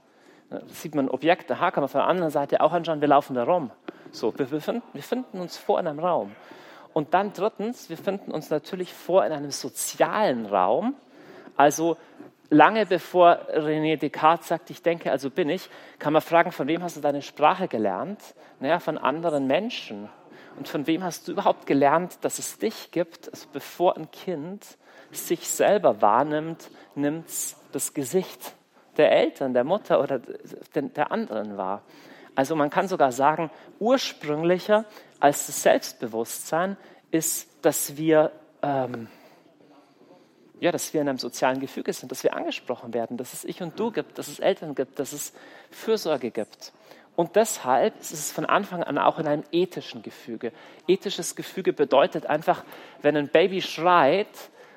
Da 0.50 0.60
sieht 0.66 0.94
man 0.94 1.08
Objekte, 1.08 1.54
aha, 1.54 1.70
kann 1.70 1.80
man 1.82 1.88
von 1.88 2.00
der 2.00 2.08
anderen 2.08 2.30
Seite 2.30 2.60
auch 2.60 2.72
anschauen, 2.72 3.00
wir 3.00 3.08
laufen 3.08 3.34
da 3.34 3.44
rum. 3.44 3.70
So, 4.12 4.36
wir, 4.38 4.46
befinden, 4.46 4.82
wir 4.92 5.02
finden 5.02 5.40
uns 5.40 5.56
vor 5.56 5.80
in 5.80 5.86
einem 5.86 5.98
Raum. 5.98 6.34
Und 6.92 7.12
dann 7.12 7.32
drittens, 7.32 7.90
wir 7.90 7.98
finden 7.98 8.30
uns 8.30 8.48
natürlich 8.50 8.92
vor 8.94 9.24
in 9.26 9.32
einem 9.32 9.50
sozialen 9.50 10.46
Raum. 10.46 10.94
Also 11.56 11.96
lange 12.48 12.86
bevor 12.86 13.38
René 13.54 13.98
Descartes 13.98 14.48
sagt, 14.48 14.70
ich 14.70 14.82
denke, 14.82 15.10
also 15.10 15.30
bin 15.30 15.48
ich, 15.50 15.68
kann 15.98 16.12
man 16.12 16.22
fragen, 16.22 16.52
von 16.52 16.68
wem 16.68 16.82
hast 16.82 16.96
du 16.96 17.00
deine 17.00 17.22
Sprache 17.22 17.68
gelernt? 17.68 18.20
Naja, 18.60 18.78
von 18.78 18.96
anderen 18.98 19.46
Menschen. 19.46 20.08
Und 20.56 20.68
von 20.68 20.86
wem 20.86 21.04
hast 21.04 21.28
du 21.28 21.32
überhaupt 21.32 21.66
gelernt, 21.66 22.18
dass 22.22 22.38
es 22.38 22.58
dich 22.58 22.90
gibt? 22.90 23.28
Also 23.28 23.48
bevor 23.52 23.96
ein 23.96 24.10
Kind 24.10 24.64
sich 25.12 25.48
selber 25.48 26.00
wahrnimmt, 26.00 26.70
nimmt 26.94 27.28
es 27.28 27.56
das 27.72 27.92
Gesicht 27.92 28.54
der 28.96 29.12
Eltern, 29.12 29.52
der 29.52 29.64
Mutter 29.64 30.00
oder 30.00 30.20
der 30.74 31.12
anderen 31.12 31.58
wahr. 31.58 31.82
Also 32.36 32.54
man 32.54 32.70
kann 32.70 32.86
sogar 32.86 33.10
sagen, 33.10 33.50
ursprünglicher 33.80 34.84
als 35.18 35.46
das 35.46 35.62
Selbstbewusstsein 35.62 36.76
ist, 37.10 37.48
dass 37.64 37.96
wir, 37.96 38.30
ähm, 38.62 39.08
ja, 40.60 40.70
dass 40.70 40.92
wir 40.92 41.00
in 41.00 41.08
einem 41.08 41.18
sozialen 41.18 41.60
Gefüge 41.60 41.92
sind, 41.92 42.12
dass 42.12 42.22
wir 42.22 42.36
angesprochen 42.36 42.94
werden, 42.94 43.16
dass 43.16 43.32
es 43.32 43.44
ich 43.44 43.62
und 43.62 43.80
du 43.80 43.90
gibt, 43.90 44.18
dass 44.18 44.28
es 44.28 44.38
Eltern 44.38 44.74
gibt, 44.74 44.98
dass 44.98 45.12
es 45.12 45.32
Fürsorge 45.70 46.30
gibt. 46.30 46.72
Und 47.16 47.34
deshalb 47.36 47.98
ist 47.98 48.12
es 48.12 48.30
von 48.30 48.44
Anfang 48.44 48.82
an 48.82 48.98
auch 48.98 49.18
in 49.18 49.26
einem 49.26 49.44
ethischen 49.50 50.02
Gefüge. 50.02 50.52
Ethisches 50.86 51.34
Gefüge 51.34 51.72
bedeutet 51.72 52.26
einfach, 52.26 52.62
wenn 53.00 53.16
ein 53.16 53.28
Baby 53.28 53.62
schreit 53.62 54.28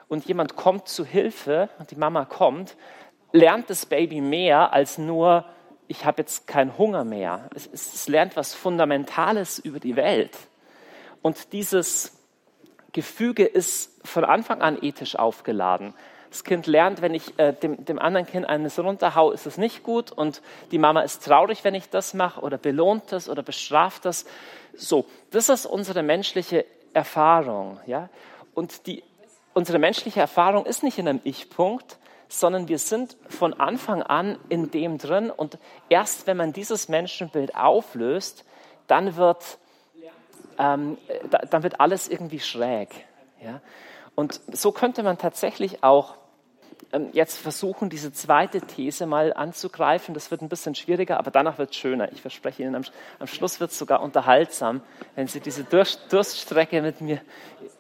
und 0.07 0.25
jemand 0.25 0.55
kommt 0.55 0.87
zu 0.87 1.03
Hilfe 1.03 1.69
und 1.77 1.91
die 1.91 1.97
Mama 1.97 2.23
kommt, 2.23 2.77
lernt 3.33 3.69
das 3.69 3.85
Baby 3.85 4.21
mehr 4.21 4.71
als 4.71 4.97
nur, 4.97 5.45
ich 5.89 6.05
habe 6.05 6.21
jetzt 6.21 6.45
keinen 6.47 6.77
Hunger 6.77 7.03
mehr. 7.03 7.49
Es, 7.55 7.67
es, 7.73 8.07
lernt 8.07 8.35
was 8.35 8.53
Fundamentales 8.53 9.57
über 9.57 9.79
die 9.79 9.95
Welt. 9.95 10.37
Und 11.23 11.51
dieses 11.51 12.15
Gefüge 12.91 13.43
ist 13.43 13.99
von 14.07 14.23
Anfang 14.23 14.61
an 14.61 14.77
ethisch 14.81 15.15
aufgeladen. 15.15 15.95
Das 16.29 16.43
Kind 16.43 16.67
lernt, 16.67 17.01
wenn 17.01 17.15
ich 17.15 17.39
äh, 17.39 17.53
dem, 17.53 17.83
dem 17.83 17.97
anderen 17.97 18.27
Kind 18.27 18.47
eines 18.47 18.77
runterhau, 18.77 19.31
ist 19.31 19.47
es 19.47 19.57
nicht 19.57 19.81
gut 19.81 20.11
und 20.11 20.43
die 20.69 20.77
Mama 20.77 21.01
ist 21.01 21.25
traurig, 21.25 21.63
wenn 21.63 21.73
ich 21.73 21.89
das 21.89 22.13
mache 22.13 22.41
oder 22.41 22.59
belohnt 22.59 23.11
das 23.11 23.27
oder 23.27 23.41
bestraft 23.41 24.05
das. 24.05 24.27
So, 24.75 25.05
das 25.31 25.49
ist 25.49 25.65
unsere 25.65 26.03
menschliche 26.03 26.65
Erfahrung. 26.93 27.79
Ja? 27.87 28.09
Und 28.53 28.85
die, 28.85 29.03
unsere 29.55 29.79
menschliche 29.79 30.19
Erfahrung 30.19 30.67
ist 30.67 30.83
nicht 30.83 30.99
in 30.99 31.07
einem 31.07 31.21
Ich-Punkt, 31.23 31.97
sondern 32.29 32.67
wir 32.67 32.77
sind 32.77 33.17
von 33.27 33.53
Anfang 33.53 34.03
an 34.03 34.37
in 34.47 34.71
dem 34.71 34.97
drin 34.99 35.31
und 35.31 35.57
erst 35.89 36.27
wenn 36.27 36.37
man 36.37 36.53
dieses 36.53 36.87
Menschenbild 36.87 37.55
auflöst, 37.55 38.45
dann 38.87 39.17
wird, 39.17 39.57
ähm, 40.57 40.97
dann 41.49 41.63
wird 41.63 41.79
alles 41.81 42.07
irgendwie 42.07 42.39
schräg. 42.39 42.89
Ja? 43.43 43.61
Und 44.15 44.39
so 44.51 44.71
könnte 44.71 45.01
man 45.03 45.17
tatsächlich 45.17 45.83
auch 45.83 46.15
ähm, 46.91 47.09
jetzt 47.13 47.37
versuchen, 47.37 47.89
diese 47.89 48.11
zweite 48.13 48.61
These 48.61 49.05
mal 49.05 49.33
anzugreifen. 49.33 50.13
Das 50.13 50.29
wird 50.29 50.41
ein 50.41 50.49
bisschen 50.49 50.75
schwieriger, 50.75 51.17
aber 51.17 51.31
danach 51.31 51.57
wird 51.57 51.71
es 51.71 51.77
schöner. 51.77 52.11
Ich 52.11 52.21
verspreche 52.21 52.63
Ihnen, 52.63 52.75
am, 52.75 52.83
am 53.19 53.27
Schluss 53.27 53.59
wird 53.59 53.71
es 53.71 53.77
sogar 53.77 54.01
unterhaltsam, 54.01 54.81
wenn 55.15 55.27
Sie 55.27 55.39
diese 55.39 55.63
Durst, 55.63 56.11
Durststrecke 56.11 56.81
mit 56.81 57.01
mir 57.01 57.21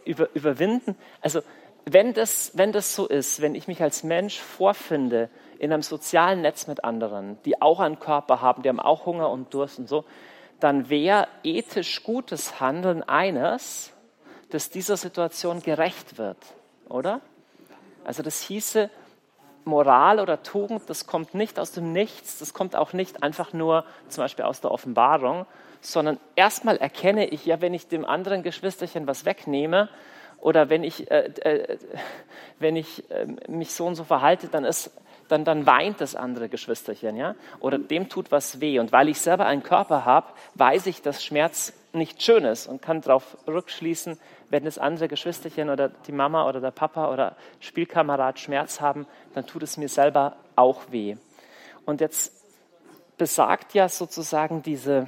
über, 0.05 0.29
überwinden. 0.33 0.95
Also 1.21 1.41
wenn 1.85 2.13
das, 2.13 2.51
wenn 2.55 2.71
das 2.71 2.95
so 2.95 3.07
ist, 3.07 3.41
wenn 3.41 3.55
ich 3.55 3.67
mich 3.67 3.81
als 3.81 4.03
Mensch 4.03 4.39
vorfinde 4.39 5.29
in 5.57 5.73
einem 5.73 5.81
sozialen 5.81 6.41
Netz 6.41 6.67
mit 6.67 6.83
anderen, 6.83 7.37
die 7.45 7.61
auch 7.61 7.79
einen 7.79 7.99
Körper 7.99 8.41
haben, 8.41 8.63
die 8.63 8.69
haben 8.69 8.79
auch 8.79 9.05
Hunger 9.05 9.29
und 9.29 9.53
Durst 9.53 9.79
und 9.79 9.89
so, 9.89 10.05
dann 10.59 10.89
wäre 10.89 11.27
ethisch 11.43 12.03
gutes 12.03 12.59
Handeln 12.59 13.03
eines, 13.03 13.93
das 14.49 14.69
dieser 14.69 14.97
Situation 14.97 15.61
gerecht 15.61 16.17
wird, 16.17 16.37
oder? 16.87 17.21
Also 18.03 18.23
das 18.23 18.41
hieße, 18.41 18.89
Moral 19.65 20.19
oder 20.19 20.41
Tugend, 20.41 20.89
das 20.89 21.05
kommt 21.05 21.33
nicht 21.35 21.59
aus 21.59 21.71
dem 21.71 21.93
Nichts, 21.93 22.39
das 22.39 22.53
kommt 22.53 22.75
auch 22.75 22.93
nicht 22.93 23.23
einfach 23.23 23.53
nur 23.53 23.85
zum 24.07 24.23
Beispiel 24.23 24.45
aus 24.45 24.61
der 24.61 24.71
Offenbarung, 24.71 25.45
sondern 25.81 26.19
erstmal 26.35 26.77
erkenne 26.77 27.27
ich 27.27 27.45
ja, 27.45 27.61
wenn 27.61 27.73
ich 27.73 27.87
dem 27.87 28.05
anderen 28.05 28.43
Geschwisterchen 28.43 29.07
was 29.07 29.25
wegnehme 29.25 29.89
oder 30.41 30.69
wenn 30.69 30.83
ich, 30.83 31.09
äh, 31.11 31.31
äh, 31.41 31.77
wenn 32.59 32.75
ich 32.75 33.09
äh, 33.11 33.25
mich 33.47 33.73
so 33.73 33.85
und 33.85 33.95
so 33.95 34.03
verhalte, 34.03 34.47
dann 34.47 34.65
ist 34.65 34.91
dann, 35.29 35.45
dann 35.45 35.65
weint 35.65 36.01
das 36.01 36.15
andere 36.15 36.49
Geschwisterchen, 36.49 37.15
ja? 37.15 37.35
Oder 37.59 37.77
dem 37.77 38.09
tut 38.09 38.31
was 38.31 38.61
weh. 38.61 38.79
Und 38.79 38.91
weil 38.91 39.09
ich 39.09 39.21
selber 39.21 39.45
einen 39.45 39.63
Körper 39.63 40.03
habe, 40.03 40.27
weiß 40.55 40.87
ich, 40.87 41.01
dass 41.01 41.23
Schmerz 41.23 41.73
nicht 41.93 42.21
schön 42.21 42.45
ist 42.45 42.67
und 42.67 42.81
kann 42.81 43.01
darauf 43.01 43.37
rückschließen, 43.47 44.19
wenn 44.49 44.65
das 44.65 44.77
andere 44.77 45.07
Geschwisterchen 45.07 45.69
oder 45.69 45.89
die 45.89 46.11
Mama 46.11 46.47
oder 46.47 46.59
der 46.59 46.71
Papa 46.71 47.11
oder 47.13 47.35
Spielkamerad 47.59 48.39
Schmerz 48.39 48.81
haben, 48.81 49.05
dann 49.33 49.45
tut 49.45 49.63
es 49.63 49.77
mir 49.77 49.89
selber 49.89 50.35
auch 50.55 50.91
weh. 50.91 51.15
Und 51.85 52.01
jetzt 52.01 52.33
besagt 53.17 53.73
ja 53.73 53.87
sozusagen 53.87 54.63
diese, 54.63 55.07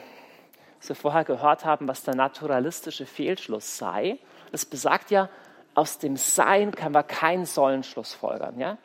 was 0.79 0.89
wir 0.89 0.95
vorher 0.95 1.23
gehört 1.23 1.65
haben, 1.65 1.87
was 1.87 2.03
der 2.03 2.15
naturalistische 2.15 3.05
Fehlschluss 3.05 3.77
sei. 3.77 4.19
Das 4.51 4.65
besagt 4.65 5.11
ja, 5.11 5.29
aus 5.73 5.97
dem 5.97 6.17
Sein 6.17 6.71
kann 6.71 6.91
man 6.91 7.07
kein 7.07 7.45
Sollen 7.45 7.83
schlussfolgern. 7.83 8.59
Ja? 8.59 8.77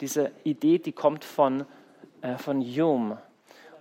Diese 0.00 0.32
Idee, 0.44 0.78
die 0.78 0.92
kommt 0.92 1.24
von, 1.24 1.66
äh, 2.20 2.36
von 2.36 2.60
Hume. 2.60 3.22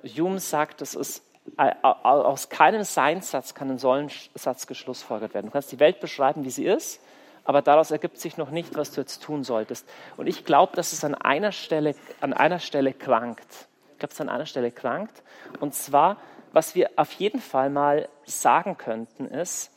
Hume 0.03 0.39
sagt, 0.39 0.81
das 0.81 0.95
ist 0.95 1.23
äh, 1.57 1.73
aus 1.83 2.49
keinem 2.49 2.83
Seinssatz 2.83 3.55
kann 3.55 3.71
ein 3.71 3.79
Sollensatz 3.79 4.67
geschlussfolgert 4.67 5.33
werden. 5.33 5.47
Du 5.47 5.51
kannst 5.51 5.71
die 5.71 5.79
Welt 5.79 5.99
beschreiben, 5.99 6.45
wie 6.45 6.51
sie 6.51 6.65
ist, 6.65 7.01
aber 7.43 7.61
daraus 7.61 7.91
ergibt 7.91 8.19
sich 8.19 8.37
noch 8.37 8.51
nicht, 8.51 8.75
was 8.75 8.91
du 8.91 9.01
jetzt 9.01 9.23
tun 9.23 9.43
solltest. 9.43 9.87
Und 10.17 10.27
ich 10.27 10.45
glaube, 10.45 10.75
dass 10.75 10.93
es 10.93 11.03
an 11.03 11.15
einer 11.15 11.51
Stelle, 11.51 11.95
an 12.19 12.33
einer 12.33 12.59
Stelle 12.59 12.93
krankt. 12.93 13.67
Ich 13.93 13.99
glaube, 13.99 14.13
es 14.13 14.21
an 14.21 14.29
einer 14.29 14.45
Stelle 14.45 14.71
krankt. 14.71 15.23
Und 15.59 15.73
zwar, 15.73 16.17
was 16.53 16.75
wir 16.75 16.91
auf 16.95 17.11
jeden 17.13 17.41
Fall 17.41 17.69
mal 17.69 18.07
sagen 18.25 18.77
könnten, 18.77 19.25
ist, 19.25 19.71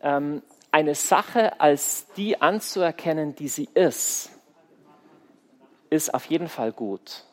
eine 0.00 0.94
Sache 0.94 1.60
als 1.60 2.06
die 2.12 2.40
anzuerkennen, 2.40 3.34
die 3.34 3.48
sie 3.48 3.68
ist, 3.74 4.30
ist 5.90 6.12
auf 6.14 6.26
jeden 6.26 6.48
Fall 6.48 6.72
gut. 6.72 7.24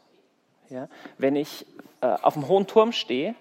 Ja? 0.70 0.88
Wenn 1.18 1.36
ich 1.36 1.66
äh, 2.02 2.08
auf 2.08 2.36
einem 2.36 2.48
hohen 2.48 2.68
Turm 2.68 2.92
stehe 2.92 3.36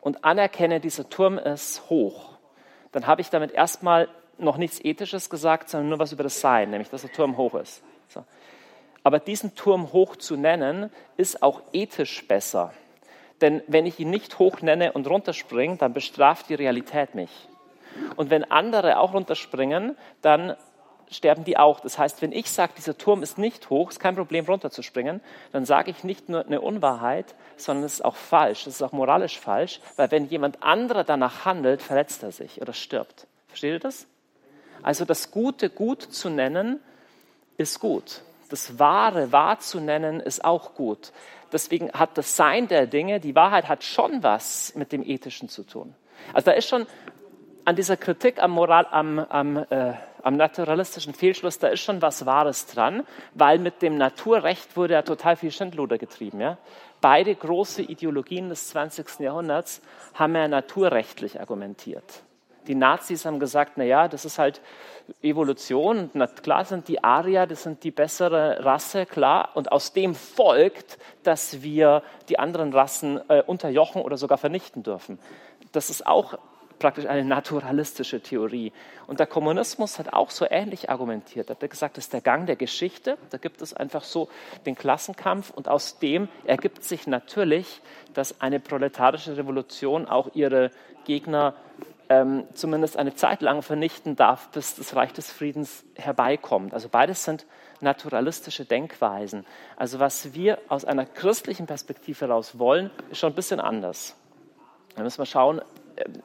und 0.00 0.24
anerkenne, 0.24 0.80
dieser 0.80 1.08
Turm 1.08 1.38
ist 1.38 1.90
hoch, 1.90 2.38
dann 2.92 3.06
habe 3.06 3.20
ich 3.20 3.30
damit 3.30 3.52
erstmal 3.52 4.08
noch 4.38 4.56
nichts 4.56 4.80
Ethisches 4.82 5.30
gesagt, 5.30 5.68
sondern 5.68 5.90
nur 5.90 5.98
was 5.98 6.12
über 6.12 6.22
das 6.22 6.40
Sein, 6.40 6.70
nämlich 6.70 6.90
dass 6.90 7.02
der 7.02 7.12
Turm 7.12 7.36
hoch 7.36 7.54
ist. 7.54 7.82
So. 8.08 8.24
Aber 9.02 9.18
diesen 9.18 9.54
Turm 9.54 9.92
hoch 9.92 10.16
zu 10.16 10.36
nennen, 10.36 10.90
ist 11.16 11.42
auch 11.42 11.62
ethisch 11.72 12.26
besser. 12.28 12.72
Denn 13.40 13.62
wenn 13.66 13.86
ich 13.86 13.98
ihn 13.98 14.10
nicht 14.10 14.38
hoch 14.38 14.62
nenne 14.62 14.92
und 14.92 15.08
runterspringe, 15.08 15.76
dann 15.76 15.92
bestraft 15.92 16.48
die 16.48 16.54
Realität 16.54 17.14
mich. 17.14 17.48
Und 18.16 18.30
wenn 18.30 18.50
andere 18.50 18.98
auch 18.98 19.14
runterspringen, 19.14 19.96
dann 20.20 20.56
sterben 21.10 21.44
die 21.44 21.58
auch. 21.58 21.80
Das 21.80 21.98
heißt, 21.98 22.22
wenn 22.22 22.32
ich 22.32 22.50
sage, 22.50 22.72
dieser 22.76 22.96
Turm 22.96 23.22
ist 23.22 23.38
nicht 23.38 23.70
hoch, 23.70 23.90
ist 23.90 24.00
kein 24.00 24.16
Problem 24.16 24.44
runterzuspringen, 24.46 25.20
dann 25.52 25.64
sage 25.64 25.90
ich 25.90 26.04
nicht 26.04 26.28
nur 26.28 26.46
eine 26.46 26.60
Unwahrheit, 26.60 27.34
sondern 27.56 27.84
es 27.84 27.94
ist 27.94 28.04
auch 28.04 28.16
falsch, 28.16 28.66
es 28.66 28.76
ist 28.76 28.82
auch 28.82 28.92
moralisch 28.92 29.38
falsch, 29.38 29.80
weil 29.96 30.10
wenn 30.10 30.26
jemand 30.26 30.62
anderer 30.62 31.04
danach 31.04 31.44
handelt, 31.44 31.82
verletzt 31.82 32.22
er 32.22 32.32
sich 32.32 32.60
oder 32.60 32.72
stirbt. 32.72 33.26
Versteht 33.48 33.72
ihr 33.72 33.80
das? 33.80 34.06
Also 34.82 35.04
das 35.04 35.30
Gute 35.30 35.70
gut 35.70 36.02
zu 36.02 36.28
nennen, 36.30 36.80
ist 37.56 37.78
gut. 37.78 38.22
Das 38.48 38.78
Wahre 38.78 39.32
wahr 39.32 39.60
zu 39.60 39.80
nennen, 39.80 40.20
ist 40.20 40.44
auch 40.44 40.74
gut. 40.74 41.12
Deswegen 41.52 41.92
hat 41.92 42.16
das 42.18 42.36
Sein 42.36 42.68
der 42.68 42.86
Dinge, 42.86 43.20
die 43.20 43.34
Wahrheit 43.34 43.68
hat 43.68 43.84
schon 43.84 44.22
was 44.22 44.74
mit 44.74 44.90
dem 44.92 45.02
Ethischen 45.02 45.48
zu 45.48 45.62
tun. 45.62 45.94
Also 46.32 46.46
da 46.46 46.52
ist 46.52 46.68
schon 46.68 46.86
an 47.64 47.76
dieser 47.76 47.96
Kritik 47.96 48.42
am, 48.42 48.52
Moral, 48.52 48.86
am, 48.90 49.18
am, 49.18 49.56
äh, 49.56 49.94
am 50.22 50.36
naturalistischen 50.36 51.14
Fehlschluss, 51.14 51.58
da 51.58 51.68
ist 51.68 51.80
schon 51.80 52.02
was 52.02 52.26
Wahres 52.26 52.66
dran, 52.66 53.04
weil 53.34 53.58
mit 53.58 53.82
dem 53.82 53.96
Naturrecht 53.96 54.76
wurde 54.76 54.94
ja 54.94 55.02
total 55.02 55.36
viel 55.36 55.50
Schindluder 55.50 55.98
getrieben. 55.98 56.40
Ja? 56.40 56.58
Beide 57.00 57.34
große 57.34 57.82
Ideologien 57.82 58.48
des 58.48 58.68
20. 58.68 59.20
Jahrhunderts 59.20 59.80
haben 60.14 60.34
ja 60.34 60.48
naturrechtlich 60.48 61.40
argumentiert. 61.40 62.22
Die 62.68 62.76
Nazis 62.76 63.24
haben 63.24 63.40
gesagt, 63.40 63.72
na 63.76 63.82
ja, 63.82 64.06
das 64.06 64.24
ist 64.24 64.38
halt 64.38 64.60
Evolution. 65.20 66.10
Na, 66.12 66.28
klar 66.28 66.64
sind 66.64 66.86
die 66.86 67.02
Arier, 67.02 67.46
das 67.46 67.64
sind 67.64 67.82
die 67.82 67.90
bessere 67.90 68.64
Rasse, 68.64 69.04
klar. 69.04 69.50
Und 69.54 69.72
aus 69.72 69.92
dem 69.92 70.14
folgt, 70.14 70.98
dass 71.24 71.62
wir 71.62 72.04
die 72.28 72.38
anderen 72.38 72.72
Rassen 72.72 73.20
äh, 73.28 73.42
unterjochen 73.42 74.02
oder 74.02 74.16
sogar 74.16 74.38
vernichten 74.38 74.84
dürfen. 74.84 75.18
Das 75.72 75.90
ist 75.90 76.06
auch 76.06 76.38
praktisch 76.82 77.06
eine 77.06 77.24
naturalistische 77.24 78.20
Theorie. 78.20 78.72
Und 79.06 79.20
der 79.20 79.28
Kommunismus 79.28 80.00
hat 80.00 80.12
auch 80.12 80.30
so 80.30 80.44
ähnlich 80.50 80.90
argumentiert. 80.90 81.48
Er 81.48 81.54
hat 81.54 81.70
gesagt, 81.70 81.96
das 81.96 82.06
ist 82.06 82.12
der 82.12 82.20
Gang 82.20 82.46
der 82.46 82.56
Geschichte. 82.56 83.18
Da 83.30 83.38
gibt 83.38 83.62
es 83.62 83.72
einfach 83.72 84.02
so 84.02 84.28
den 84.66 84.74
Klassenkampf 84.74 85.50
und 85.50 85.68
aus 85.68 86.00
dem 86.00 86.28
ergibt 86.44 86.82
sich 86.82 87.06
natürlich, 87.06 87.80
dass 88.14 88.40
eine 88.40 88.58
proletarische 88.58 89.36
Revolution 89.36 90.08
auch 90.08 90.34
ihre 90.34 90.72
Gegner 91.04 91.54
ähm, 92.08 92.48
zumindest 92.52 92.96
eine 92.96 93.14
Zeit 93.14 93.42
lang 93.42 93.62
vernichten 93.62 94.16
darf, 94.16 94.48
bis 94.48 94.74
das 94.74 94.96
Reich 94.96 95.12
des 95.12 95.30
Friedens 95.30 95.84
herbeikommt. 95.94 96.74
Also 96.74 96.88
beides 96.88 97.22
sind 97.22 97.46
naturalistische 97.80 98.64
Denkweisen. 98.64 99.46
Also 99.76 100.00
was 100.00 100.34
wir 100.34 100.58
aus 100.66 100.84
einer 100.84 101.06
christlichen 101.06 101.66
Perspektive 101.66 102.26
heraus 102.26 102.58
wollen, 102.58 102.90
ist 103.12 103.18
schon 103.18 103.30
ein 103.30 103.36
bisschen 103.36 103.60
anders. 103.60 104.16
Da 104.96 105.02
müssen 105.02 105.18
wir 105.18 105.26
schauen, 105.26 105.62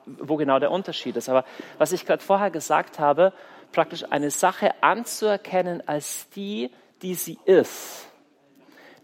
wo 0.06 0.36
genau 0.36 0.60
der 0.60 0.71
Unterschied 0.71 1.15
ist. 1.15 1.30
Aber 1.30 1.45
was 1.77 1.91
ich 1.91 2.06
gerade 2.06 2.23
vorher 2.23 2.51
gesagt 2.51 2.99
habe, 2.99 3.34
praktisch 3.71 4.03
eine 4.10 4.32
Sache 4.32 4.71
anzuerkennen 4.82 5.88
als 5.88 6.30
die, 6.30 6.71
die 7.01 7.15
sie 7.15 7.38
ist. 7.45 8.08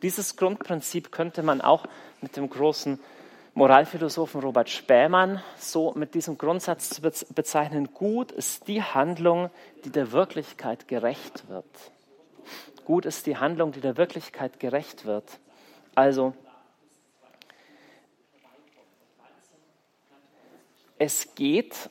Dieses 0.01 0.35
Grundprinzip 0.35 1.11
könnte 1.11 1.43
man 1.43 1.61
auch 1.61 1.85
mit 2.21 2.35
dem 2.35 2.49
großen 2.49 2.99
Moralphilosophen 3.55 4.41
Robert 4.41 4.69
Spähmann 4.69 5.41
so 5.57 5.93
mit 5.95 6.15
diesem 6.15 6.37
Grundsatz 6.37 6.99
bezeichnen. 6.99 7.93
Gut 7.93 8.31
ist 8.31 8.67
die 8.67 8.81
Handlung, 8.81 9.51
die 9.85 9.91
der 9.91 10.11
Wirklichkeit 10.11 10.87
gerecht 10.87 11.47
wird. 11.49 11.65
Gut 12.83 13.05
ist 13.05 13.27
die 13.27 13.37
Handlung, 13.37 13.71
die 13.71 13.79
der 13.79 13.95
Wirklichkeit 13.95 14.59
gerecht 14.59 15.05
wird. 15.05 15.39
Also, 15.95 16.33
es 20.97 21.35
geht 21.35 21.89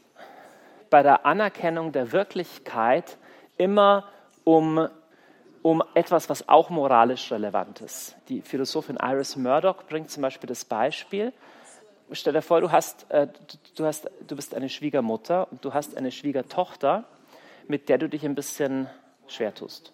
bei 0.90 1.02
der 1.02 1.24
Anerkennung 1.26 1.92
der 1.92 2.12
Wirklichkeit 2.12 3.16
immer 3.56 4.08
um, 4.44 4.88
um 5.62 5.82
etwas, 5.94 6.28
was 6.28 6.48
auch 6.48 6.70
moralisch 6.70 7.30
relevant 7.32 7.80
ist. 7.80 8.16
Die 8.28 8.42
Philosophin 8.42 8.98
Iris 9.00 9.36
Murdoch 9.36 9.84
bringt 9.84 10.10
zum 10.10 10.22
Beispiel 10.22 10.48
das 10.48 10.64
Beispiel, 10.64 11.32
stell 12.12 12.32
dir 12.32 12.42
vor, 12.42 12.60
du, 12.60 12.70
hast, 12.70 13.10
äh, 13.10 13.28
du, 13.74 13.86
hast, 13.86 14.10
du 14.26 14.36
bist 14.36 14.54
eine 14.54 14.68
Schwiegermutter 14.68 15.50
und 15.50 15.64
du 15.64 15.72
hast 15.72 15.96
eine 15.96 16.10
Schwiegertochter, 16.10 17.04
mit 17.68 17.88
der 17.88 17.98
du 17.98 18.08
dich 18.08 18.24
ein 18.24 18.34
bisschen 18.34 18.88
schwer 19.26 19.54
tust. 19.54 19.92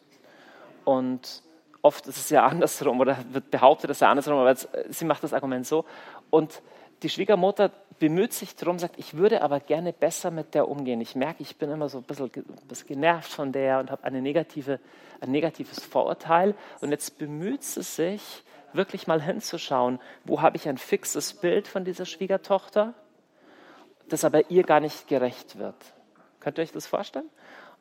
Und 0.85 1.43
oft 1.83 2.07
ist 2.07 2.17
es 2.17 2.31
ja 2.31 2.47
andersrum 2.47 3.01
oder 3.01 3.19
wird 3.31 3.51
behauptet, 3.51 3.91
es 3.91 4.01
sei 4.01 4.09
andersrum, 4.09 4.39
aber 4.39 4.51
jetzt, 4.51 4.69
sie 4.89 5.05
macht 5.05 5.23
das 5.23 5.33
Argument 5.33 5.67
so. 5.67 5.85
Und 6.31 6.63
die 7.03 7.09
Schwiegermutter 7.09 7.71
bemüht 7.99 8.33
sich 8.33 8.57
darum, 8.57 8.79
sagt, 8.79 8.99
ich 8.99 9.15
würde 9.15 9.43
aber 9.43 9.61
gerne 9.61 9.93
besser 9.93 10.31
mit 10.31 10.55
der 10.55 10.69
umgehen. 10.69 11.01
Ich 11.01 11.15
merke, 11.15 11.43
ich 11.43 11.57
bin 11.57 11.71
immer 11.71 11.89
so 11.89 11.99
ein 11.99 12.05
bisschen, 12.05 12.31
ein 12.35 12.69
bisschen 12.69 12.89
genervt 12.89 13.31
von 13.31 13.53
der 13.53 13.81
und 13.81 13.91
habe 13.91 14.05
eine 14.05 14.23
negative, 14.23 14.81
ein 15.21 15.31
negatives 15.31 15.85
Vorurteil. 15.85 16.55
Und 16.81 16.91
jetzt 16.91 17.19
bemüht 17.19 17.63
sie 17.63 17.83
sich, 17.83 18.23
wirklich 18.73 19.07
mal 19.07 19.23
hinzuschauen, 19.23 19.99
wo 20.25 20.43
habe 20.43 20.57
ich 20.57 20.69
ein 20.69 20.79
fixes 20.79 21.35
Bild 21.35 21.69
von 21.69 21.85
dieser 21.85 22.05
Schwiegertochter, 22.05 22.95
das 24.09 24.25
aber 24.25 24.51
ihr 24.51 24.63
gar 24.63 24.81
nicht 24.81 25.09
gerecht 25.09 25.59
wird. 25.59 25.77
Könnt 26.41 26.59
ihr 26.59 26.63
euch 26.63 26.73
das 26.73 26.87
vorstellen? 26.87 27.29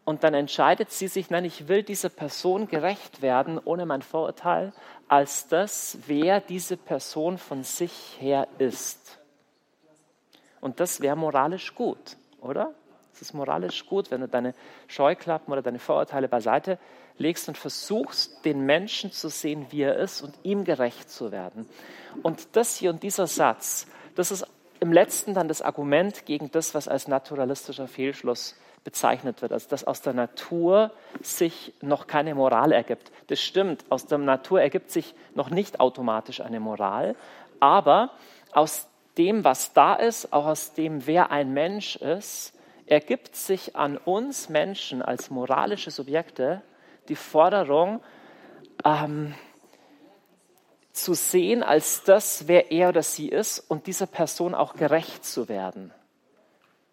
Und 0.07 0.23
dann 0.23 0.33
entscheidet 0.33 0.89
sie 0.89 1.09
sich, 1.09 1.31
nein, 1.31 1.43
ich 1.43 1.67
will 1.67 1.83
dieser 1.83 2.07
Person 2.07 2.69
gerecht 2.69 3.21
werden, 3.21 3.59
ohne 3.61 3.85
mein 3.85 4.01
Vorurteil, 4.01 4.71
als 5.09 5.49
das, 5.49 5.97
wer 6.07 6.39
diese 6.39 6.77
Person 6.77 7.37
von 7.37 7.65
sich 7.65 8.15
her 8.17 8.47
ist. 8.57 9.19
Und 10.61 10.79
das 10.79 11.01
wäre 11.01 11.17
moralisch 11.17 11.75
gut, 11.75 12.15
oder? 12.39 12.73
Es 13.13 13.21
ist 13.21 13.33
moralisch 13.33 13.85
gut, 13.85 14.09
wenn 14.09 14.21
du 14.21 14.29
deine 14.29 14.55
Scheuklappen 14.87 15.51
oder 15.51 15.61
deine 15.61 15.77
Vorurteile 15.77 16.29
beiseite 16.29 16.79
legst 17.17 17.49
und 17.49 17.57
versuchst, 17.57 18.45
den 18.45 18.65
Menschen 18.65 19.11
zu 19.11 19.27
sehen, 19.27 19.65
wie 19.71 19.81
er 19.81 19.97
ist 19.97 20.21
und 20.21 20.35
ihm 20.43 20.63
gerecht 20.63 21.09
zu 21.09 21.33
werden. 21.33 21.67
Und 22.23 22.55
das 22.55 22.77
hier 22.77 22.91
und 22.91 23.03
dieser 23.03 23.27
Satz, 23.27 23.87
das 24.15 24.31
ist 24.31 24.47
im 24.79 24.93
letzten 24.93 25.33
dann 25.33 25.49
das 25.49 25.61
Argument 25.61 26.25
gegen 26.25 26.49
das, 26.49 26.73
was 26.73 26.87
als 26.87 27.09
naturalistischer 27.09 27.89
Fehlschluss 27.89 28.55
bezeichnet 28.83 29.41
wird, 29.41 29.51
also 29.51 29.67
dass 29.69 29.83
aus 29.83 30.01
der 30.01 30.13
Natur 30.13 30.91
sich 31.21 31.73
noch 31.81 32.07
keine 32.07 32.35
Moral 32.35 32.71
ergibt. 32.71 33.11
Das 33.27 33.41
stimmt, 33.41 33.83
aus 33.89 34.05
der 34.05 34.17
Natur 34.17 34.61
ergibt 34.61 34.91
sich 34.91 35.13
noch 35.35 35.49
nicht 35.49 35.79
automatisch 35.79 36.41
eine 36.41 36.59
Moral, 36.59 37.15
aber 37.59 38.11
aus 38.53 38.87
dem, 39.17 39.43
was 39.43 39.73
da 39.73 39.95
ist, 39.95 40.31
auch 40.31 40.45
aus 40.45 40.73
dem, 40.73 41.05
wer 41.07 41.31
ein 41.31 41.53
Mensch 41.53 41.95
ist, 41.97 42.53
ergibt 42.85 43.35
sich 43.35 43.75
an 43.75 43.97
uns 43.97 44.49
Menschen 44.49 45.01
als 45.01 45.29
moralische 45.29 45.91
Subjekte 45.91 46.61
die 47.09 47.15
Forderung, 47.15 48.01
ähm, 48.85 49.33
zu 50.91 51.13
sehen 51.13 51.63
als 51.63 52.03
das, 52.03 52.47
wer 52.47 52.71
er 52.71 52.89
oder 52.89 53.03
sie 53.03 53.29
ist 53.29 53.59
und 53.59 53.87
dieser 53.87 54.07
Person 54.07 54.55
auch 54.55 54.73
gerecht 54.73 55.23
zu 55.25 55.47
werden. 55.47 55.93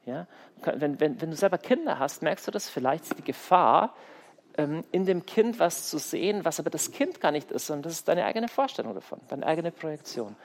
Ja? 0.05 0.27
Wenn, 0.62 1.01
wenn, 1.01 1.21
wenn 1.21 1.31
du 1.31 1.37
selber 1.37 1.59
Kinder 1.59 1.99
hast, 1.99 2.23
merkst 2.23 2.47
du 2.47 2.51
das 2.51 2.69
vielleicht, 2.69 3.19
die 3.19 3.25
Gefahr, 3.25 3.95
ähm, 4.57 4.85
in 4.93 5.05
dem 5.05 5.27
Kind 5.27 5.59
was 5.59 5.90
zu 5.90 5.99
sehen, 5.99 6.45
was 6.45 6.61
aber 6.61 6.71
das 6.71 6.93
Kind 6.93 7.21
gar 7.21 7.33
nicht 7.33 7.51
ist, 7.51 7.67
sondern 7.67 7.83
das 7.83 7.95
ist 7.95 8.09
deine 8.09 8.25
eigene 8.25 8.49
Vorstellung 8.49 8.95
davon, 8.95 9.21
deine 9.29 9.47
eigene 9.47 9.71
Projektion. 9.73 10.37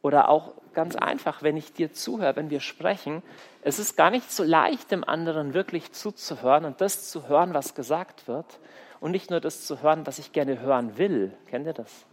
Oder 0.00 0.28
auch 0.28 0.54
ganz 0.74 0.94
einfach, 0.94 1.42
wenn 1.42 1.56
ich 1.56 1.72
dir 1.72 1.92
zuhöre, 1.92 2.36
wenn 2.36 2.50
wir 2.50 2.60
sprechen, 2.60 3.22
es 3.62 3.80
ist 3.80 3.96
gar 3.96 4.10
nicht 4.10 4.30
so 4.30 4.44
leicht, 4.44 4.92
dem 4.92 5.02
anderen 5.02 5.54
wirklich 5.54 5.92
zuzuhören 5.92 6.64
und 6.64 6.80
das 6.80 7.10
zu 7.10 7.28
hören, 7.28 7.52
was 7.52 7.74
gesagt 7.74 8.28
wird 8.28 8.60
und 9.00 9.10
nicht 9.10 9.30
nur 9.30 9.40
das 9.40 9.66
zu 9.66 9.82
hören, 9.82 10.06
was 10.06 10.20
ich 10.20 10.32
gerne 10.32 10.60
hören 10.60 10.98
will. 10.98 11.32
Kennt 11.50 11.66
ihr 11.66 11.72
das? 11.72 12.06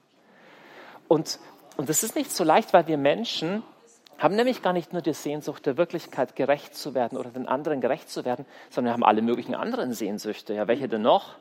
Und, 1.07 1.39
und 1.77 1.89
das 1.89 2.03
ist 2.03 2.15
nicht 2.15 2.31
so 2.31 2.43
leicht, 2.43 2.73
weil 2.73 2.87
wir 2.87 2.97
Menschen 2.97 3.61
haben 4.17 4.35
nämlich 4.35 4.61
gar 4.61 4.73
nicht 4.73 4.93
nur 4.93 5.01
die 5.01 5.13
Sehnsucht 5.13 5.65
der 5.65 5.77
Wirklichkeit 5.77 6.35
gerecht 6.35 6.75
zu 6.75 6.93
werden 6.93 7.17
oder 7.17 7.29
den 7.29 7.47
anderen 7.47 7.81
gerecht 7.81 8.09
zu 8.09 8.25
werden, 8.25 8.45
sondern 8.69 8.91
wir 8.91 8.93
haben 8.93 9.03
alle 9.03 9.21
möglichen 9.21 9.55
anderen 9.55 9.93
Sehnsüchte. 9.93 10.53
Ja, 10.53 10.67
welche 10.67 10.87
denn 10.87 11.01
noch? 11.01 11.35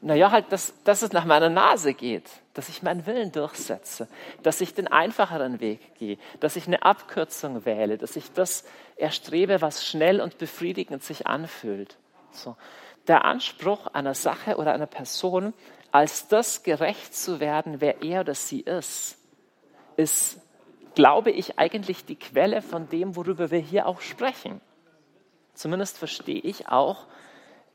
Naja, 0.00 0.30
halt, 0.30 0.52
dass, 0.52 0.74
dass 0.84 1.02
es 1.02 1.12
nach 1.12 1.24
meiner 1.24 1.48
Nase 1.48 1.92
geht, 1.92 2.30
dass 2.54 2.68
ich 2.68 2.82
meinen 2.82 3.04
Willen 3.04 3.32
durchsetze, 3.32 4.06
dass 4.44 4.60
ich 4.60 4.72
den 4.72 4.86
einfacheren 4.86 5.58
Weg 5.58 5.96
gehe, 5.96 6.18
dass 6.38 6.54
ich 6.54 6.68
eine 6.68 6.82
Abkürzung 6.84 7.64
wähle, 7.64 7.98
dass 7.98 8.14
ich 8.14 8.32
das 8.32 8.64
erstrebe, 8.96 9.60
was 9.60 9.84
schnell 9.84 10.20
und 10.20 10.38
befriedigend 10.38 11.02
sich 11.02 11.26
anfühlt. 11.26 11.96
So. 12.30 12.56
Der 13.08 13.24
Anspruch 13.24 13.88
einer 13.88 14.14
Sache 14.14 14.56
oder 14.56 14.72
einer 14.72 14.86
Person, 14.86 15.52
als 15.90 16.28
das 16.28 16.62
gerecht 16.62 17.16
zu 17.16 17.40
werden, 17.40 17.80
wer 17.80 18.02
er 18.02 18.20
oder 18.20 18.34
sie 18.34 18.60
ist, 18.60 19.18
ist 19.96 20.40
glaube 20.98 21.30
ich, 21.30 21.60
eigentlich 21.60 22.04
die 22.06 22.16
Quelle 22.16 22.60
von 22.60 22.88
dem, 22.88 23.14
worüber 23.14 23.52
wir 23.52 23.60
hier 23.60 23.86
auch 23.86 24.00
sprechen. 24.00 24.60
Zumindest 25.54 25.96
verstehe 25.96 26.40
ich 26.40 26.66
auch 26.66 27.06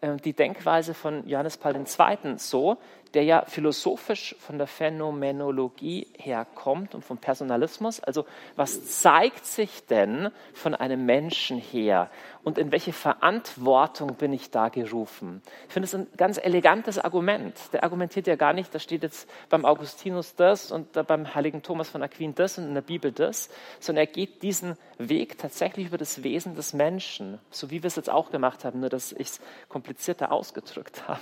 äh, 0.01 0.17
die 0.17 0.33
Denkweise 0.33 0.93
von 0.93 1.25
Johannes 1.25 1.55
Paul 1.55 1.73
II. 1.73 2.33
so, 2.36 2.75
der 3.13 3.23
ja 3.23 3.45
philosophisch 3.45 4.36
von 4.39 4.58
der 4.58 4.67
Phänomenologie 4.67 6.08
herkommt 6.17 6.95
und 6.95 7.06
vom 7.06 7.17
Personalismus. 7.17 7.99
Also 7.99 8.26
was 8.56 9.02
zeigt 9.02 9.45
sich 9.45 9.86
denn 9.86 10.32
von 10.54 10.73
einem 10.73 11.06
Menschen 11.06 11.58
her 11.58 12.10
und 12.43 12.58
in 12.58 12.71
welche 12.71 12.91
Verantwortung 12.91 14.15
bin 14.15 14.34
ich 14.34 14.52
da 14.52 14.69
gerufen? 14.69 15.41
Ich 15.67 15.73
finde 15.73 15.86
es 15.86 15.95
ein 15.95 16.08
ganz 16.17 16.38
elegantes 16.38 16.99
Argument. 16.99 17.56
Der 17.71 17.84
argumentiert 17.84 18.28
ja 18.28 18.36
gar 18.36 18.54
nicht, 18.54 18.73
da 18.73 18.80
steht 18.80 19.04
jetzt 19.04 19.30
beim 19.49 19.63
Augustinus 19.63 20.36
das 20.36 20.71
und 20.71 20.91
beim 21.08 21.36
heiligen 21.36 21.62
Thomas 21.62 21.89
von 21.89 22.04
Aquin 22.04 22.36
das 22.36 22.58
und 22.58 22.65
in 22.65 22.73
der 22.73 22.82
Bibel 22.82 23.12
das, 23.12 23.49
sondern 23.80 24.06
er 24.06 24.12
geht 24.12 24.41
diesen 24.43 24.76
Weg 24.97 25.38
tatsächlich 25.38 25.88
über 25.88 25.97
das 25.97 26.23
Wesen 26.23 26.56
des 26.56 26.73
Menschen, 26.73 27.39
so 27.52 27.69
wie 27.69 27.84
wir 27.84 27.88
es 27.88 27.95
jetzt 27.95 28.10
auch 28.10 28.32
gemacht 28.32 28.65
haben, 28.65 28.80
nur 28.80 28.89
dass 28.89 29.12
ich 29.12 29.28
es 29.28 29.41
komplizierter 29.69 30.32
ausgedrückt 30.32 31.04
habe. 31.08 31.19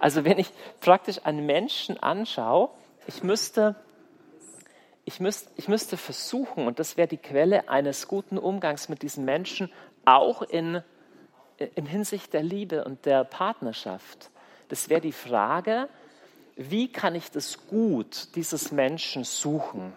Also 0.00 0.24
wenn 0.24 0.38
ich 0.38 0.50
praktisch 0.80 1.20
ein 1.24 1.33
einen 1.34 1.46
Menschen 1.46 2.02
anschaue, 2.02 2.70
ich 3.06 3.22
müsste, 3.22 3.76
ich, 5.04 5.20
müsste, 5.20 5.50
ich 5.56 5.68
müsste 5.68 5.96
versuchen, 5.96 6.66
und 6.66 6.78
das 6.78 6.96
wäre 6.96 7.08
die 7.08 7.18
Quelle 7.18 7.68
eines 7.68 8.08
guten 8.08 8.38
Umgangs 8.38 8.88
mit 8.88 9.02
diesen 9.02 9.24
Menschen, 9.24 9.70
auch 10.04 10.42
in, 10.42 10.82
in 11.74 11.86
Hinsicht 11.86 12.32
der 12.32 12.42
Liebe 12.42 12.84
und 12.84 13.04
der 13.06 13.24
Partnerschaft. 13.24 14.30
Das 14.68 14.88
wäre 14.88 15.00
die 15.00 15.12
Frage, 15.12 15.88
wie 16.56 16.90
kann 16.90 17.14
ich 17.14 17.30
das 17.30 17.66
Gut 17.66 18.34
dieses 18.36 18.72
Menschen 18.72 19.24
suchen? 19.24 19.92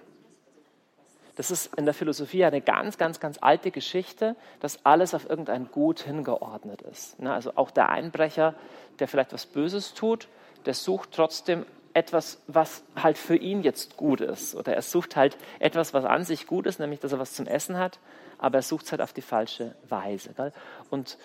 Das 1.35 1.51
ist 1.51 1.75
in 1.75 1.85
der 1.85 1.93
Philosophie 1.93 2.43
eine 2.45 2.61
ganz, 2.61 2.97
ganz, 2.97 3.19
ganz 3.19 3.37
alte 3.39 3.69
Geschichte, 3.69 4.35
dass 4.59 4.83
alles 4.85 5.13
auf 5.13 5.29
irgendein 5.29 5.69
Gut 5.69 5.99
hingeordnet 5.99 6.81
ist. 6.81 7.21
Also 7.23 7.51
auch 7.55 7.69
der 7.69 7.89
Einbrecher, 7.89 8.55
der 8.97 9.07
vielleicht 9.07 9.33
was 9.33 9.45
Böses 9.45 9.93
tut, 9.93 10.27
der 10.67 10.75
sucht 10.75 11.11
trotzdem 11.13 11.65
etwas, 11.93 12.39
was 12.45 12.83
halt 12.95 13.17
für 13.17 13.35
ihn 13.35 13.63
jetzt 13.63 13.97
gut 13.97 14.21
ist. 14.21 14.53
Oder 14.53 14.75
er 14.75 14.83
sucht 14.83 15.15
halt 15.15 15.35
etwas, 15.57 15.95
was 15.95 16.05
an 16.05 16.23
sich 16.23 16.45
gut 16.45 16.67
ist, 16.67 16.79
nämlich 16.79 16.99
dass 16.99 17.11
er 17.11 17.19
was 17.19 17.33
zum 17.33 17.47
Essen 17.47 17.77
hat. 17.77 17.99
aber 18.37 18.59
er 18.59 18.61
sucht 18.61 18.85
es 18.85 18.91
halt 18.91 19.01
auf 19.01 19.13
die 19.13 19.23
falsche 19.23 19.75
Weise. 19.89 20.33
Gell? 20.33 20.53
Und 20.91 21.17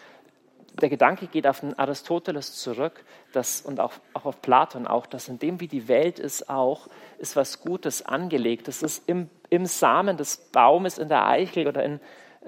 der 0.80 0.88
Gedanke 0.88 1.26
geht 1.26 1.46
auf 1.46 1.60
den 1.60 1.78
Aristoteles 1.78 2.54
zurück 2.54 3.04
dass, 3.32 3.60
und 3.60 3.80
auch, 3.80 3.92
auch 4.14 4.24
auf 4.24 4.40
Platon 4.42 4.86
auch, 4.86 5.06
dass 5.06 5.28
in 5.28 5.38
dem, 5.38 5.60
wie 5.60 5.68
die 5.68 5.88
Welt 5.88 6.18
ist, 6.18 6.48
auch 6.48 6.88
ist 7.18 7.36
was 7.36 7.60
Gutes 7.60 8.04
angelegt. 8.04 8.68
Das 8.68 8.82
ist 8.82 9.08
im, 9.08 9.28
im 9.50 9.66
Samen 9.66 10.16
des 10.16 10.36
Baumes, 10.36 10.98
in 10.98 11.08
der 11.08 11.26
Eichel 11.26 11.66
oder 11.66 11.82
in 11.82 12.00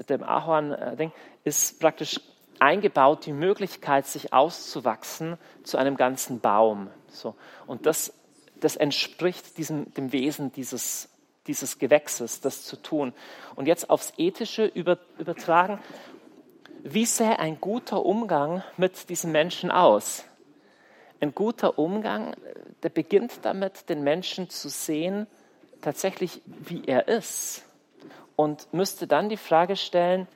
dem 0.08 0.22
Ahorn, 0.22 0.72
äh, 0.72 1.10
ist 1.44 1.80
praktisch 1.80 2.20
eingebaut 2.64 3.26
die 3.26 3.32
Möglichkeit, 3.32 4.06
sich 4.06 4.32
auszuwachsen 4.32 5.36
zu 5.64 5.76
einem 5.76 5.98
ganzen 5.98 6.40
Baum. 6.40 6.88
So. 7.08 7.34
Und 7.66 7.84
das, 7.84 8.14
das 8.58 8.74
entspricht 8.74 9.58
diesem, 9.58 9.92
dem 9.92 10.12
Wesen 10.12 10.50
dieses, 10.50 11.10
dieses 11.46 11.78
Gewächses, 11.78 12.40
das 12.40 12.64
zu 12.64 12.76
tun. 12.76 13.12
Und 13.54 13.66
jetzt 13.66 13.90
aufs 13.90 14.14
Ethische 14.16 14.64
über, 14.64 14.98
übertragen, 15.18 15.78
wie 16.82 17.04
sähe 17.04 17.38
ein 17.38 17.60
guter 17.60 18.04
Umgang 18.04 18.62
mit 18.78 19.10
diesen 19.10 19.30
Menschen 19.30 19.70
aus? 19.70 20.24
Ein 21.20 21.34
guter 21.34 21.78
Umgang, 21.78 22.34
der 22.82 22.88
beginnt 22.88 23.40
damit, 23.42 23.90
den 23.90 24.02
Menschen 24.02 24.48
zu 24.48 24.70
sehen, 24.70 25.26
tatsächlich 25.82 26.40
wie 26.46 26.84
er 26.86 27.08
ist. 27.08 27.62
Und 28.36 28.72
müsste 28.72 29.06
dann 29.06 29.28
die 29.28 29.36
Frage 29.36 29.76
stellen, 29.76 30.26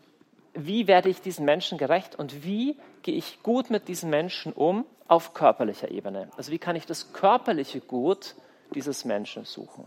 wie 0.54 0.86
werde 0.86 1.08
ich 1.08 1.20
diesen 1.20 1.44
Menschen 1.44 1.78
gerecht 1.78 2.16
und 2.16 2.44
wie 2.44 2.76
gehe 3.02 3.14
ich 3.14 3.42
gut 3.42 3.70
mit 3.70 3.88
diesen 3.88 4.10
Menschen 4.10 4.52
um 4.52 4.84
auf 5.06 5.34
körperlicher 5.34 5.90
Ebene? 5.90 6.30
Also 6.36 6.52
wie 6.52 6.58
kann 6.58 6.76
ich 6.76 6.86
das 6.86 7.12
körperliche 7.12 7.80
Gut 7.80 8.34
dieses 8.74 9.04
Menschen 9.04 9.44
suchen? 9.44 9.84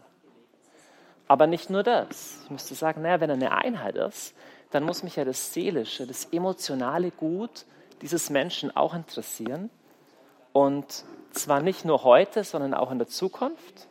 Aber 1.28 1.48
nicht 1.48 1.70
nur 1.70 1.84
das. 1.84 2.42
Ich 2.44 2.50
müsste 2.50 2.76
sagen, 2.76 3.02
naja, 3.02 3.22
wenn 3.22 3.30
er 3.30 3.36
eine 3.36 3.52
Einheit 3.52 3.96
ist, 3.96 4.36
dann 4.72 4.84
muss 4.84 5.04
mich 5.04 5.16
ja 5.16 5.26
das 5.26 5.54
seelische, 5.54 6.08
das 6.08 6.26
emotionale 6.26 7.12
Gut 7.12 7.66
dieses 8.02 8.30
Menschen 8.30 8.76
auch 8.76 8.94
interessieren. 8.94 9.70
Und 10.54 11.06
zwar 11.32 11.62
nicht 11.62 11.86
nur 11.86 12.04
heute, 12.04 12.44
sondern 12.44 12.74
auch 12.74 12.92
in 12.92 12.98
der 12.98 13.08
Zukunft. 13.08 13.88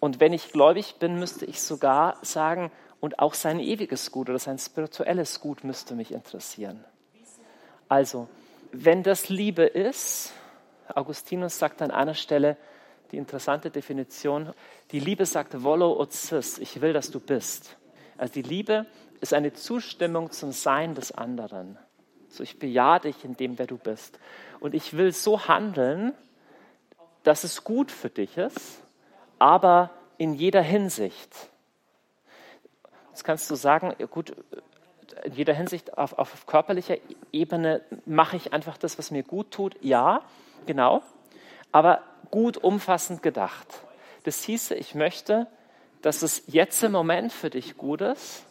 Und 0.00 0.20
wenn 0.20 0.32
ich 0.32 0.52
gläubig 0.52 0.96
bin, 0.98 1.18
müsste 1.18 1.46
ich 1.46 1.60
sogar 1.60 2.16
sagen, 2.22 2.70
und 3.06 3.20
auch 3.20 3.34
sein 3.34 3.60
ewiges 3.60 4.10
Gut 4.10 4.28
oder 4.28 4.40
sein 4.40 4.58
spirituelles 4.58 5.38
Gut 5.38 5.62
müsste 5.62 5.94
mich 5.94 6.10
interessieren. 6.10 6.84
Also, 7.88 8.26
wenn 8.72 9.04
das 9.04 9.28
Liebe 9.28 9.62
ist, 9.62 10.32
Augustinus 10.92 11.56
sagt 11.56 11.82
an 11.82 11.92
einer 11.92 12.14
Stelle 12.14 12.56
die 13.12 13.18
interessante 13.18 13.70
Definition, 13.70 14.52
die 14.90 14.98
Liebe 14.98 15.24
sagt, 15.24 15.62
volo 15.62 16.00
ut 16.00 16.10
ich 16.58 16.80
will, 16.80 16.92
dass 16.92 17.12
du 17.12 17.20
bist. 17.20 17.76
Also 18.18 18.32
die 18.32 18.42
Liebe 18.42 18.86
ist 19.20 19.32
eine 19.32 19.52
Zustimmung 19.52 20.32
zum 20.32 20.50
Sein 20.50 20.96
des 20.96 21.12
anderen. 21.12 21.78
So, 22.28 22.42
ich 22.42 22.58
bejahe 22.58 22.98
dich 22.98 23.24
in 23.24 23.36
dem, 23.36 23.56
wer 23.56 23.68
du 23.68 23.78
bist. 23.78 24.18
Und 24.58 24.74
ich 24.74 24.96
will 24.96 25.12
so 25.12 25.46
handeln, 25.46 26.12
dass 27.22 27.44
es 27.44 27.62
gut 27.62 27.92
für 27.92 28.10
dich 28.10 28.36
ist, 28.36 28.80
aber 29.38 29.90
in 30.18 30.34
jeder 30.34 30.62
Hinsicht. 30.62 31.50
Jetzt 33.16 33.24
kannst 33.24 33.50
du 33.50 33.54
sagen, 33.54 33.94
gut, 34.10 34.36
in 35.24 35.32
jeder 35.32 35.54
Hinsicht 35.54 35.96
auf, 35.96 36.18
auf 36.18 36.44
körperlicher 36.44 36.98
Ebene 37.32 37.80
mache 38.04 38.36
ich 38.36 38.52
einfach 38.52 38.76
das, 38.76 38.98
was 38.98 39.10
mir 39.10 39.22
gut 39.22 39.52
tut. 39.52 39.74
Ja, 39.80 40.20
genau, 40.66 41.02
aber 41.72 42.02
gut 42.30 42.58
umfassend 42.58 43.22
gedacht. 43.22 43.66
Das 44.24 44.42
hieße, 44.42 44.74
ich 44.74 44.94
möchte, 44.94 45.46
dass 46.02 46.20
es 46.20 46.42
jetzt 46.46 46.82
im 46.82 46.92
Moment 46.92 47.32
für 47.32 47.48
dich 47.48 47.78
gut 47.78 48.02
ist, 48.02 48.44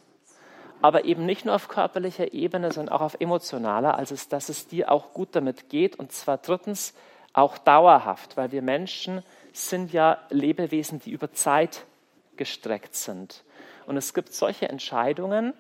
aber 0.82 1.06
eben 1.06 1.28
nicht 1.28 1.46
nur 1.46 1.54
auf 1.54 1.68
körperlicher 1.68 2.34
Ebene, 2.34 2.72
sondern 2.72 2.96
auch 2.96 3.02
auf 3.02 3.18
emotionaler, 3.20 3.96
also 3.96 4.16
dass 4.32 4.50
es 4.50 4.68
dir 4.68 4.92
auch 4.92 5.14
gut 5.14 5.30
damit 5.34 5.70
geht 5.70 6.00
und 6.00 6.12
zwar 6.12 6.40
drittens 6.40 6.96
auch 7.34 7.60
dauerhaft, 7.60 8.36
weil 8.36 8.52
wir 8.52 8.64
Menschen 8.64 9.22
sind 9.54 9.94
ja 9.94 10.18
Lebewesen, 10.32 11.02
die 11.02 11.12
über 11.12 11.32
Zeit 11.34 11.86
gestreckt 12.36 12.96
sind. 12.96 13.44
Und 13.86 13.98
es 13.98 14.14
gibt 14.14 14.34
solche 14.34 14.70
Entscheidungen, 14.70 15.54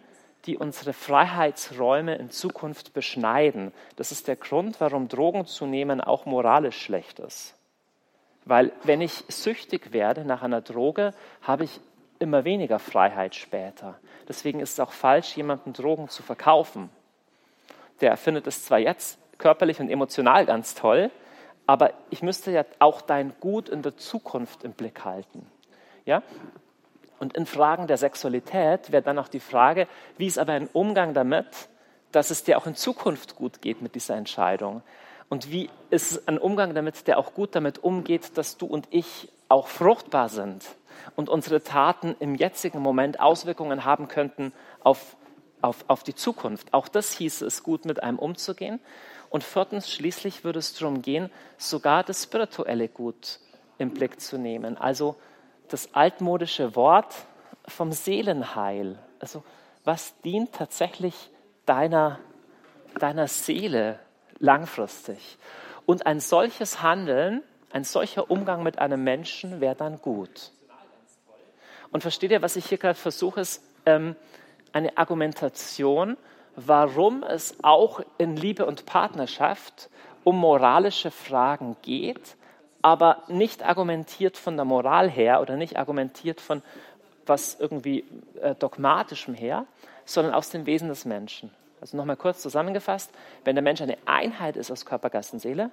die 0.45 0.57
unsere 0.57 0.93
Freiheitsräume 0.93 2.15
in 2.15 2.29
Zukunft 2.29 2.93
beschneiden. 2.93 3.71
Das 3.95 4.11
ist 4.11 4.27
der 4.27 4.35
Grund, 4.35 4.79
warum 4.79 5.07
Drogen 5.07 5.45
zu 5.45 5.65
nehmen 5.65 6.01
auch 6.01 6.25
moralisch 6.25 6.79
schlecht 6.79 7.19
ist. 7.19 7.55
Weil 8.45 8.71
wenn 8.83 9.01
ich 9.01 9.23
süchtig 9.27 9.91
werde 9.91 10.23
nach 10.23 10.43
einer 10.43 10.61
Droge, 10.61 11.13
habe 11.41 11.63
ich 11.63 11.79
immer 12.19 12.45
weniger 12.45 12.79
Freiheit 12.79 13.35
später. 13.35 13.99
Deswegen 14.27 14.59
ist 14.59 14.73
es 14.73 14.79
auch 14.79 14.91
falsch, 14.91 15.35
jemanden 15.35 15.73
Drogen 15.73 16.09
zu 16.09 16.23
verkaufen. 16.23 16.89
Der 18.01 18.15
findet 18.17 18.45
es 18.47 18.65
zwar 18.65 18.79
jetzt 18.79 19.19
körperlich 19.37 19.79
und 19.79 19.89
emotional 19.89 20.45
ganz 20.45 20.75
toll, 20.75 21.09
aber 21.65 21.93
ich 22.11 22.21
müsste 22.21 22.51
ja 22.51 22.63
auch 22.79 23.01
dein 23.01 23.33
Gut 23.39 23.69
in 23.69 23.81
der 23.81 23.97
Zukunft 23.97 24.63
im 24.63 24.73
Blick 24.73 25.03
halten. 25.03 25.47
Ja? 26.05 26.21
Und 27.19 27.35
in 27.35 27.45
Fragen 27.45 27.87
der 27.87 27.97
Sexualität 27.97 28.91
wäre 28.91 29.03
dann 29.03 29.19
auch 29.19 29.27
die 29.27 29.39
Frage, 29.39 29.87
wie 30.17 30.27
ist 30.27 30.37
aber 30.37 30.53
ein 30.53 30.69
Umgang 30.73 31.13
damit, 31.13 31.47
dass 32.11 32.29
es 32.29 32.43
dir 32.43 32.57
auch 32.57 32.67
in 32.67 32.75
Zukunft 32.75 33.35
gut 33.35 33.61
geht 33.61 33.81
mit 33.81 33.95
dieser 33.95 34.15
Entscheidung? 34.15 34.81
Und 35.29 35.51
wie 35.51 35.69
ist 35.89 36.27
ein 36.27 36.37
Umgang 36.37 36.73
damit, 36.75 37.07
der 37.07 37.17
auch 37.17 37.33
gut 37.33 37.55
damit 37.55 37.83
umgeht, 37.83 38.37
dass 38.37 38.57
du 38.57 38.65
und 38.67 38.87
ich 38.91 39.29
auch 39.49 39.67
fruchtbar 39.67 40.29
sind 40.29 40.65
und 41.15 41.29
unsere 41.29 41.63
Taten 41.63 42.15
im 42.19 42.35
jetzigen 42.35 42.79
Moment 42.79 43.19
Auswirkungen 43.19 43.85
haben 43.85 44.07
könnten 44.07 44.53
auf, 44.83 45.15
auf, 45.61 45.85
auf 45.87 46.03
die 46.03 46.15
Zukunft? 46.15 46.73
Auch 46.73 46.87
das 46.87 47.11
hieße 47.13 47.45
es, 47.45 47.63
gut 47.63 47.85
mit 47.85 48.03
einem 48.03 48.19
umzugehen. 48.19 48.79
Und 49.29 49.43
viertens, 49.43 49.91
schließlich 49.91 50.43
würde 50.43 50.59
es 50.59 50.73
darum 50.75 51.01
gehen, 51.01 51.29
sogar 51.57 52.03
das 52.03 52.23
spirituelle 52.23 52.87
Gut 52.87 53.39
im 53.77 53.91
Blick 53.91 54.21
zu 54.21 54.37
nehmen. 54.37 54.77
Also 54.77 55.15
das 55.69 55.93
altmodische 55.93 56.75
Wort 56.75 57.13
vom 57.67 57.91
Seelenheil. 57.91 58.97
Also 59.19 59.43
was 59.83 60.19
dient 60.21 60.53
tatsächlich 60.53 61.29
deiner, 61.65 62.19
deiner 62.99 63.27
Seele 63.27 63.99
langfristig? 64.39 65.37
Und 65.85 66.05
ein 66.05 66.19
solches 66.19 66.81
Handeln, 66.81 67.43
ein 67.71 67.83
solcher 67.83 68.31
Umgang 68.31 68.63
mit 68.63 68.79
einem 68.79 69.03
Menschen 69.03 69.61
wäre 69.61 69.75
dann 69.75 70.01
gut. 70.01 70.51
Und 71.91 72.01
versteht 72.01 72.31
ihr, 72.31 72.41
was 72.41 72.55
ich 72.55 72.65
hier 72.65 72.77
gerade 72.77 72.99
versuche, 72.99 73.41
ist 73.41 73.61
ähm, 73.85 74.15
eine 74.73 74.97
Argumentation, 74.97 76.17
warum 76.55 77.23
es 77.23 77.55
auch 77.63 78.01
in 78.17 78.35
Liebe 78.35 78.65
und 78.65 78.85
Partnerschaft 78.85 79.89
um 80.23 80.37
moralische 80.37 81.11
Fragen 81.11 81.77
geht, 81.81 82.35
aber 82.85 83.23
nicht 83.27 83.63
argumentiert 83.63 84.37
von 84.37 84.57
der 84.57 84.63
Moral 84.63 85.09
her 85.09 85.41
oder 85.41 85.55
nicht 85.57 85.75
argumentiert 85.75 86.39
von 86.39 86.61
was 87.25 87.59
irgendwie 87.59 88.05
äh, 88.39 88.53
dogmatischem 88.53 89.33
her, 89.33 89.65
sondern 90.05 90.35
aus 90.35 90.51
dem 90.51 90.67
Wesen 90.67 90.89
des 90.89 91.03
Menschen. 91.03 91.49
Also 91.81 91.97
nochmal 91.97 92.15
kurz 92.15 92.43
zusammengefasst, 92.43 93.09
wenn 93.43 93.55
der 93.55 93.63
Mensch 93.63 93.81
eine 93.81 93.97
Einheit 94.05 94.55
ist 94.55 94.69
aus 94.69 94.85
Körper, 94.85 95.09
Geist 95.09 95.33
und 95.33 95.39
Seele 95.39 95.71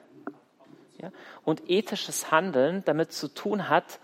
ja, 1.03 1.13
und 1.45 1.69
ethisches 1.69 2.31
Handeln 2.31 2.83
damit 2.87 3.13
zu 3.13 3.29
tun 3.29 3.69
hat, 3.69 3.99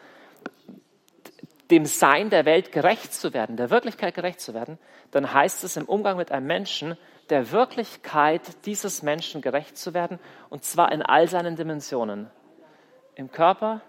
dem 1.71 1.87
Sein 1.87 2.29
der 2.29 2.45
Welt 2.45 2.73
gerecht 2.73 3.15
zu 3.15 3.33
werden, 3.33 3.57
der 3.57 3.71
Wirklichkeit 3.71 4.15
gerecht 4.17 4.43
zu 4.43 4.53
werden, 4.53 4.79
dann 5.13 5.33
heißt 5.33 5.65
es 5.65 5.79
im 5.79 5.87
Umgang 5.87 6.19
mit 6.19 6.31
einem 6.31 6.47
Menschen, 6.47 6.99
der 7.31 7.53
Wirklichkeit 7.53 8.67
dieses 8.67 9.03
Menschen 9.03 9.41
gerecht 9.41 9.79
zu 9.79 9.95
werden, 9.95 10.19
und 10.51 10.63
zwar 10.65 10.93
in 10.93 11.01
all 11.01 11.27
seinen 11.27 11.57
Dimensionen 11.57 12.31
im 13.19 13.33
Körper, 13.33 13.81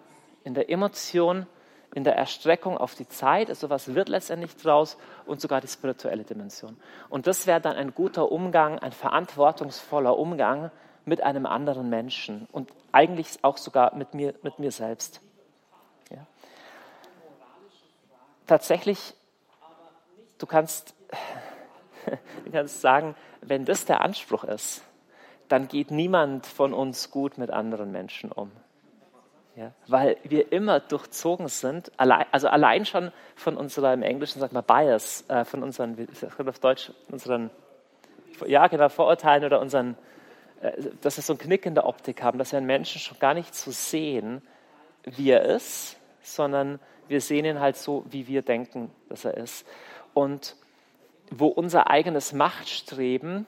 in 0.44 0.56
der 0.56 0.72
Emotion, 0.72 1.46
in 1.94 2.04
der 2.04 2.15
Erstreckung 2.15 2.78
auf 2.78 2.96
die 2.96 3.08
Zeit, 3.08 3.50
also 3.50 3.70
was 3.70 3.94
wird 3.94 4.10
letztendlich 4.10 4.56
draus 4.58 4.98
und 5.28 5.39
sogar 5.39 5.62
die 5.62 5.68
spirituelle 5.68 6.24
Dimension. 6.24 6.78
Und 7.10 7.28
das 7.28 7.46
wäre 7.46 7.62
dann 7.62 7.76
ein 7.76 7.94
guter 7.94 8.32
Umgang, 8.32 8.80
ein 8.80 8.92
verantwortungsvoller 8.92 10.18
Umgang 10.18 10.72
mit 11.06 11.22
einem 11.22 11.46
anderen 11.46 11.89
Menschen 11.89 12.48
und 12.52 12.72
eigentlich 12.92 13.44
auch 13.44 13.58
sogar 13.58 13.96
mit 13.96 14.15
mir, 14.15 14.34
mit 14.42 14.58
mir 14.58 14.72
selbst. 14.72 15.22
Ja. 16.10 16.26
Tatsächlich, 18.48 19.13
du 20.40 20.48
kannst, 20.48 20.96
du 22.46 22.52
kannst 22.52 22.82
sagen, 22.82 23.15
wenn 23.42 23.63
das 23.63 23.86
der 23.86 24.02
Anspruch 24.02 24.44
ist, 24.44 24.82
dann 25.50 25.67
geht 25.67 25.92
niemand 25.92 26.48
von 26.48 26.73
uns 26.73 27.12
gut 27.12 27.38
mit 27.38 27.52
anderen 27.52 27.92
Menschen 27.92 28.32
um. 28.32 28.52
Ja, 29.60 29.74
weil 29.88 30.16
wir 30.24 30.54
immer 30.54 30.80
durchzogen 30.80 31.50
sind, 31.50 31.92
allein, 31.98 32.26
also 32.32 32.48
allein 32.48 32.86
schon 32.86 33.12
von 33.36 33.58
unserer, 33.58 33.94
im 33.94 34.04
Englischen 34.04 34.40
sagt 34.40 34.54
man 34.54 34.64
Bias, 34.64 35.26
äh, 35.28 35.44
von 35.44 35.64
unseren, 35.64 35.98
wie 35.98 36.08
sagt 36.14 36.40
auf 36.48 36.60
Deutsch, 36.60 36.94
unseren, 37.12 37.50
ja 38.48 38.68
genau, 38.68 38.88
Vorurteilen 38.88 39.44
oder 39.44 39.60
unseren, 39.60 39.98
äh, 40.62 40.72
dass 41.02 41.18
wir 41.18 41.24
so 41.24 41.34
einen 41.34 41.40
Knick 41.40 41.66
in 41.66 41.76
der 41.76 41.86
Optik 41.86 42.24
haben, 42.24 42.40
dass 42.40 42.54
wir 42.54 42.58
einen 42.58 42.68
Menschen 42.68 43.02
schon 43.02 43.20
gar 43.20 43.34
nicht 43.34 43.54
so 43.54 43.72
sehen, 43.72 44.42
wie 45.04 45.32
er 45.32 45.44
ist, 45.44 45.98
sondern 46.22 46.80
wir 47.10 47.20
sehen 47.20 47.44
ihn 47.44 47.60
halt 47.60 47.76
so, 47.76 48.06
wie 48.10 48.28
wir 48.28 48.44
denken, 48.44 48.90
dass 49.10 49.26
er 49.26 49.36
ist. 49.36 49.68
Und 50.14 50.56
wo 51.32 51.48
unser 51.48 51.90
eigenes 51.90 52.32
Machtstreben 52.32 53.46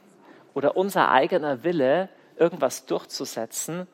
oder 0.54 0.76
unser 0.76 1.10
eigener 1.10 1.64
Wille, 1.64 2.10
irgendwas 2.36 2.86
durchzusetzen, 2.86 3.88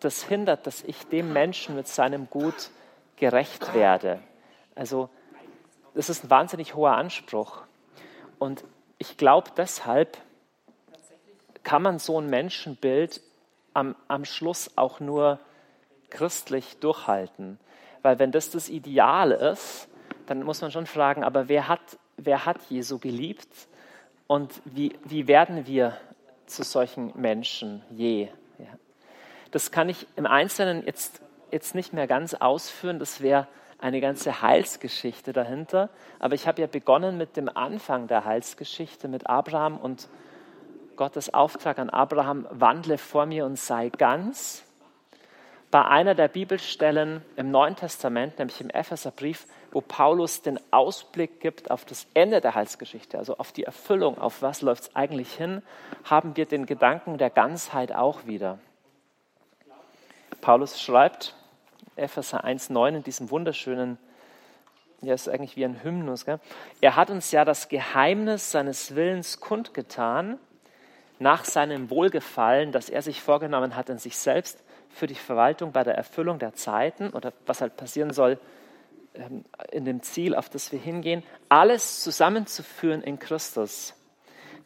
das 0.00 0.22
hindert, 0.22 0.66
dass 0.66 0.82
ich 0.82 1.06
dem 1.06 1.32
Menschen 1.32 1.76
mit 1.76 1.88
seinem 1.88 2.28
Gut 2.30 2.70
gerecht 3.16 3.74
werde. 3.74 4.20
Also 4.74 5.08
das 5.94 6.10
ist 6.10 6.24
ein 6.24 6.30
wahnsinnig 6.30 6.74
hoher 6.74 6.92
Anspruch. 6.92 7.62
Und 8.38 8.64
ich 8.98 9.16
glaube 9.16 9.50
deshalb, 9.56 10.18
kann 11.62 11.82
man 11.82 11.98
so 11.98 12.20
ein 12.20 12.30
Menschenbild 12.30 13.20
am, 13.74 13.96
am 14.06 14.24
Schluss 14.24 14.76
auch 14.76 15.00
nur 15.00 15.40
christlich 16.10 16.78
durchhalten. 16.78 17.58
Weil 18.02 18.20
wenn 18.20 18.30
das 18.30 18.50
das 18.50 18.68
Ideal 18.68 19.32
ist, 19.32 19.88
dann 20.26 20.44
muss 20.44 20.60
man 20.60 20.70
schon 20.70 20.86
fragen, 20.86 21.24
aber 21.24 21.48
wer 21.48 21.66
hat, 21.66 21.98
wer 22.16 22.46
hat 22.46 22.58
Jesu 22.68 22.98
geliebt 22.98 23.48
und 24.28 24.52
wie, 24.64 24.96
wie 25.04 25.26
werden 25.26 25.66
wir 25.66 25.96
zu 26.46 26.62
solchen 26.62 27.12
Menschen 27.20 27.82
je? 27.90 28.28
Das 29.56 29.70
kann 29.70 29.88
ich 29.88 30.06
im 30.16 30.26
Einzelnen 30.26 30.84
jetzt, 30.84 31.22
jetzt 31.50 31.74
nicht 31.74 31.94
mehr 31.94 32.06
ganz 32.06 32.34
ausführen, 32.34 32.98
das 32.98 33.22
wäre 33.22 33.48
eine 33.78 34.02
ganze 34.02 34.42
Heilsgeschichte 34.42 35.32
dahinter. 35.32 35.88
Aber 36.18 36.34
ich 36.34 36.46
habe 36.46 36.60
ja 36.60 36.66
begonnen 36.66 37.16
mit 37.16 37.38
dem 37.38 37.48
Anfang 37.48 38.06
der 38.06 38.26
Heilsgeschichte, 38.26 39.08
mit 39.08 39.30
Abraham 39.30 39.78
und 39.78 40.10
Gottes 40.96 41.32
Auftrag 41.32 41.78
an 41.78 41.88
Abraham, 41.88 42.46
wandle 42.50 42.98
vor 42.98 43.24
mir 43.24 43.46
und 43.46 43.58
sei 43.58 43.88
ganz. 43.88 44.62
Bei 45.70 45.86
einer 45.86 46.14
der 46.14 46.28
Bibelstellen 46.28 47.22
im 47.36 47.50
Neuen 47.50 47.76
Testament, 47.76 48.38
nämlich 48.38 48.60
im 48.60 48.68
Epheserbrief, 48.68 49.46
wo 49.72 49.80
Paulus 49.80 50.42
den 50.42 50.60
Ausblick 50.70 51.40
gibt 51.40 51.70
auf 51.70 51.86
das 51.86 52.06
Ende 52.12 52.42
der 52.42 52.54
Heilsgeschichte, 52.54 53.16
also 53.16 53.38
auf 53.38 53.52
die 53.52 53.64
Erfüllung, 53.64 54.18
auf 54.18 54.42
was 54.42 54.60
läuft 54.60 54.82
es 54.82 54.94
eigentlich 54.96 55.32
hin, 55.32 55.62
haben 56.04 56.36
wir 56.36 56.44
den 56.44 56.66
Gedanken 56.66 57.16
der 57.16 57.30
Ganzheit 57.30 57.90
auch 57.90 58.26
wieder. 58.26 58.58
Paulus 60.46 60.80
schreibt, 60.80 61.34
Epheser 61.96 62.44
1,9 62.44 62.98
in 62.98 63.02
diesem 63.02 63.32
wunderschönen, 63.32 63.98
ja, 65.02 65.12
ist 65.12 65.28
eigentlich 65.28 65.56
wie 65.56 65.64
ein 65.64 65.82
Hymnus. 65.82 66.24
Gell? 66.24 66.38
Er 66.80 66.94
hat 66.94 67.10
uns 67.10 67.32
ja 67.32 67.44
das 67.44 67.68
Geheimnis 67.68 68.52
seines 68.52 68.94
Willens 68.94 69.40
kundgetan, 69.40 70.38
nach 71.18 71.44
seinem 71.44 71.90
Wohlgefallen, 71.90 72.70
das 72.70 72.88
er 72.90 73.02
sich 73.02 73.22
vorgenommen 73.22 73.74
hat 73.74 73.90
in 73.90 73.98
sich 73.98 74.16
selbst 74.16 74.62
für 74.88 75.08
die 75.08 75.16
Verwaltung 75.16 75.72
bei 75.72 75.82
der 75.82 75.96
Erfüllung 75.96 76.38
der 76.38 76.54
Zeiten 76.54 77.10
oder 77.10 77.32
was 77.44 77.60
halt 77.60 77.76
passieren 77.76 78.12
soll 78.12 78.38
ähm, 79.14 79.44
in 79.72 79.84
dem 79.84 80.00
Ziel, 80.04 80.36
auf 80.36 80.48
das 80.48 80.70
wir 80.70 80.78
hingehen, 80.78 81.24
alles 81.48 82.04
zusammenzuführen 82.04 83.02
in 83.02 83.18
Christus. 83.18 83.94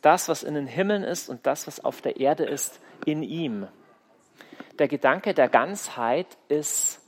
Das, 0.02 0.28
was 0.28 0.42
in 0.42 0.52
den 0.52 0.66
Himmeln 0.66 1.04
ist 1.04 1.30
und 1.30 1.46
das, 1.46 1.66
was 1.66 1.82
auf 1.82 2.02
der 2.02 2.20
Erde 2.20 2.44
ist, 2.44 2.80
in 3.06 3.22
ihm. 3.22 3.66
Der 4.80 4.88
Gedanke 4.88 5.34
der 5.34 5.48
Ganzheit 5.48 6.26
ist, 6.48 7.00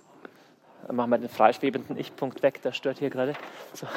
machen 0.91 1.11
wir 1.11 1.19
den 1.19 1.29
freischwebenden 1.29 1.99
Ich-Punkt 1.99 2.43
weg, 2.43 2.63
der 2.63 2.73
stört 2.73 2.99
hier 2.99 3.11
gerade. 3.11 3.35
So. 3.73 3.89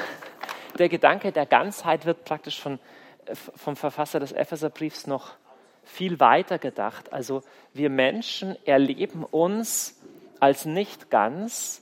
Der 0.79 0.89
Gedanke 0.89 1.31
der 1.31 1.45
Ganzheit 1.45 2.05
wird 2.05 2.25
praktisch 2.25 2.59
von 2.59 2.79
vom 3.33 3.75
Verfasser 3.75 4.19
des 4.19 4.31
Epheserbriefs 4.31 5.07
noch 5.07 5.33
viel 5.83 6.19
weiter 6.19 6.57
gedacht. 6.57 7.11
Also 7.13 7.41
wir 7.73 7.89
Menschen 7.89 8.55
erleben 8.65 9.23
uns 9.23 9.99
als 10.39 10.65
nicht 10.65 11.09
ganz, 11.09 11.81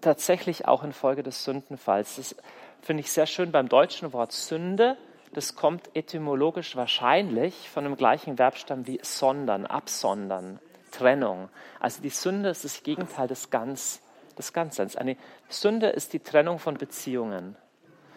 tatsächlich 0.00 0.66
auch 0.66 0.84
infolge 0.84 1.22
des 1.22 1.44
Sündenfalls. 1.44 2.16
Das 2.16 2.36
finde 2.80 3.02
ich 3.02 3.12
sehr 3.12 3.26
schön 3.26 3.52
beim 3.52 3.68
deutschen 3.68 4.12
Wort 4.12 4.32
Sünde. 4.32 4.96
Das 5.36 5.54
kommt 5.54 5.94
etymologisch 5.94 6.76
wahrscheinlich 6.76 7.68
von 7.68 7.84
dem 7.84 7.98
gleichen 7.98 8.36
Verbstamm 8.36 8.86
wie 8.86 8.98
sondern, 9.02 9.66
absondern, 9.66 10.60
Trennung. 10.90 11.50
Also 11.78 12.00
die 12.00 12.08
Sünde 12.08 12.48
ist 12.48 12.64
das 12.64 12.82
Gegenteil 12.82 13.28
des 13.28 13.50
Ganz, 13.50 14.00
des 14.38 14.54
Ganzseins. 14.54 14.96
Eine 14.96 15.18
Sünde 15.50 15.88
ist 15.88 16.14
die 16.14 16.20
Trennung 16.20 16.58
von 16.58 16.78
Beziehungen. 16.78 17.54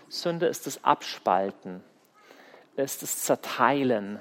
Sünde 0.07 0.47
ist 0.47 0.65
das 0.65 0.83
Abspalten 0.85 1.83
ist 2.83 3.01
das 3.03 3.23
Zerteilen. 3.23 4.19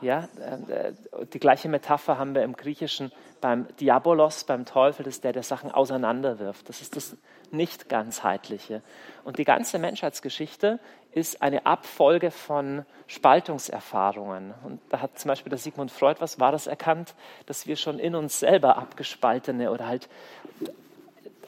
Ja, 0.00 0.28
äh, 0.68 0.92
die 1.32 1.38
gleiche 1.38 1.68
Metapher 1.68 2.18
haben 2.18 2.34
wir 2.34 2.42
im 2.42 2.56
Griechischen 2.56 3.12
beim 3.40 3.68
Diabolos, 3.78 4.44
beim 4.44 4.64
Teufel, 4.64 5.04
das 5.04 5.14
ist 5.14 5.24
der, 5.24 5.32
der 5.32 5.42
Sachen 5.44 5.70
auseinanderwirft. 5.70 6.68
Das 6.68 6.80
ist 6.80 6.96
das 6.96 7.16
Nicht-Ganzheitliche. 7.50 8.82
Und 9.24 9.38
die 9.38 9.44
ganze 9.44 9.78
Menschheitsgeschichte 9.78 10.80
ist 11.14 11.42
eine 11.42 11.66
Abfolge 11.66 12.30
von 12.30 12.84
Spaltungserfahrungen. 13.06 14.54
Und 14.64 14.80
da 14.88 15.00
hat 15.00 15.18
zum 15.18 15.28
Beispiel 15.28 15.50
der 15.50 15.58
Sigmund 15.58 15.90
Freud 15.90 16.20
was 16.20 16.40
Wahres 16.40 16.66
erkannt, 16.66 17.14
dass 17.46 17.66
wir 17.66 17.76
schon 17.76 17.98
in 17.98 18.14
uns 18.14 18.40
selber 18.40 18.78
abgespaltene 18.78 19.70
oder 19.70 19.86
halt 19.86 20.08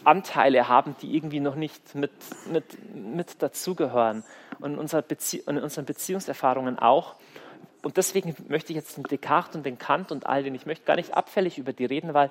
Anteile 0.04 0.68
haben, 0.68 0.94
die 1.00 1.16
irgendwie 1.16 1.40
noch 1.40 1.54
nicht 1.54 1.94
mit, 1.94 2.12
mit, 2.50 2.94
mit 2.94 3.42
dazugehören 3.42 4.22
und 4.60 5.08
Bezie 5.08 5.42
in 5.46 5.58
unseren 5.58 5.86
Beziehungserfahrungen 5.86 6.78
auch. 6.78 7.14
Und 7.82 7.96
deswegen 7.96 8.34
möchte 8.48 8.72
ich 8.72 8.76
jetzt 8.76 8.96
den 8.96 9.04
Descartes 9.04 9.56
und 9.56 9.66
den 9.66 9.78
Kant 9.78 10.12
und 10.12 10.26
all 10.26 10.42
den, 10.42 10.54
ich 10.54 10.66
möchte 10.66 10.84
gar 10.84 10.96
nicht 10.96 11.14
abfällig 11.14 11.58
über 11.58 11.72
die 11.72 11.84
reden, 11.84 12.14
weil 12.14 12.30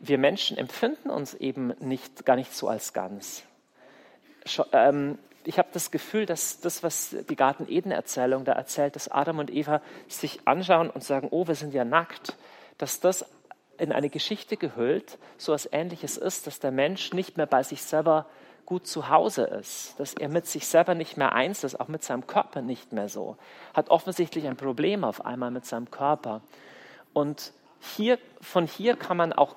wir 0.00 0.18
Menschen 0.18 0.56
empfinden 0.56 1.10
uns 1.10 1.34
eben 1.34 1.74
nicht, 1.80 2.24
gar 2.24 2.36
nicht 2.36 2.54
so 2.54 2.68
als 2.68 2.92
ganz. 2.92 3.42
Ähm, 4.72 5.18
ich 5.48 5.58
habe 5.58 5.70
das 5.72 5.90
Gefühl, 5.90 6.26
dass 6.26 6.60
das, 6.60 6.82
was 6.82 7.16
die 7.26 7.34
Garten-Eden-Erzählung 7.34 8.44
da 8.44 8.52
erzählt, 8.52 8.96
dass 8.96 9.10
Adam 9.10 9.38
und 9.38 9.50
Eva 9.50 9.80
sich 10.06 10.40
anschauen 10.44 10.90
und 10.90 11.02
sagen, 11.02 11.28
oh, 11.30 11.48
wir 11.48 11.54
sind 11.54 11.72
ja 11.72 11.86
nackt, 11.86 12.36
dass 12.76 13.00
das 13.00 13.24
in 13.78 13.90
eine 13.90 14.10
Geschichte 14.10 14.58
gehüllt, 14.58 15.16
so 15.38 15.52
etwas 15.52 15.72
Ähnliches 15.72 16.18
ist, 16.18 16.46
dass 16.46 16.60
der 16.60 16.70
Mensch 16.70 17.14
nicht 17.14 17.38
mehr 17.38 17.46
bei 17.46 17.62
sich 17.62 17.82
selber 17.82 18.26
gut 18.66 18.86
zu 18.86 19.08
Hause 19.08 19.44
ist, 19.44 19.98
dass 19.98 20.12
er 20.12 20.28
mit 20.28 20.46
sich 20.46 20.66
selber 20.66 20.94
nicht 20.94 21.16
mehr 21.16 21.32
eins 21.32 21.64
ist, 21.64 21.80
auch 21.80 21.88
mit 21.88 22.04
seinem 22.04 22.26
Körper 22.26 22.60
nicht 22.60 22.92
mehr 22.92 23.08
so, 23.08 23.38
hat 23.72 23.88
offensichtlich 23.88 24.46
ein 24.46 24.56
Problem 24.56 25.02
auf 25.02 25.24
einmal 25.24 25.50
mit 25.50 25.64
seinem 25.64 25.90
Körper. 25.90 26.42
Und 27.14 27.54
hier, 27.80 28.18
von 28.42 28.66
hier 28.66 28.96
kann 28.96 29.16
man 29.16 29.32
auch 29.32 29.56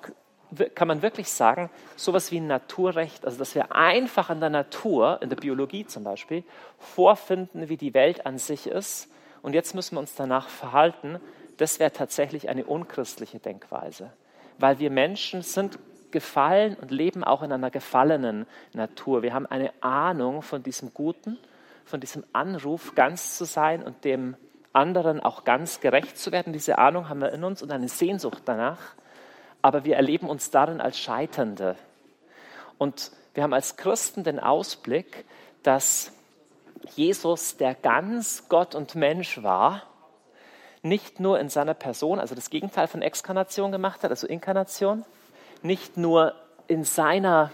kann 0.74 0.88
man 0.88 1.02
wirklich 1.02 1.30
sagen, 1.30 1.70
sowas 1.96 2.30
wie 2.30 2.38
ein 2.38 2.46
Naturrecht, 2.46 3.24
also 3.24 3.38
dass 3.38 3.54
wir 3.54 3.74
einfach 3.74 4.30
in 4.30 4.40
der 4.40 4.50
Natur, 4.50 5.18
in 5.22 5.28
der 5.28 5.36
Biologie 5.36 5.86
zum 5.86 6.04
Beispiel, 6.04 6.44
vorfinden, 6.78 7.68
wie 7.68 7.76
die 7.76 7.94
Welt 7.94 8.26
an 8.26 8.38
sich 8.38 8.66
ist. 8.66 9.08
Und 9.42 9.54
jetzt 9.54 9.74
müssen 9.74 9.96
wir 9.96 10.00
uns 10.00 10.14
danach 10.14 10.48
verhalten. 10.48 11.20
Das 11.56 11.78
wäre 11.78 11.92
tatsächlich 11.92 12.48
eine 12.48 12.64
unchristliche 12.64 13.38
Denkweise, 13.38 14.12
weil 14.58 14.78
wir 14.78 14.90
Menschen 14.90 15.42
sind 15.42 15.78
gefallen 16.10 16.76
und 16.80 16.90
leben 16.90 17.24
auch 17.24 17.42
in 17.42 17.52
einer 17.52 17.70
gefallenen 17.70 18.46
Natur. 18.74 19.22
Wir 19.22 19.32
haben 19.32 19.46
eine 19.46 19.72
Ahnung 19.80 20.42
von 20.42 20.62
diesem 20.62 20.92
Guten, 20.92 21.38
von 21.84 22.00
diesem 22.00 22.24
Anruf, 22.32 22.94
ganz 22.94 23.36
zu 23.36 23.44
sein 23.44 23.82
und 23.82 24.04
dem 24.04 24.36
anderen 24.72 25.20
auch 25.20 25.44
ganz 25.44 25.80
gerecht 25.80 26.18
zu 26.18 26.32
werden. 26.32 26.52
Diese 26.52 26.78
Ahnung 26.78 27.08
haben 27.08 27.20
wir 27.20 27.32
in 27.32 27.44
uns 27.44 27.62
und 27.62 27.72
eine 27.72 27.88
Sehnsucht 27.88 28.42
danach. 28.44 28.94
Aber 29.62 29.84
wir 29.84 29.96
erleben 29.96 30.28
uns 30.28 30.50
darin 30.50 30.80
als 30.80 30.98
Scheiternde. 30.98 31.76
Und 32.78 33.12
wir 33.34 33.42
haben 33.42 33.54
als 33.54 33.76
Christen 33.76 34.24
den 34.24 34.40
Ausblick, 34.40 35.24
dass 35.62 36.12
Jesus, 36.96 37.56
der 37.56 37.74
ganz 37.74 38.48
Gott 38.48 38.74
und 38.74 38.94
Mensch 38.94 39.42
war, 39.42 39.82
nicht 40.82 41.20
nur 41.20 41.38
in 41.38 41.48
seiner 41.48 41.74
Person, 41.74 42.18
also 42.18 42.34
das 42.34 42.50
Gegenteil 42.50 42.88
von 42.88 43.02
Exkarnation 43.02 43.70
gemacht 43.70 44.02
hat, 44.02 44.10
also 44.10 44.26
Inkarnation, 44.26 45.04
nicht 45.62 45.96
nur 45.96 46.34
in 46.66 46.82
seiner 46.82 47.52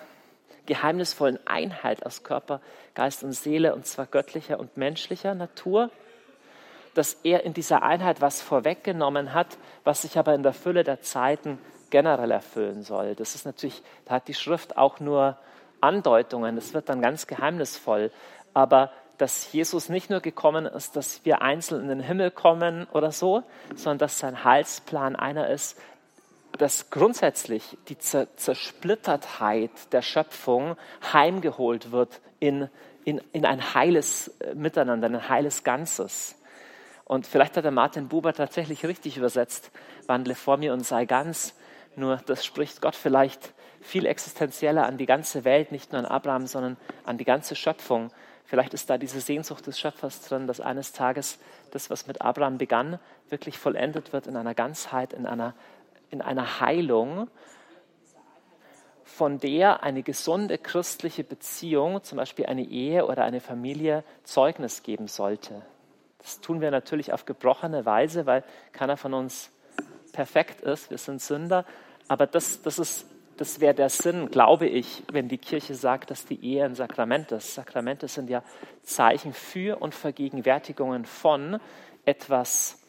geheimnisvollen 0.64 1.38
Einheit 1.46 2.04
aus 2.06 2.22
Körper, 2.22 2.60
Geist 2.94 3.22
und 3.22 3.32
Seele, 3.32 3.74
und 3.74 3.86
zwar 3.86 4.06
göttlicher 4.06 4.58
und 4.58 4.76
menschlicher 4.76 5.34
Natur, 5.34 5.90
dass 6.94 7.14
er 7.22 7.44
in 7.44 7.52
dieser 7.52 7.82
Einheit 7.82 8.20
was 8.20 8.40
vorweggenommen 8.40 9.34
hat, 9.34 9.58
was 9.84 10.02
sich 10.02 10.18
aber 10.18 10.34
in 10.34 10.42
der 10.42 10.54
Fülle 10.54 10.84
der 10.84 11.02
Zeiten 11.02 11.58
generell 11.90 12.30
erfüllen 12.30 12.82
soll. 12.82 13.14
Das 13.14 13.34
ist 13.34 13.44
natürlich, 13.46 13.82
da 14.04 14.14
hat 14.16 14.28
die 14.28 14.34
Schrift 14.34 14.76
auch 14.76 15.00
nur 15.00 15.36
Andeutungen, 15.80 16.56
das 16.56 16.74
wird 16.74 16.88
dann 16.88 17.00
ganz 17.00 17.26
geheimnisvoll. 17.26 18.10
Aber 18.54 18.90
dass 19.18 19.52
Jesus 19.52 19.88
nicht 19.88 20.10
nur 20.10 20.20
gekommen 20.20 20.66
ist, 20.66 20.96
dass 20.96 21.24
wir 21.24 21.42
einzeln 21.42 21.82
in 21.82 21.88
den 21.88 22.00
Himmel 22.00 22.30
kommen 22.30 22.86
oder 22.92 23.10
so, 23.10 23.42
sondern 23.74 23.98
dass 23.98 24.18
sein 24.18 24.44
Heilsplan 24.44 25.16
einer 25.16 25.50
ist, 25.50 25.76
dass 26.56 26.90
grundsätzlich 26.90 27.76
die 27.88 27.98
Zersplittertheit 27.98 29.70
der 29.92 30.02
Schöpfung 30.02 30.76
heimgeholt 31.12 31.90
wird 31.92 32.20
in, 32.40 32.68
in, 33.04 33.20
in 33.32 33.44
ein 33.44 33.74
heiles 33.74 34.28
äh, 34.40 34.54
Miteinander, 34.54 35.08
ein 35.08 35.28
heiles 35.28 35.64
Ganzes. 35.64 36.36
Und 37.04 37.26
vielleicht 37.26 37.56
hat 37.56 37.64
der 37.64 37.70
Martin 37.70 38.08
Buber 38.08 38.32
tatsächlich 38.32 38.84
richtig 38.84 39.16
übersetzt, 39.16 39.70
wandle 40.06 40.34
vor 40.34 40.56
mir 40.58 40.72
und 40.72 40.84
sei 40.84 41.06
ganz. 41.06 41.54
Nur 41.98 42.18
das 42.26 42.44
spricht 42.44 42.80
Gott 42.80 42.94
vielleicht 42.94 43.52
viel 43.80 44.06
existenzieller 44.06 44.86
an 44.86 44.98
die 44.98 45.06
ganze 45.06 45.44
Welt, 45.44 45.72
nicht 45.72 45.90
nur 45.90 45.98
an 45.98 46.06
Abraham, 46.06 46.46
sondern 46.46 46.76
an 47.04 47.18
die 47.18 47.24
ganze 47.24 47.56
Schöpfung. 47.56 48.12
Vielleicht 48.44 48.72
ist 48.72 48.88
da 48.88 48.98
diese 48.98 49.20
Sehnsucht 49.20 49.66
des 49.66 49.80
Schöpfers 49.80 50.22
drin, 50.22 50.46
dass 50.46 50.60
eines 50.60 50.92
Tages 50.92 51.40
das, 51.72 51.90
was 51.90 52.06
mit 52.06 52.22
Abraham 52.22 52.56
begann, 52.56 53.00
wirklich 53.28 53.58
vollendet 53.58 54.12
wird 54.12 54.28
in 54.28 54.36
einer 54.36 54.54
Ganzheit, 54.54 55.12
in 55.12 55.26
einer, 55.26 55.54
in 56.10 56.22
einer 56.22 56.60
Heilung, 56.60 57.28
von 59.02 59.40
der 59.40 59.82
eine 59.82 60.04
gesunde 60.04 60.56
christliche 60.56 61.24
Beziehung, 61.24 62.04
zum 62.04 62.16
Beispiel 62.16 62.46
eine 62.46 62.62
Ehe 62.62 63.06
oder 63.06 63.24
eine 63.24 63.40
Familie, 63.40 64.04
Zeugnis 64.22 64.84
geben 64.84 65.08
sollte. 65.08 65.62
Das 66.18 66.40
tun 66.40 66.60
wir 66.60 66.70
natürlich 66.70 67.12
auf 67.12 67.24
gebrochene 67.24 67.84
Weise, 67.84 68.24
weil 68.24 68.44
keiner 68.70 68.96
von 68.96 69.14
uns 69.14 69.50
perfekt 70.12 70.60
ist. 70.60 70.90
Wir 70.90 70.98
sind 70.98 71.20
Sünder. 71.20 71.64
Aber 72.08 72.26
das, 72.26 72.62
das 72.62 73.04
das 73.38 73.60
wäre 73.60 73.74
der 73.74 73.88
Sinn, 73.88 74.30
glaube 74.30 74.66
ich, 74.66 75.04
wenn 75.12 75.28
die 75.28 75.38
Kirche 75.38 75.76
sagt, 75.76 76.10
dass 76.10 76.26
die 76.26 76.44
Ehe 76.44 76.64
ein 76.64 76.74
Sakrament 76.74 77.30
ist. 77.30 77.54
Sakramente 77.54 78.08
sind 78.08 78.28
ja 78.28 78.42
Zeichen 78.82 79.32
für 79.32 79.80
und 79.80 79.94
Vergegenwärtigungen 79.94 81.04
von 81.04 81.60
etwas 82.04 82.82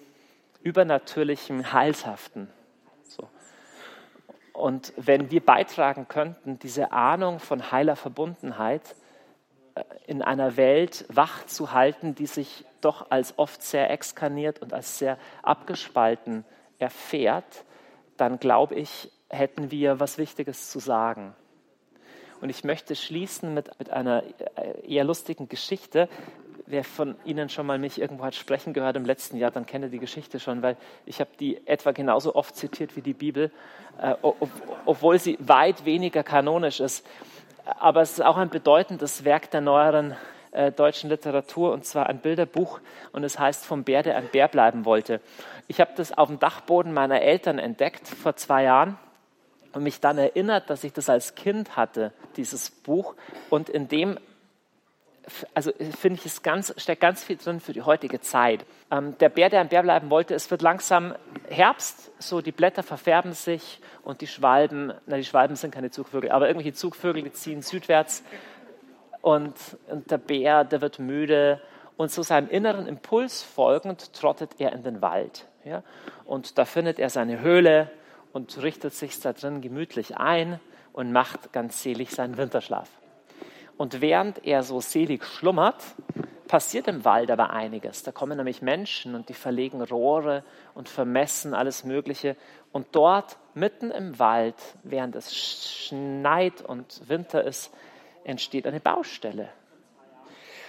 Übernatürlichem, 0.64 1.72
Heilshaften. 1.72 2.50
So. 3.04 3.30
Und 4.54 4.92
wenn 4.98 5.30
wir 5.30 5.46
beitragen 5.46 6.08
könnten, 6.08 6.58
diese 6.58 6.92
Ahnung 6.92 7.40
von 7.40 7.72
heiler 7.72 7.96
Verbundenheit 7.96 8.96
äh, 9.76 9.84
in 10.08 10.24
einer 10.24 10.58
Welt 10.58 11.06
wach 11.10 11.46
zu 11.46 11.74
halten, 11.74 12.16
die 12.16 12.26
sich 12.26 12.66
doch 12.82 13.12
als 13.12 13.38
oft 13.38 13.62
sehr 13.62 13.92
exkarniert 13.92 14.64
und 14.64 14.74
als 14.74 14.98
sehr 14.98 15.20
abgespalten 15.44 16.44
erfährt, 16.80 17.66
dann 18.20 18.40
glaube 18.40 18.76
ich, 18.76 19.12
hätten 19.30 19.72
wir 19.72 20.00
was 20.00 20.18
Wichtiges 20.18 20.70
zu 20.70 20.80
sagen. 20.80 21.34
Und 22.42 22.50
ich 22.50 22.64
möchte 22.64 22.96
schließen 22.96 23.54
mit, 23.54 23.70
mit 23.80 23.90
einer 23.90 24.24
äh, 24.56 24.88
eher 24.88 25.04
lustigen 25.04 25.50
Geschichte. 25.50 26.08
Wer 26.66 26.84
von 26.84 27.16
Ihnen 27.26 27.50
schon 27.50 27.66
mal 27.66 27.80
mich 27.80 28.00
irgendwo 28.00 28.24
hat 28.24 28.36
sprechen 28.36 28.74
gehört 28.74 28.96
im 28.96 29.06
letzten 29.06 29.38
Jahr, 29.38 29.52
dann 29.52 29.66
kenne 29.66 29.90
die 29.90 30.00
Geschichte 30.00 30.40
schon, 30.40 30.62
weil 30.62 30.78
ich 31.06 31.20
habe 31.20 31.32
die 31.40 31.66
etwa 31.68 31.92
genauso 31.92 32.36
oft 32.36 32.56
zitiert 32.56 32.96
wie 32.96 33.02
die 33.02 33.14
Bibel, 33.14 33.52
äh, 34.02 34.16
ob, 34.22 34.50
obwohl 34.86 35.20
sie 35.20 35.38
weit 35.40 35.86
weniger 35.86 36.24
kanonisch 36.24 36.80
ist. 36.80 37.06
Aber 37.66 38.02
es 38.02 38.12
ist 38.14 38.22
auch 38.22 38.38
ein 38.38 38.50
bedeutendes 38.50 39.26
Werk 39.26 39.52
der 39.52 39.62
neueren 39.62 40.16
äh, 40.52 40.72
deutschen 40.72 41.10
Literatur, 41.10 41.72
und 41.74 41.86
zwar 41.86 42.08
ein 42.08 42.20
Bilderbuch, 42.20 42.80
und 43.12 43.24
es 43.24 43.38
heißt 43.38 43.66
Vom 43.66 43.84
Bär, 43.84 44.04
der 44.04 44.18
ein 44.18 44.28
Bär 44.28 44.48
bleiben 44.48 44.86
wollte. 44.86 45.22
Ich 45.68 45.80
habe 45.80 45.92
das 45.96 46.18
auf 46.18 46.28
dem 46.28 46.40
Dachboden 46.40 46.94
meiner 46.94 47.22
Eltern 47.22 47.60
entdeckt 47.60 48.08
vor 48.08 48.36
zwei 48.36 48.64
Jahren 48.64 48.98
und 49.74 49.84
mich 49.84 50.00
dann 50.00 50.18
erinnert, 50.18 50.70
dass 50.70 50.84
ich 50.84 50.94
das 50.94 51.10
als 51.10 51.36
Kind 51.36 51.76
hatte, 51.78 52.12
dieses 52.38 52.72
Buch. 52.72 53.16
Und 53.50 53.70
in 53.70 53.88
dem, 53.88 54.18
also 55.54 55.72
finde 56.00 56.20
ich, 56.20 56.26
es 56.26 56.42
ganz, 56.42 56.74
steckt 56.78 57.02
ganz 57.02 57.24
viel 57.24 57.38
drin 57.38 57.60
für 57.60 57.74
die 57.74 57.84
heutige 57.84 58.20
Zeit. 58.20 58.66
Ähm, 58.90 59.16
der 59.20 59.30
Bär, 59.30 59.50
der 59.50 59.62
ein 59.62 59.70
Bär 59.70 59.84
bleiben 59.84 60.10
wollte, 60.10 60.34
es 60.34 60.50
wird 60.50 60.62
langsam 60.62 61.14
Herbst, 61.50 62.12
so 62.18 62.42
die 62.42 62.52
Blätter 62.52 62.82
verfärben 62.82 63.34
sich 63.34 63.80
und 64.04 64.22
die 64.22 64.28
Schwalben, 64.28 64.94
na 65.06 65.18
die 65.18 65.26
Schwalben 65.26 65.56
sind 65.56 65.72
keine 65.72 65.92
Zugvögel, 65.92 66.32
aber 66.32 66.48
irgendwelche 66.48 66.74
Zugvögel, 66.74 67.22
die 67.22 67.34
ziehen 67.34 67.62
südwärts. 67.62 68.24
Und, 69.22 69.56
und 69.90 70.10
der 70.10 70.18
Bär, 70.18 70.64
der 70.64 70.82
wird 70.82 71.00
müde 71.00 71.62
und 71.98 72.12
so 72.12 72.24
seinem 72.24 72.50
inneren 72.50 72.88
Impuls 72.88 73.44
folgend 73.44 74.14
trottet 74.14 74.52
er 74.60 74.72
in 74.74 74.84
den 74.84 75.02
Wald. 75.02 75.48
Ja? 75.66 75.84
Und 76.26 76.58
da 76.58 76.66
findet 76.66 77.00
er 77.00 77.10
seine 77.10 77.42
Höhle, 77.42 77.92
und 78.34 78.62
richtet 78.62 78.94
sich 78.94 79.20
da 79.20 79.34
drin 79.34 79.62
gemütlich 79.62 80.18
ein 80.18 80.60
und 80.94 81.12
macht 81.12 81.52
ganz 81.54 81.82
selig 81.82 82.12
seinen 82.12 82.38
Winterschlaf. 82.38 82.90
Und 83.78 84.02
während 84.02 84.46
er 84.46 84.64
so 84.64 84.82
selig 84.82 85.26
schlummert, 85.26 85.82
passiert 86.48 86.88
im 86.88 87.06
Wald 87.06 87.32
aber 87.32 87.52
einiges. 87.52 88.04
Da 88.04 88.12
kommen 88.12 88.36
nämlich 88.36 88.62
Menschen 88.62 89.16
und 89.16 89.30
die 89.30 89.34
verlegen 89.34 89.82
Rohre 89.82 90.44
und 90.74 90.90
vermessen 90.90 91.54
alles 91.54 91.84
Mögliche. 91.84 92.36
Und 92.72 92.88
dort, 92.92 93.38
mitten 93.54 93.92
im 93.92 94.20
Wald, 94.20 94.56
während 94.84 95.16
es 95.16 95.36
schneit 95.36 96.62
und 96.62 97.08
Winter 97.08 97.44
ist, 97.44 97.72
entsteht 98.30 98.68
eine 98.68 98.80
Baustelle. 98.80 99.50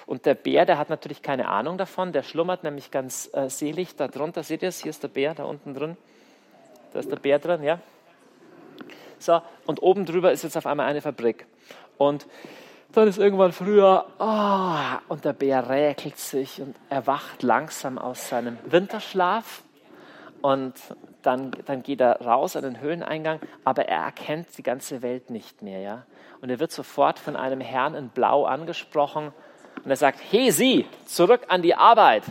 Und 0.06 0.26
der 0.26 0.34
Bär, 0.34 0.66
der 0.66 0.78
hat 0.78 0.90
natürlich 0.90 1.22
keine 1.22 1.48
Ahnung 1.48 1.78
davon, 1.78 2.12
der 2.12 2.24
schlummert 2.24 2.64
nämlich 2.64 2.90
ganz 2.90 3.30
äh, 3.32 3.48
selig 3.48 3.94
da 3.94 4.08
drunter. 4.08 4.42
Seht 4.42 4.62
ihr 4.62 4.70
es? 4.70 4.82
Hier 4.82 4.90
ist 4.90 5.02
der 5.02 5.08
Bär 5.08 5.34
da 5.34 5.44
unten 5.44 5.74
drin. 5.74 5.96
Da 6.92 6.98
ist 6.98 7.10
der 7.10 7.16
Bär 7.16 7.38
drin, 7.38 7.62
ja. 7.62 7.78
So, 9.20 9.40
und 9.66 9.82
oben 9.82 10.06
drüber 10.06 10.32
ist 10.32 10.42
jetzt 10.42 10.56
auf 10.56 10.66
einmal 10.66 10.86
eine 10.86 11.00
Fabrik. 11.00 11.46
Und 11.96 12.26
dann 12.92 13.06
ist 13.06 13.18
irgendwann 13.18 13.52
früher, 13.52 14.06
oh, 14.18 15.12
und 15.12 15.24
der 15.24 15.32
Bär 15.32 15.68
räkelt 15.68 16.18
sich 16.18 16.60
und 16.60 16.74
erwacht 16.88 17.42
langsam 17.42 17.98
aus 17.98 18.30
seinem 18.30 18.58
Winterschlaf. 18.64 19.62
Und 20.42 20.74
dann, 21.22 21.52
dann 21.66 21.82
geht 21.82 22.00
er 22.00 22.20
raus 22.20 22.56
an 22.56 22.62
den 22.62 22.80
Höhleneingang, 22.80 23.38
aber 23.62 23.86
er 23.86 24.04
erkennt 24.04 24.48
die 24.56 24.62
ganze 24.62 25.02
Welt 25.02 25.30
nicht 25.30 25.62
mehr. 25.62 25.80
Ja? 25.80 26.06
Und 26.40 26.50
er 26.50 26.58
wird 26.58 26.72
sofort 26.72 27.18
von 27.18 27.36
einem 27.36 27.60
Herrn 27.60 27.94
in 27.94 28.08
Blau 28.08 28.44
angesprochen 28.44 29.32
und 29.84 29.90
er 29.90 29.96
sagt, 29.96 30.20
hey 30.30 30.50
Sie, 30.50 30.86
zurück 31.06 31.42
an 31.48 31.62
die 31.62 31.74
Arbeit. 31.74 32.24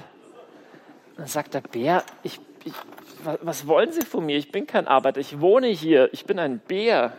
Und 1.11 1.19
dann 1.19 1.27
sagt 1.27 1.53
der 1.53 1.61
Bär, 1.61 2.03
ich, 2.23 2.39
ich, 2.63 2.73
was 3.41 3.67
wollen 3.67 3.91
Sie 3.91 4.05
von 4.05 4.25
mir? 4.25 4.37
Ich 4.37 4.51
bin 4.51 4.67
kein 4.67 4.87
Arbeiter, 4.87 5.19
ich 5.19 5.41
wohne 5.41 5.67
hier, 5.67 6.09
ich 6.13 6.25
bin 6.25 6.39
ein 6.39 6.59
Bär. 6.59 7.13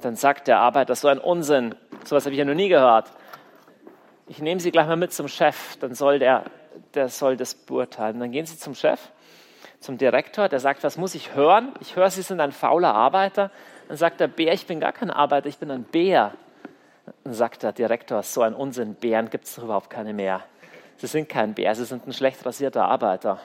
Dann 0.00 0.16
sagt 0.16 0.48
der 0.48 0.60
Arbeiter, 0.60 0.94
so 0.94 1.08
ein 1.08 1.18
Unsinn, 1.18 1.74
sowas 2.04 2.24
habe 2.24 2.32
ich 2.32 2.38
ja 2.38 2.44
noch 2.44 2.54
nie 2.54 2.68
gehört. 2.68 3.10
Ich 4.28 4.40
nehme 4.40 4.60
Sie 4.60 4.70
gleich 4.70 4.86
mal 4.86 4.96
mit 4.96 5.12
zum 5.12 5.28
Chef, 5.28 5.76
dann 5.78 5.94
soll 5.94 6.18
der, 6.18 6.44
der 6.94 7.08
soll 7.08 7.36
das 7.36 7.54
beurteilen. 7.54 8.20
Dann 8.20 8.30
gehen 8.30 8.46
Sie 8.46 8.58
zum 8.58 8.74
Chef, 8.74 9.00
zum 9.80 9.98
Direktor, 9.98 10.48
der 10.48 10.60
sagt, 10.60 10.84
was 10.84 10.98
muss 10.98 11.14
ich 11.14 11.34
hören? 11.34 11.72
Ich 11.80 11.96
höre, 11.96 12.10
Sie 12.10 12.22
sind 12.22 12.40
ein 12.40 12.52
fauler 12.52 12.94
Arbeiter. 12.94 13.50
Dann 13.88 13.96
sagt 13.96 14.20
der 14.20 14.28
Bär, 14.28 14.52
ich 14.52 14.66
bin 14.66 14.80
gar 14.80 14.92
kein 14.92 15.10
Arbeiter, 15.10 15.48
ich 15.48 15.58
bin 15.58 15.70
ein 15.70 15.82
Bär. 15.82 16.34
Dann 17.24 17.32
sagt 17.32 17.62
der 17.62 17.72
Direktor, 17.72 18.22
so 18.22 18.42
ein 18.42 18.54
Unsinn, 18.54 18.94
Bären 18.94 19.30
gibt 19.30 19.46
es 19.46 19.54
doch 19.54 19.64
überhaupt 19.64 19.88
keine 19.88 20.12
mehr. 20.12 20.44
Sie 20.98 21.06
sind 21.06 21.28
kein 21.28 21.54
Bär, 21.54 21.74
Sie 21.74 21.86
sind 21.86 22.06
ein 22.06 22.12
schlecht 22.12 22.44
rasierter 22.44 22.84
Arbeiter. 22.84 23.40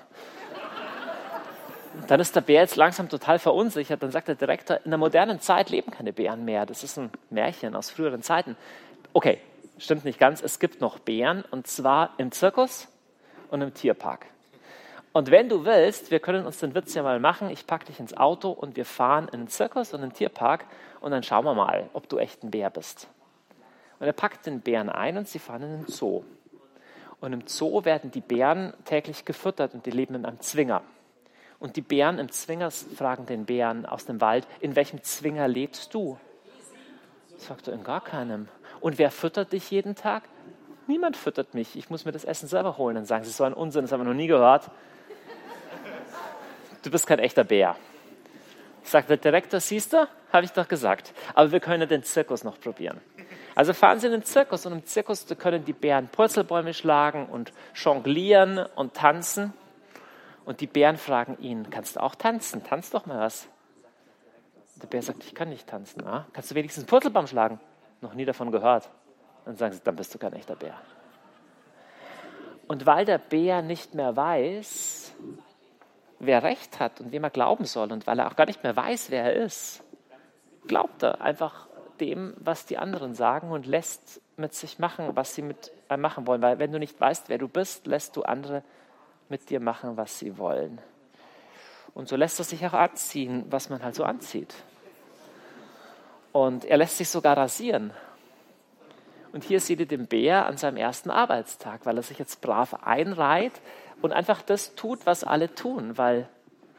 Dann 2.08 2.20
ist 2.20 2.36
der 2.36 2.42
Bär 2.42 2.62
jetzt 2.62 2.76
langsam 2.76 3.08
total 3.08 3.40
verunsichert. 3.40 4.04
Dann 4.04 4.12
sagt 4.12 4.28
der 4.28 4.36
Direktor, 4.36 4.80
in 4.84 4.92
der 4.92 4.98
modernen 4.98 5.40
Zeit 5.40 5.70
leben 5.70 5.92
keine 5.92 6.12
Bären 6.12 6.44
mehr. 6.44 6.66
Das 6.66 6.84
ist 6.84 6.98
ein 6.98 7.10
Märchen 7.30 7.76
aus 7.76 7.90
früheren 7.90 8.24
Zeiten. 8.24 8.58
Okay, 9.14 9.40
stimmt 9.78 10.04
nicht 10.04 10.20
ganz. 10.20 10.42
Es 10.42 10.60
gibt 10.60 10.82
noch 10.82 11.00
Bären 11.00 11.46
und 11.52 11.68
zwar 11.68 12.16
im 12.18 12.32
Zirkus 12.32 12.88
und 13.50 13.62
im 13.62 13.74
Tierpark. 13.74 14.26
Und 15.14 15.30
wenn 15.30 15.48
du 15.48 15.64
willst, 15.64 16.10
wir 16.10 16.20
können 16.20 16.46
uns 16.46 16.60
den 16.60 16.74
Witz 16.74 16.96
ja 16.96 17.04
mal 17.04 17.20
machen. 17.20 17.52
Ich 17.52 17.68
packe 17.68 17.86
dich 17.86 18.00
ins 18.00 18.18
Auto 18.18 18.50
und 18.50 18.76
wir 18.76 18.84
fahren 18.84 19.30
in 19.32 19.42
den 19.42 19.48
Zirkus 19.48 19.94
und 19.94 20.02
in 20.02 20.10
den 20.10 20.16
Tierpark 20.16 20.66
und 21.02 21.12
dann 21.12 21.22
schauen 21.22 21.46
wir 21.46 21.54
mal, 21.54 21.88
ob 21.94 22.10
du 22.10 22.18
echt 22.18 22.44
ein 22.44 22.50
Bär 22.50 22.72
bist. 22.72 23.08
Und 24.00 24.08
er 24.08 24.14
packt 24.14 24.48
den 24.48 24.62
Bären 24.62 24.90
ein 24.90 25.16
und 25.18 25.28
sie 25.28 25.38
fahren 25.38 25.62
in 25.62 25.72
den 25.84 25.88
Zoo. 25.88 26.24
Und 27.22 27.32
im 27.32 27.48
Zoo 27.48 27.86
werden 27.86 28.10
die 28.10 28.22
Bären 28.22 28.74
täglich 28.86 29.24
gefüttert 29.24 29.76
und 29.76 29.86
die 29.86 29.92
leben 29.92 30.16
in 30.16 30.26
einem 30.26 30.40
Zwinger. 30.42 30.82
Und 31.60 31.76
die 31.76 31.82
Bären 31.82 32.18
im 32.18 32.30
Zwinger 32.30 32.72
fragen 32.72 33.28
den 33.28 33.46
Bären 33.46 33.86
aus 33.86 34.06
dem 34.06 34.20
Wald, 34.20 34.48
in 34.60 34.76
welchem 34.76 35.02
Zwinger 35.04 35.48
lebst 35.48 35.94
du? 35.94 36.18
Sagt 37.38 37.68
er, 37.68 37.76
in 37.76 37.84
gar 37.84 38.04
keinem. 38.04 38.50
Und 38.82 38.98
wer 38.98 39.12
füttert 39.12 39.54
dich 39.54 39.70
jeden 39.70 39.96
Tag? 39.96 40.24
Niemand 40.88 41.16
füttert 41.16 41.54
mich. 41.54 41.78
Ich 41.78 41.90
muss 41.90 42.04
mir 42.04 42.12
das 42.12 42.26
Essen 42.26 42.50
selber 42.50 42.78
holen. 42.78 42.96
Dann 42.96 43.06
sagen 43.06 43.24
sie, 43.24 43.32
so 43.32 43.44
ein 43.44 43.54
Unsinn, 43.54 43.84
das 43.84 43.92
haben 43.92 44.02
wir 44.02 44.06
noch 44.06 44.14
nie 44.14 44.28
gehört. 44.28 44.70
Du 46.84 46.92
bist 46.92 47.08
kein 47.08 47.20
echter 47.20 47.44
Bär. 47.44 47.76
Sagt 48.84 49.10
der 49.10 49.18
Direktor, 49.18 49.62
siehst 49.62 49.94
du, 49.94 50.08
habe 50.32 50.46
ich 50.46 50.52
doch 50.52 50.68
gesagt. 50.68 51.14
Aber 51.34 51.52
wir 51.52 51.62
können 51.62 51.88
den 51.88 52.04
Zirkus 52.04 52.44
noch 52.44 52.60
probieren. 52.60 53.00
Also 53.56 53.74
fahren 53.74 54.00
Sie 54.00 54.08
in 54.08 54.12
den 54.12 54.24
Zirkus 54.24 54.66
und 54.66 54.74
im 54.74 54.86
Zirkus 54.86 55.26
können 55.38 55.64
die 55.64 55.74
Bären 55.74 56.10
Purzelbäume 56.10 56.74
schlagen 56.74 57.28
und 57.28 57.54
jonglieren 57.76 58.58
und 58.76 58.96
tanzen. 58.96 59.54
Und 60.44 60.60
die 60.60 60.68
Bären 60.68 60.98
fragen 60.98 61.38
ihn, 61.40 61.70
kannst 61.70 61.96
du 61.96 62.02
auch 62.02 62.16
tanzen? 62.16 62.64
Tanz 62.64 62.90
doch 62.90 63.06
mal 63.06 63.20
was. 63.20 63.48
Der 64.82 64.88
Bär 64.88 65.02
sagt, 65.02 65.24
ich 65.24 65.34
kann 65.34 65.50
nicht 65.50 65.68
tanzen. 65.68 66.06
Ah, 66.06 66.26
kannst 66.34 66.52
du 66.52 66.56
wenigstens 66.56 66.84
einen 66.84 66.90
Purzelbaum 66.90 67.28
schlagen? 67.28 67.62
Noch 68.02 68.14
nie 68.14 68.26
davon 68.26 68.52
gehört. 68.52 68.90
Dann 69.46 69.56
sagen 69.56 69.74
sie, 69.74 69.82
dann 69.84 69.96
bist 69.96 70.14
du 70.14 70.20
kein 70.20 70.34
echter 70.34 70.56
Bär. 70.56 70.76
Und 72.68 72.86
weil 72.86 73.06
der 73.06 73.20
Bär 73.20 73.62
nicht 73.62 73.94
mehr 73.94 74.16
weiß, 74.16 75.03
wer 76.26 76.44
recht 76.44 76.80
hat 76.80 77.02
und 77.02 77.12
wem 77.12 77.24
er 77.24 77.30
glauben 77.30 77.66
soll 77.66 77.92
und 77.92 78.08
weil 78.08 78.20
er 78.20 78.28
auch 78.28 78.36
gar 78.36 78.46
nicht 78.46 78.64
mehr 78.64 78.76
weiß, 78.76 79.12
wer 79.12 79.24
er 79.24 79.46
ist, 79.46 79.84
glaubt 80.68 81.04
er 81.04 81.22
einfach 81.22 81.68
dem, 82.00 82.34
was 82.38 82.66
die 82.66 82.78
anderen 82.78 83.14
sagen 83.14 83.52
und 83.52 83.66
lässt 83.66 84.22
mit 84.38 84.54
sich 84.54 84.80
machen, 84.80 85.16
was 85.16 85.36
sie 85.36 85.42
mit 85.42 85.72
einem 85.88 86.02
machen 86.02 86.28
wollen. 86.28 86.42
Weil 86.42 86.60
wenn 86.60 86.72
du 86.72 86.80
nicht 86.80 87.00
weißt, 87.00 87.30
wer 87.30 87.38
du 87.38 87.48
bist, 87.48 87.88
lässt 87.88 88.16
du 88.16 88.24
andere 88.24 88.64
mit 89.30 89.50
dir 89.50 89.60
machen, 89.60 89.98
was 89.98 90.20
sie 90.20 90.38
wollen. 90.38 90.80
Und 91.94 92.08
so 92.08 92.16
lässt 92.16 92.40
er 92.40 92.46
sich 92.46 92.66
auch 92.66 92.74
anziehen, 92.74 93.46
was 93.50 93.70
man 93.70 93.84
halt 93.84 93.96
so 93.96 94.04
anzieht. 94.04 94.54
Und 96.32 96.66
er 96.66 96.78
lässt 96.78 96.98
sich 96.98 97.10
sogar 97.10 97.38
rasieren. 97.38 97.94
Und 99.32 99.44
hier 99.44 99.60
seht 99.60 99.80
ihr 99.80 99.88
den 99.88 100.08
Bär 100.08 100.46
an 100.46 100.58
seinem 100.58 100.78
ersten 100.78 101.10
Arbeitstag, 101.10 101.86
weil 101.86 101.98
er 101.98 102.04
sich 102.04 102.20
jetzt 102.20 102.42
brav 102.42 102.74
einreiht 102.84 103.54
und 104.02 104.12
einfach 104.12 104.42
das 104.42 104.76
tut, 104.76 105.06
was 105.06 105.24
alle 105.24 105.54
tun, 105.54 105.98
weil 105.98 106.28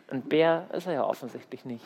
ein 0.08 0.22
Bär 0.22 0.68
ist 0.72 0.86
er 0.86 0.94
ja 0.94 1.04
offensichtlich 1.04 1.64
nicht. 1.64 1.84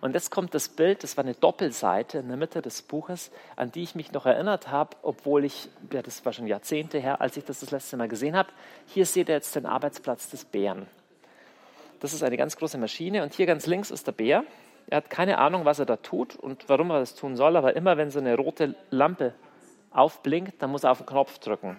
Und 0.00 0.14
jetzt 0.14 0.30
kommt 0.30 0.54
das 0.54 0.68
Bild, 0.68 1.02
das 1.02 1.16
war 1.16 1.24
eine 1.24 1.34
Doppelseite 1.34 2.18
in 2.18 2.28
der 2.28 2.36
Mitte 2.36 2.60
des 2.60 2.82
Buches, 2.82 3.30
an 3.56 3.72
die 3.72 3.82
ich 3.82 3.94
mich 3.94 4.12
noch 4.12 4.26
erinnert 4.26 4.68
habe, 4.68 4.96
obwohl 5.02 5.44
ich, 5.44 5.70
ja, 5.92 6.02
das 6.02 6.24
war 6.24 6.32
schon 6.32 6.46
Jahrzehnte 6.46 6.98
her, 6.98 7.20
als 7.20 7.36
ich 7.36 7.44
das 7.44 7.60
das 7.60 7.70
letzte 7.70 7.96
Mal 7.96 8.08
gesehen 8.08 8.36
habe. 8.36 8.50
Hier 8.86 9.06
seht 9.06 9.28
ihr 9.28 9.34
jetzt 9.34 9.56
den 9.56 9.66
Arbeitsplatz 9.66 10.28
des 10.28 10.44
Bären. 10.44 10.86
Das 12.00 12.12
ist 12.12 12.22
eine 12.22 12.36
ganz 12.36 12.56
große 12.56 12.76
Maschine 12.76 13.22
und 13.22 13.32
hier 13.32 13.46
ganz 13.46 13.66
links 13.66 13.90
ist 13.90 14.06
der 14.06 14.12
Bär. 14.12 14.44
Er 14.88 14.98
hat 14.98 15.10
keine 15.10 15.38
Ahnung, 15.38 15.64
was 15.64 15.78
er 15.78 15.86
da 15.86 15.96
tut 15.96 16.36
und 16.36 16.68
warum 16.68 16.90
er 16.90 17.00
das 17.00 17.14
tun 17.14 17.34
soll, 17.34 17.56
aber 17.56 17.74
immer 17.74 17.96
wenn 17.96 18.10
so 18.10 18.18
eine 18.18 18.36
rote 18.36 18.76
Lampe 18.90 19.34
aufblinkt, 19.90 20.60
dann 20.62 20.70
muss 20.70 20.84
er 20.84 20.92
auf 20.92 20.98
den 20.98 21.06
Knopf 21.06 21.38
drücken. 21.38 21.78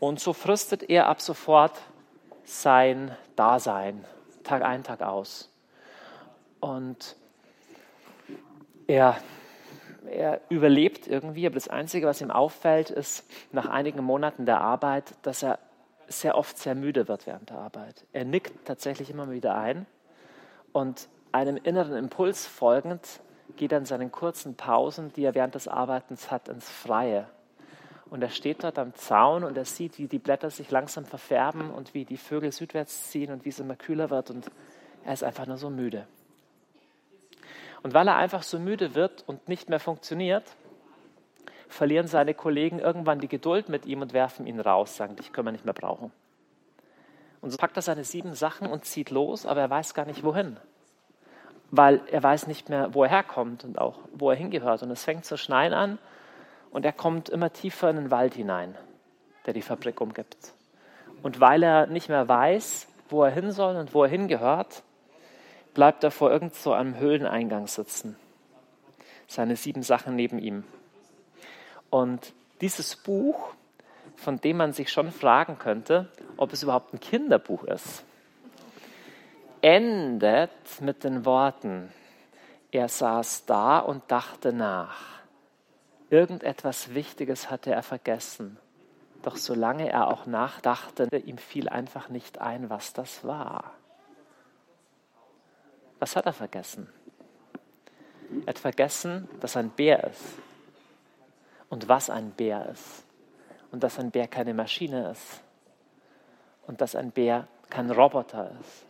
Und 0.00 0.20
so 0.20 0.32
fristet 0.32 0.88
er 0.88 1.06
ab 1.08 1.20
sofort 1.20 1.80
sein 2.44 3.16
Dasein, 3.36 4.04
Tag 4.44 4.62
ein, 4.62 4.84
Tag 4.84 5.02
aus. 5.02 5.50
Und 6.60 7.16
er, 8.86 9.16
er 10.10 10.40
überlebt 10.48 11.06
irgendwie, 11.06 11.46
aber 11.46 11.54
das 11.54 11.68
Einzige, 11.68 12.06
was 12.06 12.20
ihm 12.20 12.30
auffällt, 12.30 12.90
ist 12.90 13.28
nach 13.52 13.66
einigen 13.66 14.02
Monaten 14.02 14.46
der 14.46 14.60
Arbeit, 14.60 15.14
dass 15.22 15.42
er 15.42 15.58
sehr 16.08 16.36
oft 16.38 16.56
sehr 16.56 16.74
müde 16.74 17.06
wird 17.06 17.26
während 17.26 17.50
der 17.50 17.58
Arbeit. 17.58 18.06
Er 18.12 18.24
nickt 18.24 18.66
tatsächlich 18.66 19.10
immer 19.10 19.30
wieder 19.30 19.56
ein 19.56 19.86
und 20.72 21.08
einem 21.32 21.58
inneren 21.58 21.96
Impuls 21.96 22.46
folgend 22.46 23.20
geht 23.56 23.72
er 23.72 23.78
in 23.78 23.84
seinen 23.84 24.10
kurzen 24.10 24.54
Pausen, 24.54 25.12
die 25.14 25.24
er 25.24 25.34
während 25.34 25.54
des 25.54 25.68
Arbeitens 25.68 26.30
hat, 26.30 26.48
ins 26.48 26.70
Freie. 26.70 27.28
Und 28.10 28.22
er 28.22 28.30
steht 28.30 28.64
dort 28.64 28.78
am 28.78 28.94
Zaun 28.94 29.44
und 29.44 29.56
er 29.58 29.66
sieht, 29.66 29.98
wie 29.98 30.06
die 30.06 30.18
Blätter 30.18 30.50
sich 30.50 30.70
langsam 30.70 31.04
verfärben 31.04 31.70
und 31.70 31.92
wie 31.92 32.04
die 32.04 32.16
Vögel 32.16 32.52
südwärts 32.52 33.10
ziehen 33.10 33.30
und 33.32 33.44
wie 33.44 33.50
es 33.50 33.60
immer 33.60 33.76
kühler 33.76 34.08
wird 34.10 34.30
und 34.30 34.50
er 35.04 35.12
ist 35.12 35.24
einfach 35.24 35.46
nur 35.46 35.58
so 35.58 35.68
müde. 35.68 36.06
Und 37.82 37.94
weil 37.94 38.08
er 38.08 38.16
einfach 38.16 38.42
so 38.42 38.58
müde 38.58 38.94
wird 38.94 39.24
und 39.26 39.48
nicht 39.48 39.68
mehr 39.68 39.78
funktioniert, 39.78 40.44
verlieren 41.68 42.06
seine 42.06 42.34
Kollegen 42.34 42.78
irgendwann 42.78 43.20
die 43.20 43.28
Geduld 43.28 43.68
mit 43.68 43.86
ihm 43.86 44.00
und 44.00 44.12
werfen 44.14 44.46
ihn 44.46 44.58
raus, 44.58 44.96
sagen, 44.96 45.16
dich 45.16 45.32
können 45.32 45.48
wir 45.48 45.52
nicht 45.52 45.66
mehr 45.66 45.74
brauchen. 45.74 46.10
Und 47.40 47.50
so 47.50 47.56
packt 47.56 47.76
er 47.76 47.82
seine 47.82 48.04
sieben 48.04 48.32
Sachen 48.32 48.66
und 48.66 48.84
zieht 48.84 49.10
los, 49.10 49.46
aber 49.46 49.60
er 49.60 49.70
weiß 49.70 49.94
gar 49.94 50.06
nicht 50.06 50.24
wohin. 50.24 50.56
Weil 51.70 52.00
er 52.10 52.22
weiß 52.22 52.46
nicht 52.46 52.68
mehr, 52.68 52.94
wo 52.94 53.04
er 53.04 53.10
herkommt 53.10 53.64
und 53.64 53.78
auch, 53.78 53.98
wo 54.12 54.30
er 54.30 54.36
hingehört. 54.36 54.82
Und 54.82 54.90
es 54.90 55.04
fängt 55.04 55.24
zu 55.24 55.36
schneien 55.36 55.74
an 55.74 55.98
und 56.70 56.84
er 56.84 56.92
kommt 56.92 57.28
immer 57.28 57.52
tiefer 57.52 57.90
in 57.90 57.96
den 57.96 58.10
Wald 58.10 58.34
hinein, 58.34 58.76
der 59.46 59.54
die 59.54 59.62
Fabrik 59.62 60.00
umgibt. 60.00 60.52
Und 61.22 61.40
weil 61.40 61.62
er 61.62 61.86
nicht 61.86 62.08
mehr 62.08 62.28
weiß, 62.28 62.86
wo 63.08 63.24
er 63.24 63.30
hin 63.30 63.50
soll 63.52 63.76
und 63.76 63.94
wo 63.94 64.04
er 64.04 64.10
hingehört, 64.10 64.82
bleibt 65.74 66.04
er 66.04 66.10
vor 66.10 66.30
irgend 66.30 66.54
so 66.54 66.72
einem 66.72 66.98
Höhleneingang 66.98 67.66
sitzen. 67.66 68.16
Seine 69.26 69.56
sieben 69.56 69.82
Sachen 69.82 70.16
neben 70.16 70.38
ihm. 70.38 70.64
Und 71.90 72.32
dieses 72.60 72.96
Buch, 72.96 73.52
von 74.16 74.40
dem 74.40 74.56
man 74.56 74.72
sich 74.72 74.90
schon 74.90 75.12
fragen 75.12 75.58
könnte, 75.58 76.08
ob 76.36 76.52
es 76.52 76.62
überhaupt 76.62 76.92
ein 76.92 77.00
Kinderbuch 77.00 77.64
ist, 77.64 78.04
endet 79.60 80.50
mit 80.80 81.04
den 81.04 81.24
Worten, 81.24 81.92
er 82.70 82.88
saß 82.88 83.46
da 83.46 83.78
und 83.78 84.02
dachte 84.08 84.52
nach. 84.52 85.17
Irgendetwas 86.10 86.94
Wichtiges 86.94 87.50
hatte 87.50 87.70
er 87.70 87.82
vergessen. 87.82 88.58
Doch 89.22 89.36
solange 89.36 89.90
er 89.90 90.08
auch 90.08 90.26
nachdachte, 90.26 91.08
ihm 91.18 91.38
fiel 91.38 91.68
einfach 91.68 92.08
nicht 92.08 92.40
ein, 92.40 92.70
was 92.70 92.92
das 92.92 93.24
war. 93.24 93.72
Was 95.98 96.16
hat 96.16 96.26
er 96.26 96.32
vergessen? 96.32 96.88
Er 98.46 98.50
hat 98.50 98.58
vergessen, 98.58 99.28
dass 99.40 99.56
ein 99.56 99.70
Bär 99.70 100.04
ist 100.04 100.22
und 101.68 101.88
was 101.88 102.10
ein 102.10 102.30
Bär 102.30 102.68
ist 102.70 103.04
und 103.72 103.82
dass 103.82 103.98
ein 103.98 104.10
Bär 104.10 104.28
keine 104.28 104.54
Maschine 104.54 105.10
ist 105.10 105.42
und 106.66 106.80
dass 106.80 106.94
ein 106.94 107.10
Bär 107.10 107.48
kein 107.68 107.90
Roboter 107.90 108.52
ist, 108.60 108.86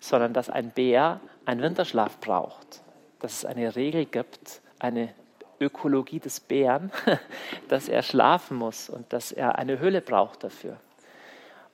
sondern 0.00 0.34
dass 0.34 0.50
ein 0.50 0.70
Bär 0.70 1.20
einen 1.44 1.62
Winterschlaf 1.62 2.18
braucht, 2.20 2.82
dass 3.20 3.38
es 3.38 3.44
eine 3.44 3.74
Regel 3.74 4.04
gibt, 4.04 4.60
eine 4.78 5.14
Ökologie 5.60 6.20
des 6.20 6.40
Bären, 6.40 6.92
dass 7.68 7.88
er 7.88 8.02
schlafen 8.02 8.56
muss 8.56 8.88
und 8.88 9.12
dass 9.12 9.32
er 9.32 9.56
eine 9.56 9.78
Höhle 9.78 10.00
braucht 10.00 10.44
dafür. 10.44 10.76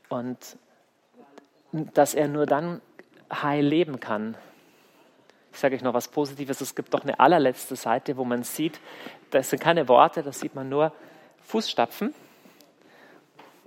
Und 0.08 0.56
dass 1.72 2.14
er 2.14 2.28
nur 2.28 2.46
dann 2.46 2.80
heil 3.32 3.64
leben 3.64 4.00
kann. 4.00 4.36
Ich 5.52 5.58
sage 5.58 5.76
euch 5.76 5.82
noch 5.82 5.94
was 5.94 6.08
Positives. 6.08 6.60
Es 6.60 6.74
gibt 6.74 6.94
doch 6.94 7.02
eine 7.02 7.18
allerletzte 7.20 7.76
Seite, 7.76 8.16
wo 8.16 8.24
man 8.24 8.42
sieht, 8.42 8.80
das 9.30 9.50
sind 9.50 9.60
keine 9.60 9.88
Worte, 9.88 10.22
da 10.22 10.32
sieht 10.32 10.54
man 10.54 10.68
nur 10.68 10.92
Fußstapfen, 11.42 12.14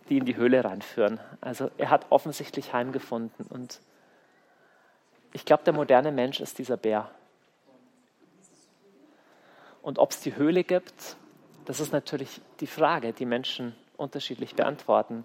die 0.10 0.18
in 0.18 0.26
die 0.26 0.36
Höhle 0.36 0.64
reinführen. 0.64 1.20
Also 1.42 1.70
er 1.78 1.90
hat 1.90 2.06
offensichtlich 2.10 2.74
heimgefunden. 2.74 3.46
Und 3.46 3.80
ich 5.34 5.46
glaube, 5.46 5.64
der 5.64 5.74
moderne 5.74 6.12
Mensch 6.12 6.40
ist 6.40 6.58
dieser 6.60 6.78
Bär. 6.78 7.10
Und 9.88 10.00
ob 10.00 10.12
es 10.12 10.20
die 10.20 10.36
Höhle 10.36 10.66
gibt, 10.66 11.16
das 11.64 11.80
ist 11.80 11.94
natürlich 11.94 12.42
die 12.60 12.68
Frage, 12.68 13.14
die 13.14 13.26
Menschen 13.26 13.74
unterschiedlich 13.96 14.54
beantworten. 14.54 15.24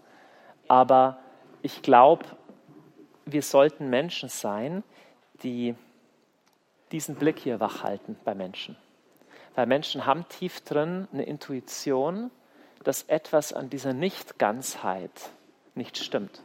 Aber 0.68 1.18
ich 1.62 1.82
glaube, 1.82 2.24
wir 3.24 3.42
sollten 3.42 3.90
Menschen 3.90 4.28
sein, 4.28 4.84
die 5.42 5.74
diesen 6.92 7.16
Blick 7.16 7.40
hier 7.40 7.58
wachhalten 7.58 8.14
bei 8.24 8.36
Menschen. 8.36 8.76
Weil 9.56 9.66
Menschen 9.66 10.06
haben 10.06 10.28
tief 10.28 10.60
drin 10.60 11.08
eine 11.12 11.24
Intuition, 11.24 12.30
dass 12.84 13.02
etwas 13.02 13.52
an 13.52 13.68
dieser 13.68 13.94
Nicht-Ganzheit 13.94 15.30
nicht 15.74 15.98
stimmt. 15.98 16.40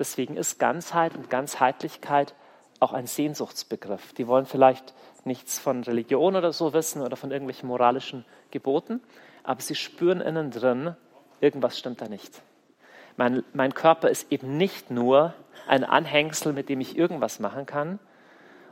Deswegen 0.00 0.36
ist 0.36 0.58
Ganzheit 0.58 1.14
und 1.14 1.30
Ganzheitlichkeit 1.30 2.34
auch 2.82 2.92
ein 2.92 3.06
Sehnsuchtsbegriff. 3.06 4.12
Die 4.14 4.26
wollen 4.26 4.46
vielleicht 4.46 4.92
nichts 5.24 5.58
von 5.58 5.84
Religion 5.84 6.36
oder 6.36 6.52
so 6.52 6.72
wissen 6.72 7.00
oder 7.00 7.16
von 7.16 7.30
irgendwelchen 7.30 7.68
moralischen 7.68 8.24
Geboten, 8.50 9.00
aber 9.44 9.60
sie 9.60 9.74
spüren 9.74 10.20
innen 10.20 10.50
drin, 10.50 10.96
irgendwas 11.40 11.78
stimmt 11.78 12.00
da 12.00 12.08
nicht. 12.08 12.42
Mein, 13.16 13.44
mein 13.52 13.74
Körper 13.74 14.08
ist 14.08 14.32
eben 14.32 14.56
nicht 14.56 14.90
nur 14.90 15.34
ein 15.68 15.84
Anhängsel, 15.84 16.52
mit 16.52 16.68
dem 16.68 16.80
ich 16.80 16.96
irgendwas 16.96 17.40
machen 17.40 17.66
kann. 17.66 17.98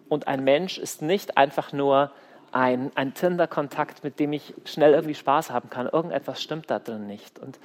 Und 0.08 0.26
ein 0.26 0.42
Mensch 0.42 0.78
ist 0.78 1.02
nicht 1.02 1.36
einfach 1.36 1.72
nur 1.72 2.11
ein, 2.52 2.90
ein 2.96 3.14
Tinder-Kontakt, 3.14 4.02
mit 4.02 4.18
dem 4.18 4.32
ich 4.32 4.54
schnell 4.64 4.92
irgendwie 4.92 5.14
Spaß 5.14 5.50
haben 5.50 5.70
kann. 5.70 5.86
Irgendetwas 5.86 6.42
stimmt 6.42 6.70
da 6.70 6.78
drin 6.78 7.06
nicht. 7.06 7.38
Und 7.38 7.61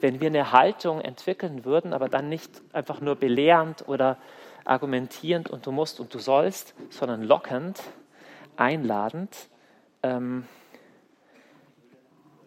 wenn 0.00 0.20
wir 0.20 0.28
eine 0.28 0.52
Haltung 0.52 1.00
entwickeln 1.00 1.64
würden, 1.64 1.94
aber 1.94 2.08
dann 2.08 2.28
nicht 2.28 2.50
einfach 2.72 3.00
nur 3.00 3.16
belehrend 3.16 3.88
oder 3.88 4.18
argumentierend 4.66 5.48
und 5.48 5.66
du 5.66 5.72
musst 5.72 6.00
und 6.00 6.12
du 6.12 6.18
sollst, 6.18 6.74
sondern 6.90 7.22
lockend, 7.22 7.82
einladend, 8.56 9.48
ähm, 10.02 10.46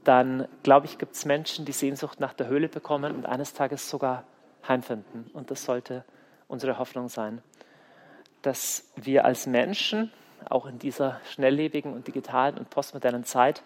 dann 0.04 0.48
glaube 0.64 0.86
ich, 0.86 0.98
gibt 0.98 1.16
es 1.16 1.26
Menschen, 1.26 1.66
die 1.66 1.72
Sehnsucht 1.72 2.20
nach 2.20 2.34
der 2.34 2.48
Höhle 2.48 2.68
bekommen 2.68 3.16
und 3.16 3.26
eines 3.26 3.54
Tages 3.54 3.90
sogar 3.90 4.24
heimfinden. 4.68 5.30
Und 5.34 5.52
das 5.52 5.64
sollte 5.66 6.04
unsere 6.48 6.80
Hoffnung 6.80 7.10
sein, 7.10 7.42
dass 8.42 8.92
wir 8.96 9.26
als 9.26 9.46
Menschen, 9.46 10.12
auch 10.50 10.66
in 10.66 10.80
dieser 10.80 11.20
schnelllebigen 11.30 11.94
und 11.94 12.08
digitalen 12.08 12.58
und 12.58 12.70
postmodernen 12.70 13.26
Zeit, 13.26 13.62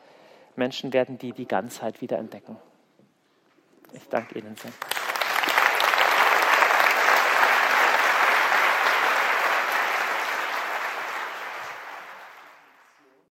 Menschen 0.55 0.91
werden, 0.91 1.17
die 1.17 1.31
die 1.31 1.47
Ganzheit 1.47 2.01
wiederentdecken. 2.01 2.57
Ich 3.93 4.09
danke 4.09 4.39
Ihnen 4.39 4.55
sehr. 4.55 4.71